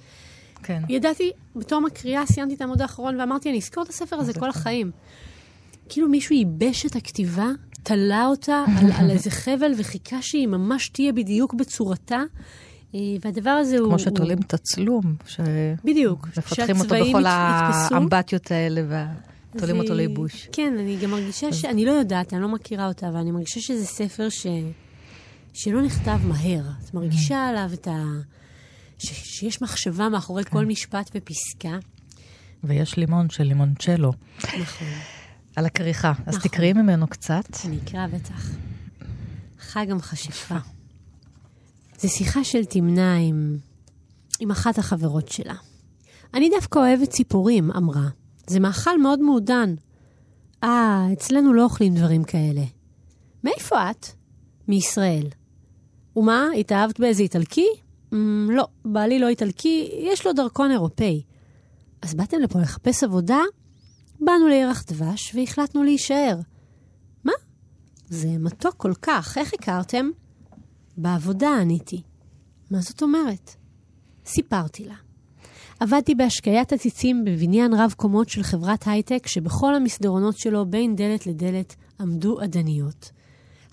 כן. 0.63 0.81
ידעתי, 0.89 1.31
בתום 1.55 1.85
הקריאה 1.85 2.25
סיימתי 2.25 2.55
את 2.55 2.61
העמוד 2.61 2.81
האחרון 2.81 3.19
ואמרתי, 3.19 3.49
אני 3.49 3.57
אזכור 3.57 3.83
את 3.83 3.89
הספר 3.89 4.15
הזה 4.15 4.33
כל 4.33 4.49
החיים. 4.49 4.91
כאילו 5.89 6.09
מישהו 6.09 6.35
ייבש 6.35 6.85
את 6.85 6.95
הכתיבה, 6.95 7.47
תלה 7.83 8.25
אותה 8.25 8.65
על, 8.77 8.91
על 8.91 9.11
איזה 9.11 9.31
חבל 9.31 9.71
וחיכה 9.77 10.21
שהיא 10.21 10.47
ממש 10.47 10.89
תהיה 10.89 11.13
בדיוק 11.13 11.53
בצורתה. 11.53 12.21
אה, 12.95 12.99
והדבר 13.21 13.49
הזה 13.49 13.77
הוא... 13.79 13.87
כמו 13.87 13.99
שתולים 13.99 14.41
תצלום, 14.41 15.15
ש... 15.27 15.39
בדיוק. 15.83 16.27
מפתחים 16.37 16.79
אותו 16.79 16.95
בכל. 17.09 17.23
האמבטיות 17.25 18.51
האלה, 18.51 19.05
ותולים 19.55 19.79
אותו 19.79 19.93
לייבוש. 19.93 20.49
כן, 20.51 20.75
אני 20.79 20.97
גם 21.01 21.11
מרגישה 21.11 21.53
ש... 21.53 21.65
אני 21.65 21.85
לא 21.85 21.91
יודעת, 21.91 22.33
אני 22.33 22.41
לא 22.41 22.47
מכירה 22.47 22.87
אותה, 22.87 23.09
אבל 23.09 23.17
אני 23.17 23.31
מרגישה 23.31 23.61
שזה 23.61 23.85
ספר 23.85 24.29
ש... 24.29 24.47
שלא 25.53 25.81
נכתב 25.81 26.19
מהר. 26.27 26.63
את 26.85 26.93
מרגישה 26.93 27.47
עליו 27.49 27.69
את 27.73 27.87
ה... 27.87 28.03
ש... 28.97 29.07
שיש 29.37 29.61
מחשבה 29.61 30.09
מאחורי 30.09 30.43
כל 30.43 30.65
משפט 30.65 31.11
ופסקה. 31.15 31.77
ויש 32.63 32.97
לימון 32.97 33.29
של 33.29 33.43
לימונצ'לו. 33.43 34.13
נכון. 34.43 34.87
על 35.55 35.65
הכריכה. 35.65 36.13
אז 36.25 36.35
נכון. 36.35 36.49
תקראי 36.49 36.73
ממנו 36.73 37.07
קצת. 37.07 37.43
אני 37.65 37.77
אקרא 37.83 38.07
בטח. 38.07 38.49
חג 39.59 39.85
המכשפה. 39.89 40.57
זו 41.97 42.09
שיחה 42.09 42.43
של 42.43 42.65
תמנע 42.65 43.15
עם, 43.15 43.57
עם 44.39 44.51
אחת 44.51 44.77
החברות 44.77 45.29
שלה. 45.29 45.55
אני 46.33 46.49
דווקא 46.49 46.79
אוהבת 46.79 47.09
ציפורים, 47.09 47.71
אמרה. 47.71 48.09
זה 48.47 48.59
מאכל 48.59 49.01
מאוד 49.01 49.19
מעודן. 49.21 49.75
אה, 50.63 51.07
אצלנו 51.13 51.53
לא 51.53 51.63
אוכלים 51.63 51.95
דברים 51.95 52.23
כאלה. 52.23 52.63
מאיפה 53.43 53.91
את? 53.91 54.05
מישראל. 54.67 55.27
ומה, 56.15 56.47
התאהבת 56.59 56.99
באיזה 56.99 57.23
איטלקי? 57.23 57.67
Mm, 58.11 58.15
לא, 58.49 58.67
בעלי 58.85 59.19
לא 59.19 59.27
איטלקי, 59.27 59.89
יש 59.99 60.25
לו 60.25 60.33
דרכון 60.33 60.71
אירופאי. 60.71 61.23
אז 62.01 62.13
באתם 62.13 62.37
לפה 62.39 62.59
לחפש 62.59 63.03
עבודה? 63.03 63.39
באנו 64.19 64.47
לירח 64.47 64.83
דבש 64.87 65.35
והחלטנו 65.35 65.83
להישאר. 65.83 66.39
מה? 67.23 67.33
זה 68.09 68.27
מתוק 68.39 68.75
כל 68.77 68.93
כך, 69.01 69.37
איך 69.37 69.53
הכרתם? 69.53 70.09
בעבודה, 70.97 71.49
עניתי. 71.61 72.01
מה 72.71 72.79
זאת 72.79 73.01
אומרת? 73.01 73.55
סיפרתי 74.25 74.85
לה. 74.85 74.95
עבדתי 75.79 76.15
בהשקיית 76.15 76.73
עציצים 76.73 77.25
בבניין 77.25 77.73
רב 77.73 77.93
קומות 77.97 78.29
של 78.29 78.43
חברת 78.43 78.87
הייטק, 78.87 79.27
שבכל 79.27 79.75
המסדרונות 79.75 80.37
שלו 80.37 80.65
בין 80.65 80.95
דלת 80.95 81.27
לדלת 81.27 81.75
עמדו 81.99 82.41
עדניות. 82.41 83.11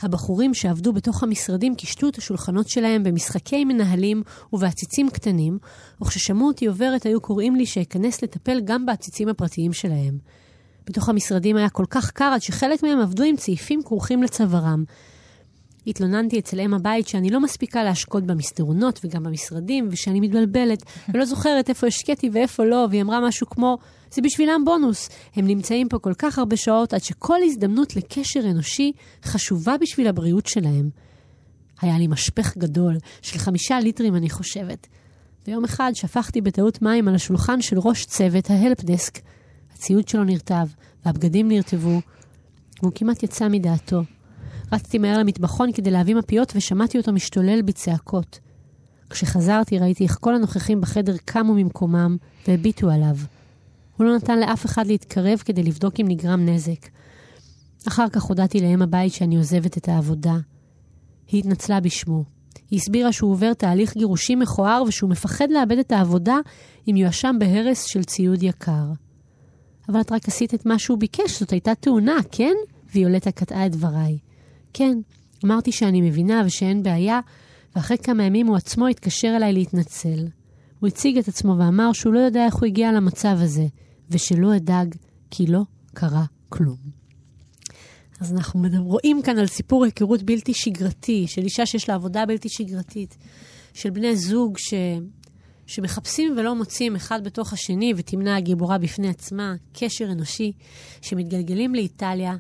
הבחורים 0.03 0.55
שעבדו 0.55 0.93
בתוך 0.93 1.23
המשרדים 1.23 1.75
קישטו 1.75 2.09
את 2.09 2.19
השולחנות 2.19 2.69
שלהם 2.69 3.03
במשחקי 3.03 3.65
מנהלים 3.65 4.23
ובעציצים 4.53 5.11
קטנים, 5.11 5.59
וכששמעו 6.03 6.47
אותי 6.47 6.67
עוברת 6.67 7.07
היו 7.07 7.21
קוראים 7.21 7.57
לי 7.57 7.67
שאכנס 7.67 8.23
לטפל 8.23 8.61
גם 8.65 8.87
בעציצים 8.87 9.29
הפרטיים 9.29 9.73
שלהם. 9.73 10.19
בתוך 10.87 11.09
המשרדים 11.09 11.57
היה 11.57 11.69
כל 11.69 11.85
כך 11.91 12.11
קר 12.11 12.31
עד 12.35 12.43
שחלק 12.43 12.83
מהם 12.83 13.01
עבדו 13.01 13.23
עם 13.23 13.37
צעיפים 13.37 13.83
כרוכים 13.83 14.23
לצווארם. 14.23 14.85
התלוננתי 15.87 16.39
אצל 16.39 16.61
אם 16.61 16.75
הבית 16.75 17.09
שאני 17.09 17.31
לא 17.31 17.41
מספיקה 17.41 17.85
להשקות 17.85 18.25
במסדרונות 18.25 19.01
וגם 19.05 19.23
במשרדים, 19.23 19.89
ושאני 19.91 20.21
מתבלבלת, 20.21 20.83
ולא 21.15 21.25
זוכרת 21.25 21.69
איפה 21.69 21.87
השקיתי 21.87 22.31
ואיפה 22.33 22.65
לא, 22.65 22.87
והיא 22.91 23.03
אמרה 23.03 23.29
משהו 23.29 23.47
כמו, 23.47 23.79
זה 24.11 24.23
בשבילם 24.23 24.63
בונוס. 24.65 25.09
הם 25.37 25.47
נמצאים 25.47 25.89
פה 25.89 25.99
כל 25.99 26.15
כך 26.15 26.39
הרבה 26.39 26.57
שעות 26.57 26.95
עד 26.95 27.03
שכל 27.03 27.39
הזדמנות 27.45 27.97
לקשר 27.97 28.41
אנושי 28.51 28.93
חשובה 29.25 29.77
בשביל 29.81 30.07
הבריאות 30.07 30.47
שלהם. 30.47 30.91
היה 31.81 31.99
לי 31.99 32.07
משפך 32.07 32.57
גדול, 32.57 32.97
של 33.23 33.39
חמישה 33.39 33.81
ליטרים 33.81 34.17
אני 34.17 34.31
חושבת. 34.31 34.87
ויום 35.47 35.65
אחד 35.65 35.93
שפכתי 35.95 36.41
בטעות 36.41 36.83
מים 36.83 37.09
על 37.09 37.15
השולחן 37.15 37.63
של 37.63 37.79
ראש 37.79 38.05
צוות 38.05 38.51
ההלפדסק. 38.51 39.19
הציוד 39.75 40.09
שלו 40.09 40.25
נרטב, 40.25 40.67
והבגדים 41.05 41.49
נרטבו, 41.49 42.01
והוא 42.83 42.93
כמעט 42.95 43.23
יצא 43.23 43.49
מדעתו. 43.49 44.03
רצתי 44.73 44.99
מהר 44.99 45.19
למטבחון 45.19 45.73
כדי 45.73 45.91
להביא 45.91 46.15
מפיות 46.15 46.53
ושמעתי 46.57 46.99
אותו 46.99 47.13
משתולל 47.13 47.63
בצעקות. 47.63 48.39
כשחזרתי 49.11 49.79
ראיתי 49.79 50.05
איך 50.05 50.17
כל 50.21 50.35
הנוכחים 50.35 50.81
בחדר 50.81 51.17
קמו 51.25 51.55
ממקומם 51.55 52.17
והביטו 52.49 52.91
עליו. 52.91 53.17
הוא 53.97 54.07
לא 54.07 54.17
נתן 54.17 54.39
לאף 54.39 54.67
אחד 54.67 54.87
להתקרב 54.87 55.39
כדי 55.39 55.63
לבדוק 55.63 56.01
אם 56.01 56.07
נגרם 56.09 56.49
נזק. 56.49 56.89
אחר 57.89 58.09
כך 58.09 58.23
הודעתי 58.23 58.61
לאם 58.61 58.83
הבית 58.83 59.13
שאני 59.13 59.37
עוזבת 59.37 59.77
את 59.77 59.89
העבודה. 59.89 60.37
היא 61.29 61.39
התנצלה 61.41 61.81
בשמו. 61.81 62.25
היא 62.71 62.79
הסבירה 62.79 63.13
שהוא 63.13 63.33
עובר 63.33 63.55
תהליך 63.55 63.97
גירושים 63.97 64.39
מכוער 64.39 64.83
ושהוא 64.89 65.11
מפחד 65.11 65.51
לאבד 65.51 65.79
את 65.79 65.93
העבודה 65.93 66.37
אם 66.89 66.97
יואשם 66.97 67.37
בהרס 67.39 67.85
של 67.85 68.05
ציוד 68.05 68.43
יקר. 68.43 68.87
אבל 69.89 70.01
את 70.01 70.13
רק 70.13 70.29
עשית 70.29 70.55
את 70.55 70.67
מה 70.67 70.79
שהוא 70.79 70.99
ביקש, 70.99 71.41
זאת 71.41 71.51
הייתה 71.51 71.75
תאונה, 71.75 72.17
כן? 72.33 72.55
ויולטה 72.95 73.31
קטעה 73.31 73.67
את 73.67 73.73
דבריי. 73.73 74.19
כן, 74.73 74.99
אמרתי 75.45 75.73
שאני 75.73 76.01
מבינה 76.01 76.43
ושאין 76.47 76.83
בעיה, 76.83 77.21
ואחרי 77.77 77.99
כמה 77.99 78.25
ימים 78.25 78.47
הוא 78.47 78.57
עצמו 78.57 78.87
התקשר 78.87 79.33
אליי 79.37 79.53
להתנצל. 79.53 80.27
הוא 80.81 80.89
הציג 80.89 81.19
את 81.19 81.29
עצמו 81.29 81.59
ואמר 81.59 81.93
שהוא 81.93 82.13
לא 82.13 82.19
יודע 82.19 82.45
איך 82.45 82.55
הוא 82.55 82.67
הגיע 82.67 82.93
למצב 82.93 83.37
הזה, 83.41 83.67
ושלא 84.11 84.57
אדאג, 84.57 84.95
כי 85.31 85.47
לא 85.47 85.61
קרה 85.95 86.25
כלום. 86.49 87.01
אז 88.21 88.33
אנחנו 88.33 88.61
מדבר, 88.61 88.79
רואים 88.79 89.23
כאן 89.23 89.39
על 89.39 89.47
סיפור 89.47 89.85
היכרות 89.85 90.23
בלתי 90.23 90.55
שגרתי, 90.55 91.27
של 91.27 91.43
אישה 91.43 91.67
שיש 91.67 91.89
לה 91.89 91.95
עבודה 91.95 92.27
בלתי 92.27 92.49
שגרתית, 92.49 93.17
של 93.75 93.91
בני 93.91 94.17
זוג 94.17 94.59
ש... 94.59 94.75
שמחפשים 95.67 96.35
ולא 96.37 96.55
מוצאים 96.55 96.97
אחד 96.97 97.25
בתוך 97.25 97.53
השני, 97.53 97.93
ותמנע 97.97 98.37
הגיבורה 98.37 98.79
בפני 98.79 99.09
עצמה, 99.09 99.55
קשר 99.73 100.13
אנושי, 100.13 100.53
שמתגלגלים 101.03 101.75
לאיטליה, 101.75 102.37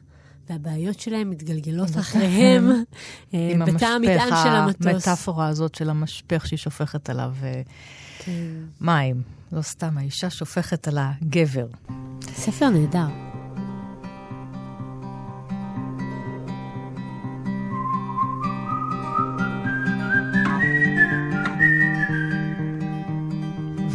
והבעיות 0.50 1.00
שלהם 1.00 1.30
מתגלגלות 1.30 1.96
אחריהם 1.98 2.70
אה, 3.34 3.48
עם 3.52 3.64
בתא 3.64 3.84
המטען 3.84 4.28
של 4.28 4.48
המטוס. 4.48 4.86
המטאפורה 4.86 5.48
הזאת 5.48 5.74
של 5.74 5.90
המשפך 5.90 6.46
שהיא 6.46 6.58
שופכת 6.58 7.10
עליו 7.10 7.32
אה, 7.42 7.62
כן. 8.18 8.32
מים. 8.80 9.22
לא 9.52 9.62
סתם, 9.62 9.98
האישה 9.98 10.30
שופכת 10.30 10.88
על 10.88 10.98
הגבר. 10.98 11.66
ספר 12.34 12.68
נהדר. 12.68 13.29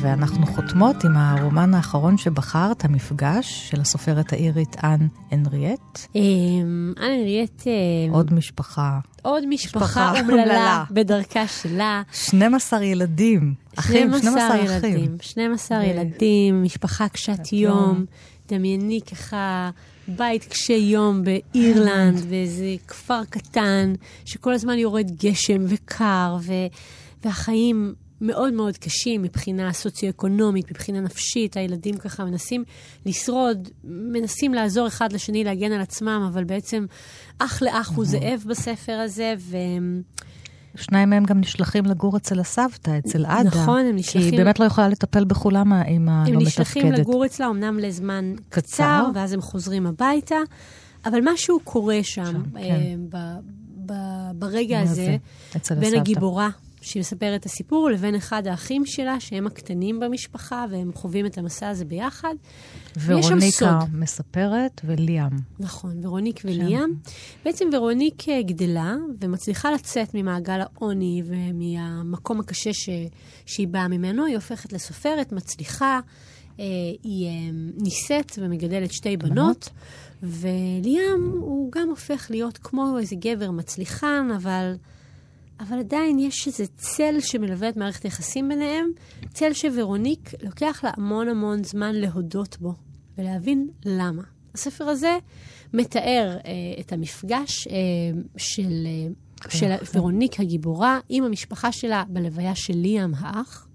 ואנחנו 0.06 0.46
חותמות 0.46 1.04
עם 1.04 1.18
הרומן 1.18 1.74
האחרון 1.74 2.18
שבחרת, 2.18 2.86
המפגש 2.86 3.70
של 3.70 3.82
הסופרת 3.82 4.34
האירית 4.34 4.76
אן 4.84 5.08
הנריאט. 5.32 6.08
אמ, 6.16 6.94
אנה 6.98 7.18
נראית 7.24 7.64
אה, 7.68 8.14
עוד 8.14 8.34
משפחה. 8.34 9.00
עוד 9.22 9.44
משפחה 9.50 10.20
אומללה. 10.20 10.84
בדרכה 10.92 11.48
שלה. 11.48 12.02
12 12.14 12.84
ילדים. 12.84 13.54
אחים, 13.80 14.18
12 14.18 14.48
אחים. 14.48 14.66
ילדים. 14.66 15.18
12 15.22 15.84
ילדים, 15.84 16.64
משפחה 16.64 17.10
קשת 17.10 17.54
יום, 17.54 18.06
דמייני 18.50 19.00
ככה 19.02 19.70
בית 20.08 20.46
קשה 20.46 20.74
יום 20.74 21.24
באירלנד, 21.24 22.26
באיזה 22.30 22.76
כפר 22.88 23.22
קטן, 23.30 23.94
שכל 24.26 24.54
הזמן 24.54 24.78
יורד 24.78 25.12
גשם 25.24 25.62
וקר, 25.68 26.38
ו... 26.42 26.54
והחיים 27.24 27.94
מאוד 28.22 28.54
מאוד 28.54 28.78
קשים 28.78 29.22
מבחינה 29.22 29.74
סוציו-אקונומית, 29.74 30.72
מבחינה 30.72 31.02
נפשית. 31.02 31.58
הילדים 31.58 31.98
ככה 31.98 32.26
מנסים 32.26 32.64
לשרוד, 33.06 33.70
מנסים 33.84 34.54
לעזור 34.54 34.88
אחד 34.88 35.14
לשני 35.14 35.44
להגן 35.44 35.72
על 35.72 35.82
עצמם, 35.82 36.30
אבל 36.34 36.44
בעצם 36.44 36.86
אח 37.40 37.62
לאח 37.62 37.92
הוא 37.96 38.06
זאב 38.06 38.44
בספר 38.48 38.94
הזה, 38.94 39.34
ו... 39.40 39.58
שניים 40.76 41.10
מהם 41.10 41.24
גם 41.24 41.40
נשלחים 41.40 41.86
לגור 41.86 42.18
אצל 42.18 42.40
הסבתא, 42.40 42.98
אצל 42.98 43.26
עדה. 43.26 43.50
נכון, 43.50 43.80
הם 43.80 43.96
נשלחים... 43.96 44.22
כי 44.22 44.36
היא 44.36 44.44
באמת 44.44 44.60
לא 44.60 44.66
יכולה 44.66 44.90
לטפל 44.90 45.24
בכולם 45.24 45.74
האמא 45.74 46.12
הלא 46.12 46.22
מתפקדת. 46.22 46.38
הם 46.38 46.42
נשלחים 46.42 46.92
לגור 46.92 47.26
אצלה 47.26 47.48
אמנם 47.48 47.80
לזמן 47.80 48.34
קצר, 48.50 48.60
קצר, 48.60 49.06
ואז 49.14 49.34
הם 49.34 49.42
חוזרים 49.42 49.88
הביתה, 49.88 50.36
אבל 51.06 51.20
משהו 51.24 51.60
קורה 51.64 52.00
שם, 52.04 52.24
שם 52.24 52.58
אה, 52.58 52.62
כן. 52.62 53.00
ב, 53.10 53.18
ב, 53.86 53.94
ברגע 54.36 54.80
הזה, 54.80 55.06
בין 55.06 55.20
הסבתא. 55.62 55.96
הגיבורה 55.96 56.50
שהיא 56.86 57.00
מספרת 57.00 57.42
את 57.42 57.46
הסיפור, 57.46 57.90
לבין 57.90 58.16
אחד 58.16 58.48
האחים 58.48 58.86
שלה, 58.86 59.20
שהם 59.20 59.48
הקטנים 59.48 60.00
במשפחה, 60.00 60.66
והם 60.72 60.92
חווים 60.94 61.26
את 61.26 61.38
המסע 61.38 61.70
הזה 61.70 61.86
ביחד. 61.86 62.36
ורוניקה 63.06 63.80
מספרת 63.94 64.82
וליאם. 64.84 65.30
נכון, 65.60 66.06
ורוניק 66.06 66.42
וליאם. 66.46 66.90
בעצם 67.46 67.66
ורוניק 67.74 68.30
אה, 68.30 68.42
גדלה 68.42 68.96
ומצליחה 69.22 69.72
לצאת 69.72 70.14
ממעגל 70.14 70.62
העוני 70.62 71.24
ומהמקום 71.26 72.40
הקשה 72.40 72.74
ש... 72.74 72.90
שהיא 73.46 73.68
באה 73.68 73.88
ממנו. 73.88 74.26
היא 74.26 74.36
הופכת 74.36 74.74
לסופרת, 74.74 75.32
מצליחה, 75.32 76.00
אה, 76.60 76.66
היא 77.04 77.28
אה, 77.28 77.50
נישאת 77.78 78.32
ומגדלת 78.38 78.94
שתי 78.94 79.18
בנות. 79.18 79.70
וליאם 80.24 81.32
הוא 81.40 81.72
גם 81.72 81.90
הופך 81.90 82.28
להיות 82.30 82.58
כמו 82.58 82.98
איזה 83.00 83.16
גבר 83.16 83.52
מצליחן, 83.52 84.28
אבל... 84.36 84.76
אבל 85.60 85.80
עדיין 85.80 86.20
יש 86.20 86.48
איזה 86.48 86.66
צל 86.78 87.16
שמלווה 87.20 87.70
את 87.70 87.78
מערכת 87.78 88.04
היחסים 88.04 88.50
ביניהם, 88.50 88.90
צל 89.34 89.54
שורוניק 89.54 90.32
לוקח 90.44 90.82
לה 90.84 90.92
המון 90.98 91.28
המון 91.28 91.64
זמן 91.64 91.96
להודות 91.96 92.58
בו 92.60 92.74
ולהבין 93.18 93.68
למה. 93.86 94.24
הספר 94.54 94.84
הזה 94.84 95.18
מתאר 95.74 96.38
אה, 96.46 96.52
את 96.80 96.94
המפגש 96.94 97.68
אה, 97.68 97.74
של, 98.38 98.88
אה, 98.88 99.50
של 99.50 99.72
ורוניק 99.94 100.40
הגיבורה 100.40 101.00
עם 101.10 101.24
המשפחה 101.24 101.72
שלה 101.72 102.04
בלוויה 102.10 102.56
של 102.56 102.74
ליאם 102.78 103.12
האח. 103.18 103.68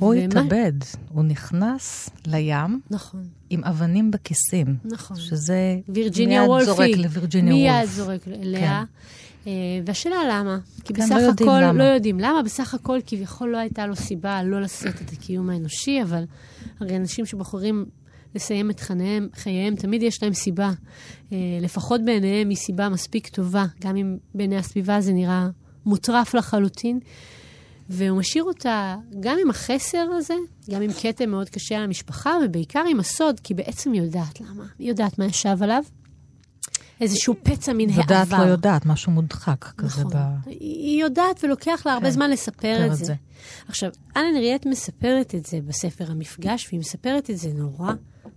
הוא 0.00 0.14
ומה... 0.14 0.24
התאבד, 0.24 0.72
הוא 1.08 1.24
נכנס 1.24 2.10
לים. 2.26 2.80
נכון. 2.90 3.24
עם 3.50 3.64
אבנים 3.64 4.10
בכיסים. 4.10 4.76
נכון. 4.84 5.16
שזה 5.16 5.78
וירג'יניה 5.88 6.40
מיד 6.40 6.50
וולפי. 6.50 6.66
זורק 6.66 6.96
לווירג'יניה 6.96 7.54
וולף. 7.54 7.80
מיד 7.80 7.90
זורק 7.90 8.28
אליה. 8.28 8.60
כן. 8.60 8.84
אה, 9.46 9.52
והשאלה 9.86 10.16
למה? 10.30 10.58
כי 10.84 10.94
כן, 10.94 11.02
בסך 11.02 11.14
לא 11.14 11.20
יודעים 11.20 11.48
הכל, 11.50 11.60
למה. 11.62 11.78
לא 11.78 11.84
יודעים 11.84 12.20
למה, 12.20 12.42
בסך 12.44 12.74
הכל 12.74 12.98
כביכול 13.06 13.48
לא 13.48 13.58
הייתה 13.58 13.86
לו 13.86 13.96
סיבה 13.96 14.42
לא 14.42 14.60
לשאת 14.60 15.02
את 15.02 15.12
הקיום 15.12 15.50
האנושי, 15.50 16.02
אבל 16.02 16.24
הרי 16.80 16.96
אנשים 16.96 17.26
שבוחרים 17.26 17.84
לסיים 18.34 18.70
את 18.70 18.80
חייהם, 18.80 19.28
חייהם 19.34 19.76
תמיד 19.76 20.02
יש 20.02 20.22
להם 20.22 20.32
סיבה. 20.32 20.70
אה, 21.32 21.38
לפחות 21.60 22.04
בעיניהם 22.04 22.48
היא 22.48 22.56
סיבה 22.56 22.88
מספיק 22.88 23.28
טובה, 23.28 23.64
גם 23.80 23.96
אם 23.96 24.16
בעיני 24.34 24.56
הסביבה 24.56 25.00
זה 25.00 25.12
נראה 25.12 25.48
מוטרף 25.86 26.34
לחלוטין. 26.34 27.00
והוא 27.88 28.18
משאיר 28.18 28.44
אותה 28.44 28.96
גם 29.20 29.36
עם 29.42 29.50
החסר 29.50 30.08
הזה, 30.16 30.34
גם 30.70 30.82
עם 30.82 30.90
כתם 30.92 31.30
מאוד 31.30 31.48
קשה 31.48 31.76
על 31.76 31.82
המשפחה, 31.82 32.36
ובעיקר 32.44 32.84
עם 32.90 33.00
הסוד, 33.00 33.40
כי 33.40 33.54
בעצם 33.54 33.92
היא 33.92 34.02
יודעת 34.02 34.40
למה. 34.40 34.64
היא 34.78 34.88
יודעת 34.88 35.18
מה 35.18 35.24
ישב 35.24 35.56
עליו. 35.60 35.82
איזשהו 37.00 37.34
פצע 37.42 37.72
מן 37.72 37.90
העבר. 37.90 38.00
יודעת 38.02 38.30
לא 38.32 38.44
יודעת, 38.44 38.86
משהו 38.86 39.12
מודחק 39.12 39.64
כזה. 39.76 40.00
נכון. 40.00 40.12
ב... 40.14 40.16
היא 40.46 41.02
יודעת 41.02 41.44
ולוקח 41.44 41.82
לה 41.86 41.92
הרבה 41.92 42.06
כן, 42.06 42.12
זמן 42.12 42.30
לספר 42.30 42.86
את 42.86 42.92
את 42.92 42.96
זה. 42.96 43.04
זה. 43.04 43.14
עכשיו, 43.68 43.90
אלן 44.16 44.36
ריאט 44.36 44.66
מספרת 44.66 45.34
את 45.34 45.46
זה 45.46 45.60
בספר 45.66 46.10
המפגש, 46.10 46.66
והיא 46.68 46.80
מספרת 46.80 47.30
את 47.30 47.38
זה 47.38 47.52
נורא 47.54 47.92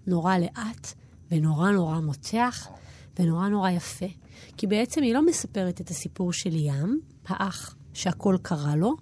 נורא 0.07 0.37
לאט, 0.37 0.93
ונורא 1.31 1.71
נורא 1.71 1.99
מותח, 1.99 2.67
ונורא 3.19 3.47
נורא 3.47 3.69
יפה. 3.69 4.05
כי 4.57 4.67
בעצם 4.67 5.03
היא 5.03 5.13
לא 5.13 5.25
מספרת 5.25 5.81
את 5.81 5.89
הסיפור 5.89 6.33
של 6.33 6.55
ים, 6.55 6.99
האח 7.27 7.75
שהכל 7.93 8.37
קרה 8.41 8.75
לו, 8.75 8.95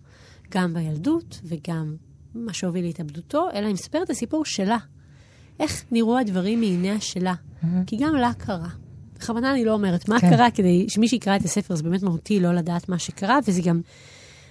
גם 0.52 0.74
בילדות 0.74 1.40
וגם 1.44 1.96
מה 2.36 2.54
שהוביל 2.54 2.86
להתאבדותו, 2.86 3.48
אלא 3.54 3.66
היא 3.66 3.74
מספרת 3.74 4.04
את 4.04 4.10
הסיפור 4.10 4.46
שלה. 4.46 4.78
איך 5.60 5.84
נראו 5.92 6.18
הדברים 6.18 6.60
מעיניה 6.60 7.02
שלה. 7.02 7.34
כי 7.88 7.98
גם 7.98 8.16
לה 8.16 8.34
קרה. 8.34 8.70
בכוונה 9.18 9.52
אני 9.54 9.66
לא 9.66 9.74
אומרת 9.74 10.10
מה 10.10 10.20
כן. 10.20 10.30
קרה, 10.30 10.52
כדי 10.52 10.86
שמי 10.90 11.08
שיקרא 11.08 11.36
את 11.36 11.46
הספר 11.46 11.76
זה 11.76 11.84
באמת 11.84 12.04
מהותי 12.04 12.40
לא 12.40 12.54
לדעת 12.54 12.90
מה 12.90 13.00
שקרה, 13.00 13.40
וזה 13.48 13.62
גם... 13.62 13.82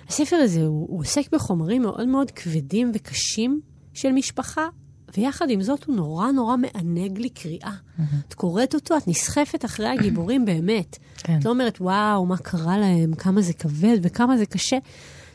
הספר 0.09 0.37
הזה, 0.37 0.61
הוא, 0.61 0.87
הוא 0.89 1.01
עוסק 1.01 1.33
בחומרים 1.33 1.83
מאוד 1.83 2.09
מאוד 2.09 2.31
כבדים 2.31 2.91
וקשים 2.95 3.61
של 3.95 4.13
משפחה, 4.13 4.67
ויחד 5.17 5.51
עם 5.51 5.63
זאת 5.63 5.85
הוא 5.85 5.97
נורא 5.97 6.31
נורא 6.31 6.57
מענג 6.57 7.19
לי 7.19 7.29
קריאה. 7.29 7.73
את 8.29 8.35
קוראת 8.35 8.75
אותו, 8.75 8.97
את 8.97 9.09
נסחפת 9.09 9.65
אחרי 9.65 9.89
הגיבורים 9.89 10.45
באמת. 10.45 10.99
כן. 11.17 11.39
את 11.39 11.45
לא 11.45 11.51
אומרת, 11.51 11.81
וואו, 11.81 12.27
מה 12.27 12.37
קרה 12.37 12.79
להם, 12.79 13.15
כמה 13.15 13.43
זה 13.43 13.53
כבד 13.53 13.99
וכמה 14.03 14.37
זה 14.37 14.47
קשה. 14.47 14.77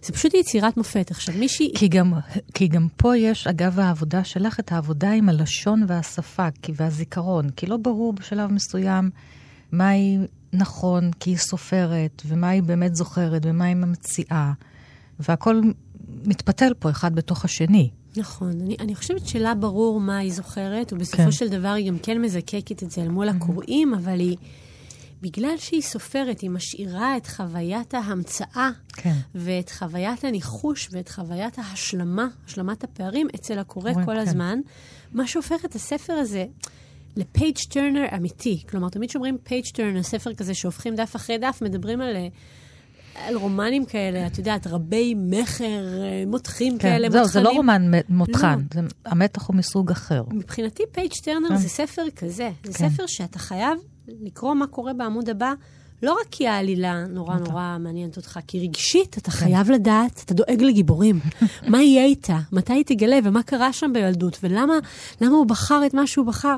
זה 0.04 0.14
פשוט 0.14 0.34
יצירת 0.34 0.78
מופת. 0.78 1.12
עכשיו, 1.12 1.36
מישהי... 1.38 1.72
כי 1.76 1.88
גם, 1.88 2.14
כי 2.54 2.68
גם 2.68 2.88
פה 2.97 3.18
יש, 3.18 3.47
אגב 3.47 3.80
העבודה 3.80 4.24
שלך, 4.24 4.60
את 4.60 4.72
העבודה 4.72 5.12
עם 5.12 5.30
הלשון 5.30 5.84
והשפה 5.88 6.47
כי, 6.62 6.72
והזיכרון. 6.76 7.49
כי 7.49 7.66
לא 7.66 7.78
ברור 7.78 8.14
בשלב 8.14 8.52
מסוים 8.52 9.10
מה 9.72 9.89
היא 9.89 10.20
נכון, 10.54 11.12
כי 11.20 11.30
היא 11.30 11.38
סופרת, 11.38 12.22
ומה 12.26 12.49
היא 12.49 12.64
באמת 12.64 12.95
זוכרת, 12.95 13.41
ומה 13.45 13.66
היא 13.66 13.76
ממציאה. 13.76 14.52
והכל 15.20 15.62
מתפתל 16.26 16.74
פה 16.80 16.89
אחד 16.89 17.16
בתוך 17.16 17.45
השני. 17.45 17.89
נכון. 18.18 18.52
אני, 18.62 18.76
אני 18.80 18.95
חושבת 18.95 19.28
שלה 19.28 19.56
ברור 19.56 19.99
מה 19.99 20.18
היא 20.18 20.34
זוכרת, 20.34 20.93
ובסופו 20.93 21.24
כן. 21.24 21.32
של 21.32 21.49
דבר 21.49 21.68
היא 21.68 21.91
גם 21.91 21.97
כן 21.97 22.22
מזקקת 22.22 22.84
את 22.84 22.91
זה 22.91 23.02
אל 23.02 23.08
מול 23.08 23.30
הקוראים, 23.30 23.93
אבל 23.93 24.20
היא... 24.20 24.38
בגלל 25.22 25.57
שהיא 25.57 25.82
סופרת, 25.82 26.39
היא 26.39 26.49
משאירה 26.49 27.17
את 27.17 27.28
חוויית 27.28 27.93
ההמצאה 27.93 28.69
כן. 28.93 29.13
ואת 29.36 29.69
חוויית 29.69 30.24
הניחוש 30.24 30.89
ואת 30.91 31.09
חוויית 31.09 31.59
ההשלמה, 31.59 32.28
השלמת 32.47 32.84
הפערים 32.84 33.28
אצל 33.36 33.59
הקורא 33.59 33.93
קורא, 33.93 34.05
כל 34.05 34.13
כן. 34.15 34.19
הזמן, 34.19 34.59
מה 35.13 35.28
שהופך 35.28 35.65
את 35.65 35.76
הספר 35.76 36.13
הזה 36.13 36.45
ל 37.17 37.26
page 37.26 37.57
turner 37.69 38.05
אמיתי. 38.15 38.63
כלומר, 38.69 38.89
תמיד 38.89 39.09
שאומרים 39.09 39.38
page 39.43 39.65
turner, 39.74 40.03
ספר 40.03 40.34
כזה 40.34 40.53
שהופכים 40.53 40.95
דף 40.95 41.15
אחרי 41.15 41.38
דף, 41.38 41.59
מדברים 41.61 42.01
על, 42.01 42.15
על 43.15 43.36
רומנים 43.36 43.86
כאלה, 43.86 44.28
את 44.28 44.38
יודעת, 44.38 44.67
רבי 44.67 45.13
מכר, 45.17 45.84
מותחים 46.28 46.74
כן. 46.74 46.80
כאלה, 46.89 47.09
זהו, 47.09 47.22
מותחנים. 47.22 47.43
זה 47.43 47.49
לא 47.49 47.55
רומן 47.55 47.95
מ- 47.95 48.17
מותחן, 48.17 48.59
לא. 48.59 48.82
זה, 48.82 48.88
המתח 49.05 49.47
הוא 49.47 49.55
מסוג 49.55 49.91
אחר. 49.91 50.24
מבחינתי 50.32 50.84
פייג' 50.91 51.11
טרנר 51.24 51.49
כן. 51.49 51.57
זה 51.57 51.69
ספר 51.69 52.03
כזה. 52.15 52.49
זה 52.63 52.74
כן. 52.74 52.89
ספר 52.89 53.03
שאתה 53.07 53.39
חייב 53.39 53.78
לקרוא 54.08 54.54
מה 54.54 54.68
קורה 54.68 54.93
בעמוד 54.93 55.30
הבא, 55.30 55.54
לא 56.04 56.14
רק 56.14 56.28
כי 56.32 56.47
העלילה 56.47 57.06
נורא 57.08 57.36
נכון. 57.36 57.47
נורא 57.47 57.78
מעניינת 57.80 58.18
אותך, 58.18 58.39
כי 58.47 58.60
רגשית 58.60 59.18
אתה 59.18 59.32
חייב 59.32 59.72
לדעת, 59.72 60.22
אתה 60.26 60.34
דואג 60.34 60.62
לגיבורים. 60.62 61.20
מה 61.72 61.82
יהיה 61.82 62.06
איתה? 62.06 62.39
מתי 62.52 62.74
היא 62.74 62.86
תגלה? 62.86 63.20
ומה 63.24 63.43
קרה 63.43 63.74
שם 63.74 63.91
בילדות? 63.93 64.38
ולמה 64.43 64.74
למה 65.22 65.36
הוא 65.36 65.45
בחר 65.45 65.82
את 65.86 65.93
מה 65.93 66.08
שהוא 66.08 66.26
בחר? 66.26 66.56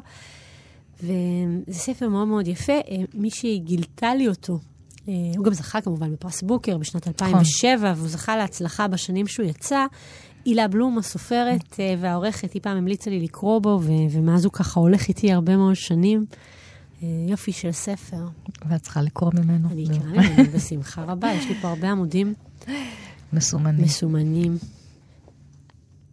וזה 1.04 1.80
ספר 1.80 2.10
מאוד 2.10 2.28
מאוד 2.28 2.48
יפה. 2.48 2.74
אה, 2.74 2.96
מישהי 3.14 3.60
גילתה 3.60 4.16
לי 4.16 4.28
אותו. 4.28 4.60
אה, 5.08 5.14
הוא 5.38 5.46
גם 5.46 5.54
זכה 5.54 5.82
כמובן 5.82 6.12
בפרס 6.12 6.42
בוקר 6.42 6.78
בשנת 6.78 7.08
2007, 7.08 7.94
והוא 7.96 8.10
זכה 8.10 8.38
להצלחה 8.38 8.88
בשנים 8.88 9.28
שהוא 9.28 9.46
יצא. 9.46 9.86
הילה 10.46 10.68
בלום, 10.68 10.98
הסופרת 10.98 11.80
אה, 11.80 11.96
והעורכת, 12.00 12.54
היא 12.54 12.62
פעם 12.62 12.78
המליצה 12.78 13.10
לי 13.10 13.20
לקרוא 13.20 13.60
בו, 13.60 13.80
ומאז 14.12 14.46
הוא 14.46 14.54
ככה 14.54 14.80
הולך 14.80 15.08
איתי 15.08 15.32
הרבה 15.32 15.58
מאוד 15.58 15.76
שנים. 15.76 16.26
אה, 17.04 17.08
יופי 17.28 17.52
של 17.52 17.72
ספר. 17.72 18.26
ואת 18.70 18.82
צריכה 18.82 19.02
לקרוא 19.02 19.32
ממנו. 19.34 19.70
אני. 19.72 19.84
אקרא 19.86 20.08
ממנו 20.08 20.52
בשמחה 20.54 21.04
רבה, 21.04 21.32
יש 21.34 21.46
לי 21.46 21.56
פה 21.62 21.68
הרבה 21.68 21.92
עמודים 21.92 22.34
מסומנים. 23.34 23.86
מסומנים. 23.86 24.58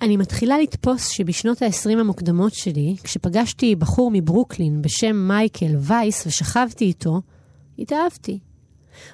אני 0.02 0.16
מתחילה 0.16 0.58
לתפוס 0.58 1.08
שבשנות 1.08 1.62
ה-20 1.62 1.98
המוקדמות 2.00 2.54
שלי, 2.54 2.96
כשפגשתי 3.02 3.76
בחור 3.76 4.10
מברוקלין 4.14 4.82
בשם 4.82 5.28
מייקל 5.28 5.76
וייס 5.80 6.26
ושכבתי 6.26 6.84
איתו, 6.84 7.20
התאהבתי. 7.78 8.38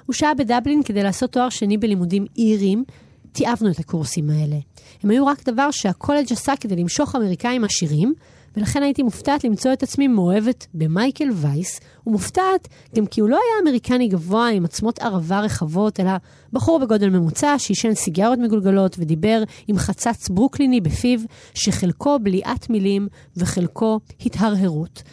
הוא 0.05 0.13
שהה 0.13 0.33
בדבלין 0.33 0.83
כדי 0.83 1.03
לעשות 1.03 1.31
תואר 1.31 1.49
שני 1.49 1.77
בלימודים 1.77 2.25
איריים, 2.37 2.83
תיעבנו 3.31 3.71
את 3.71 3.79
הקורסים 3.79 4.29
האלה. 4.29 4.57
הם 5.03 5.09
היו 5.09 5.25
רק 5.25 5.49
דבר 5.49 5.71
שהקולג' 5.71 6.31
עשה 6.31 6.53
כדי 6.59 6.75
למשוך 6.75 7.15
אמריקאים 7.15 7.63
עשירים, 7.63 8.13
ולכן 8.57 8.83
הייתי 8.83 9.03
מופתעת 9.03 9.43
למצוא 9.43 9.73
את 9.73 9.83
עצמי 9.83 10.07
מאוהבת 10.07 10.67
במייקל 10.73 11.29
וייס, 11.33 11.79
ומופתעת 12.07 12.67
גם 12.95 13.05
כי 13.05 13.21
הוא 13.21 13.29
לא 13.29 13.35
היה 13.35 13.63
אמריקני 13.63 14.07
גבוה 14.07 14.49
עם 14.49 14.65
עצמות 14.65 14.99
ערבה 14.99 15.39
רחבות, 15.39 15.99
אלא 15.99 16.11
בחור 16.53 16.79
בגודל 16.79 17.09
ממוצע 17.09 17.55
שעישן 17.59 17.93
סיגרות 17.93 18.39
מגולגלות 18.39 18.95
ודיבר 18.99 19.43
עם 19.67 19.77
חצץ 19.77 20.29
ברוקליני 20.29 20.81
בפיו, 20.81 21.19
שחלקו 21.53 22.19
בליעת 22.19 22.69
מילים 22.69 23.07
וחלקו 23.37 23.99
התהרהרות. 24.25 25.03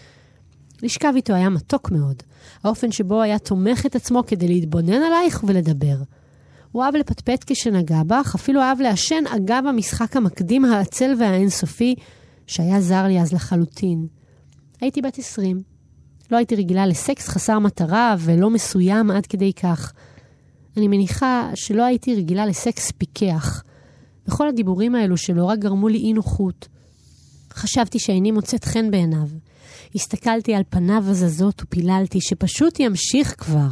לשכב 0.83 1.13
איתו 1.17 1.33
היה 1.33 1.49
מתוק 1.49 1.91
מאוד, 1.91 2.23
האופן 2.63 2.93
שבו 2.93 3.23
היה 3.23 3.39
תומך 3.39 3.87
את 3.87 3.97
עצמו 3.97 4.23
כדי 4.27 4.49
להתבונן 4.49 5.03
עלייך 5.03 5.45
ולדבר. 5.47 5.97
הוא 6.73 6.85
אהב 6.85 6.97
לפטפט 6.97 7.45
כשנגע 7.47 8.03
בך, 8.07 8.35
אפילו 8.35 8.61
אהב 8.61 8.81
לעשן 8.81 9.25
אגב 9.37 9.65
המשחק 9.69 10.17
המקדים 10.17 10.65
העצל 10.65 11.15
והאינסופי, 11.19 11.95
שהיה 12.47 12.81
זר 12.81 13.07
לי 13.07 13.21
אז 13.21 13.33
לחלוטין. 13.33 14.07
הייתי 14.81 15.03
בת 15.03 15.19
עשרים. 15.19 15.63
לא 16.31 16.37
הייתי 16.37 16.57
רגילה 16.57 16.87
לסקס 16.87 17.29
חסר 17.29 17.59
מטרה 17.59 18.17
ולא 18.19 18.51
מסוים 18.51 19.11
עד 19.11 19.27
כדי 19.27 19.53
כך. 19.53 19.93
אני 20.77 20.89
מניחה 20.89 21.51
שלא 21.55 21.85
הייתי 21.85 22.15
רגילה 22.15 22.47
לסקס 22.47 22.91
פיקח. 22.91 23.63
וכל 24.29 24.49
הדיבורים 24.49 24.95
האלו 24.95 25.17
שלו 25.17 25.47
רק 25.49 25.59
גרמו 25.59 25.89
לי 25.89 25.99
אי 25.99 26.13
נוחות. 26.13 26.69
חשבתי 27.53 27.99
שאיני 27.99 28.31
מוצאת 28.31 28.65
חן 28.65 28.91
בעיניו. 28.91 29.29
הסתכלתי 29.95 30.55
על 30.55 30.63
פניו 30.69 31.05
הזזות 31.07 31.63
ופיללתי 31.63 32.21
שפשוט 32.21 32.81
ימשיך 32.81 33.35
כבר 33.39 33.69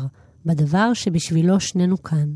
בדבר 0.46 0.94
שבשבילו 0.94 1.60
שנינו 1.60 2.02
כאן. 2.02 2.28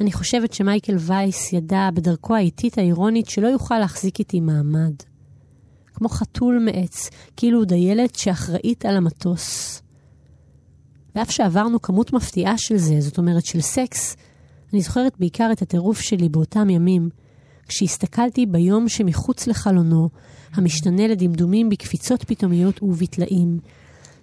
אני 0.00 0.12
חושבת 0.12 0.52
שמייקל 0.52 0.96
וייס 0.98 1.52
ידע 1.52 1.88
בדרכו 1.94 2.34
האיטית 2.34 2.78
האירונית 2.78 3.28
שלא 3.28 3.46
יוכל 3.46 3.78
להחזיק 3.78 4.18
איתי 4.18 4.40
מעמד. 4.40 4.94
כמו 5.94 6.08
חתול 6.08 6.58
מעץ, 6.64 7.10
כאילו 7.36 7.58
הוא 7.58 7.66
דיילת 7.66 8.14
שאחראית 8.14 8.86
על 8.86 8.96
המטוס. 8.96 9.82
ואף 11.14 11.30
שעברנו 11.30 11.82
כמות 11.82 12.12
מפתיעה 12.12 12.54
של 12.58 12.76
זה, 12.76 13.00
זאת 13.00 13.18
אומרת 13.18 13.44
של 13.44 13.60
סקס, 13.60 14.16
אני 14.72 14.80
זוכרת 14.80 15.12
בעיקר 15.18 15.48
את 15.52 15.62
הטירוף 15.62 16.00
שלי 16.00 16.28
באותם 16.28 16.70
ימים, 16.70 17.08
כשהסתכלתי 17.68 18.46
ביום 18.46 18.88
שמחוץ 18.88 19.46
לחלונו, 19.46 20.08
המשתנה 20.52 21.06
לדמדומים 21.06 21.68
בקפיצות 21.68 22.24
פתאומיות 22.24 22.82
ובטלאים. 22.82 23.58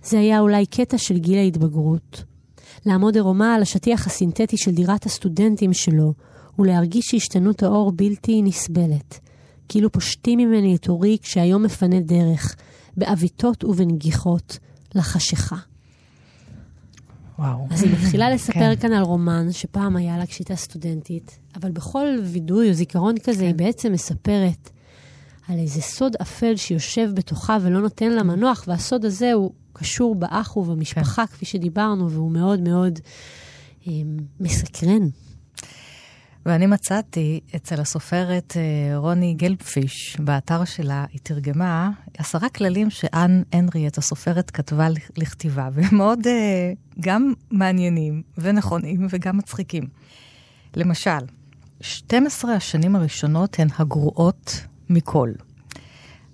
זה 0.04 0.20
היה 0.20 0.40
אולי 0.40 0.66
קטע 0.66 0.98
של 0.98 1.18
גיל 1.18 1.38
ההתבגרות. 1.38 2.24
לעמוד 2.86 3.18
ערומה 3.18 3.56
על 3.56 3.62
השטיח 3.62 4.08
הסינתטי 4.08 4.58
של 4.58 4.72
דירת 4.72 5.06
הסטודנטים 5.06 5.74
שלו, 5.74 6.14
ולהרגיש 6.60 7.06
שהשתנות 7.06 7.64
האור 7.64 7.92
בלתי 7.92 8.42
נסבלת. 8.42 9.20
כאילו 9.70 9.92
פושטים 9.92 10.40
ממני 10.40 10.76
את 10.76 10.90
אורי 10.90 11.18
כשהיום 11.22 11.64
מפנה 11.64 12.00
דרך, 12.00 12.56
בעוויתות 12.98 13.64
ובנגיחות, 13.64 14.60
לחשיכה. 14.96 15.56
וואו. 17.40 17.68
אז 17.70 17.84
היא 17.84 17.92
מתחילה 17.94 18.30
לספר 18.30 18.76
כן. 18.76 18.76
כאן 18.76 18.94
על 18.94 19.04
רומן 19.04 19.52
שפעם 19.52 19.96
היה 19.96 20.18
לה 20.18 20.26
כשהייתה 20.26 20.56
סטודנטית, 20.56 21.40
אבל 21.56 21.72
בכל 21.72 22.06
וידוי 22.24 22.70
או 22.70 22.74
זיכרון 22.74 23.16
כזה 23.24 23.40
כן. 23.40 23.46
היא 23.46 23.56
בעצם 23.56 23.92
מספרת 23.92 24.70
על 25.48 25.60
איזה 25.60 25.82
סוד 25.82 26.16
אפל 26.22 26.56
שיושב 26.56 27.10
בתוכה 27.14 27.58
ולא 27.62 27.82
נותן 27.82 28.12
לה 28.12 28.24
מנוח, 28.24 28.64
והסוד 28.68 29.06
הזה 29.06 29.34
הוא 29.34 29.52
קשור 29.76 30.16
באח 30.16 30.58
ובמשפחה, 30.58 31.28
כפי 31.28 31.46
שדיברנו, 31.46 32.12
והוא 32.12 32.32
מאוד 32.32 32.60
מאוד 32.60 33.00
אה, 33.88 33.94
מסקרן. 34.40 35.08
ואני 36.46 36.66
מצאתי 36.66 37.40
אצל 37.56 37.82
הסופרת 37.82 38.54
אה, 38.58 38.98
רוני 38.98 39.34
גלבפיש, 39.34 40.18
באתר 40.20 40.66
שלה, 40.66 41.06
היא 41.12 41.20
תרגמה 41.24 41.90
עשרה 42.18 42.50
כללים 42.50 42.90
שאן 42.90 43.42
הנריאט, 43.54 43.98
הסופרת, 43.98 44.52
כתבה 44.52 44.88
לכתיבה, 45.18 45.70
והם 45.74 45.98
מאוד 45.98 46.28
אה, 46.28 46.74
גם 47.00 47.34
מעניינים 47.52 48.22
ונכונים 48.38 49.08
וגם 49.10 49.38
מצחיקים. 49.38 49.84
למשל, 50.76 51.20
12 51.82 52.54
השנים 52.54 52.96
הראשונות 52.96 53.60
הן 53.60 53.68
הגרועות 53.80 54.66
מכל. 54.90 55.32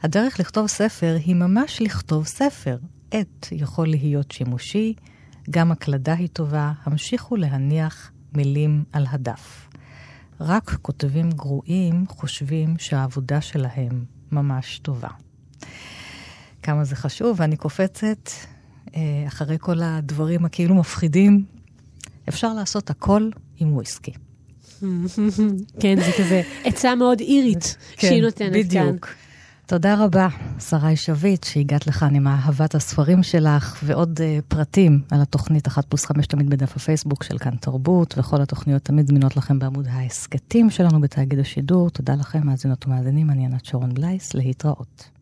הדרך 0.03 0.39
לכתוב 0.39 0.67
ספר 0.67 1.17
היא 1.25 1.35
ממש 1.35 1.81
לכתוב 1.81 2.25
ספר. 2.27 2.77
עט 3.12 3.47
יכול 3.51 3.88
להיות 3.88 4.32
שימושי, 4.32 4.93
גם 5.49 5.72
הקלדה 5.72 6.14
היא 6.14 6.28
טובה, 6.34 6.72
המשיכו 6.84 7.36
להניח 7.36 8.12
מילים 8.34 8.84
על 8.91 9.05
הדף. 9.09 9.70
רק 10.39 10.78
כותבים 10.82 11.30
גרועים 11.30 12.05
חושבים 12.07 12.76
שהעבודה 12.78 13.41
שלהם 13.41 14.05
ממש 14.32 14.80
טובה. 14.80 15.09
כמה 16.64 16.84
זה 16.84 16.95
חשוב, 16.95 17.39
ואני 17.39 17.57
קופצת 17.57 18.30
אה, 18.95 19.24
אחרי 19.28 19.57
כל 19.59 19.82
הדברים 19.82 20.45
הכאילו 20.45 20.76
מפחידים. 20.76 21.45
אפשר 22.30 22.53
לעשות 22.53 22.89
הכל 22.89 23.30
עם 23.57 23.74
וויסקי. 23.74 24.12
כן, 25.82 25.95
זה 25.95 26.12
כזה 26.18 26.41
עצה 26.64 26.95
מאוד 26.95 27.20
אירית 27.20 27.78
שהיא 27.97 28.22
נותנת 28.22 28.51
כאן. 28.53 28.64
כן, 28.72 28.88
בדיוק. 28.88 29.07
תודה 29.72 30.03
רבה, 30.03 30.28
שרי 30.59 30.95
שביט, 30.95 31.43
שהגעת 31.43 31.88
לכאן 31.88 32.15
עם 32.15 32.28
אהבת 32.28 32.76
הספרים 32.76 33.24
שלך, 33.24 33.84
ועוד 33.84 34.19
uh, 34.19 34.41
פרטים 34.47 35.01
על 35.11 35.22
התוכנית 35.22 35.67
אחת 35.67 35.86
פלוס 35.86 36.05
חמש 36.05 36.28
תמיד 36.28 36.49
בדף 36.49 36.76
הפייסבוק 36.76 37.24
של 37.24 37.38
כאן 37.38 37.55
תרבות, 37.55 38.13
וכל 38.17 38.41
התוכניות 38.41 38.84
תמיד 38.84 39.07
זמינות 39.07 39.38
לכם 39.38 39.59
בעמוד 39.59 39.88
ההסכתים 39.89 40.69
שלנו 40.69 41.01
בתאגיד 41.01 41.39
השידור. 41.39 41.89
תודה 41.89 42.15
לכם, 42.15 42.47
מאזינות 42.47 42.88
ומאזינים, 42.88 43.30
אני 43.30 43.45
ענת 43.45 43.65
שרון 43.65 43.93
בלייס, 43.93 44.34
להתראות. 44.34 45.20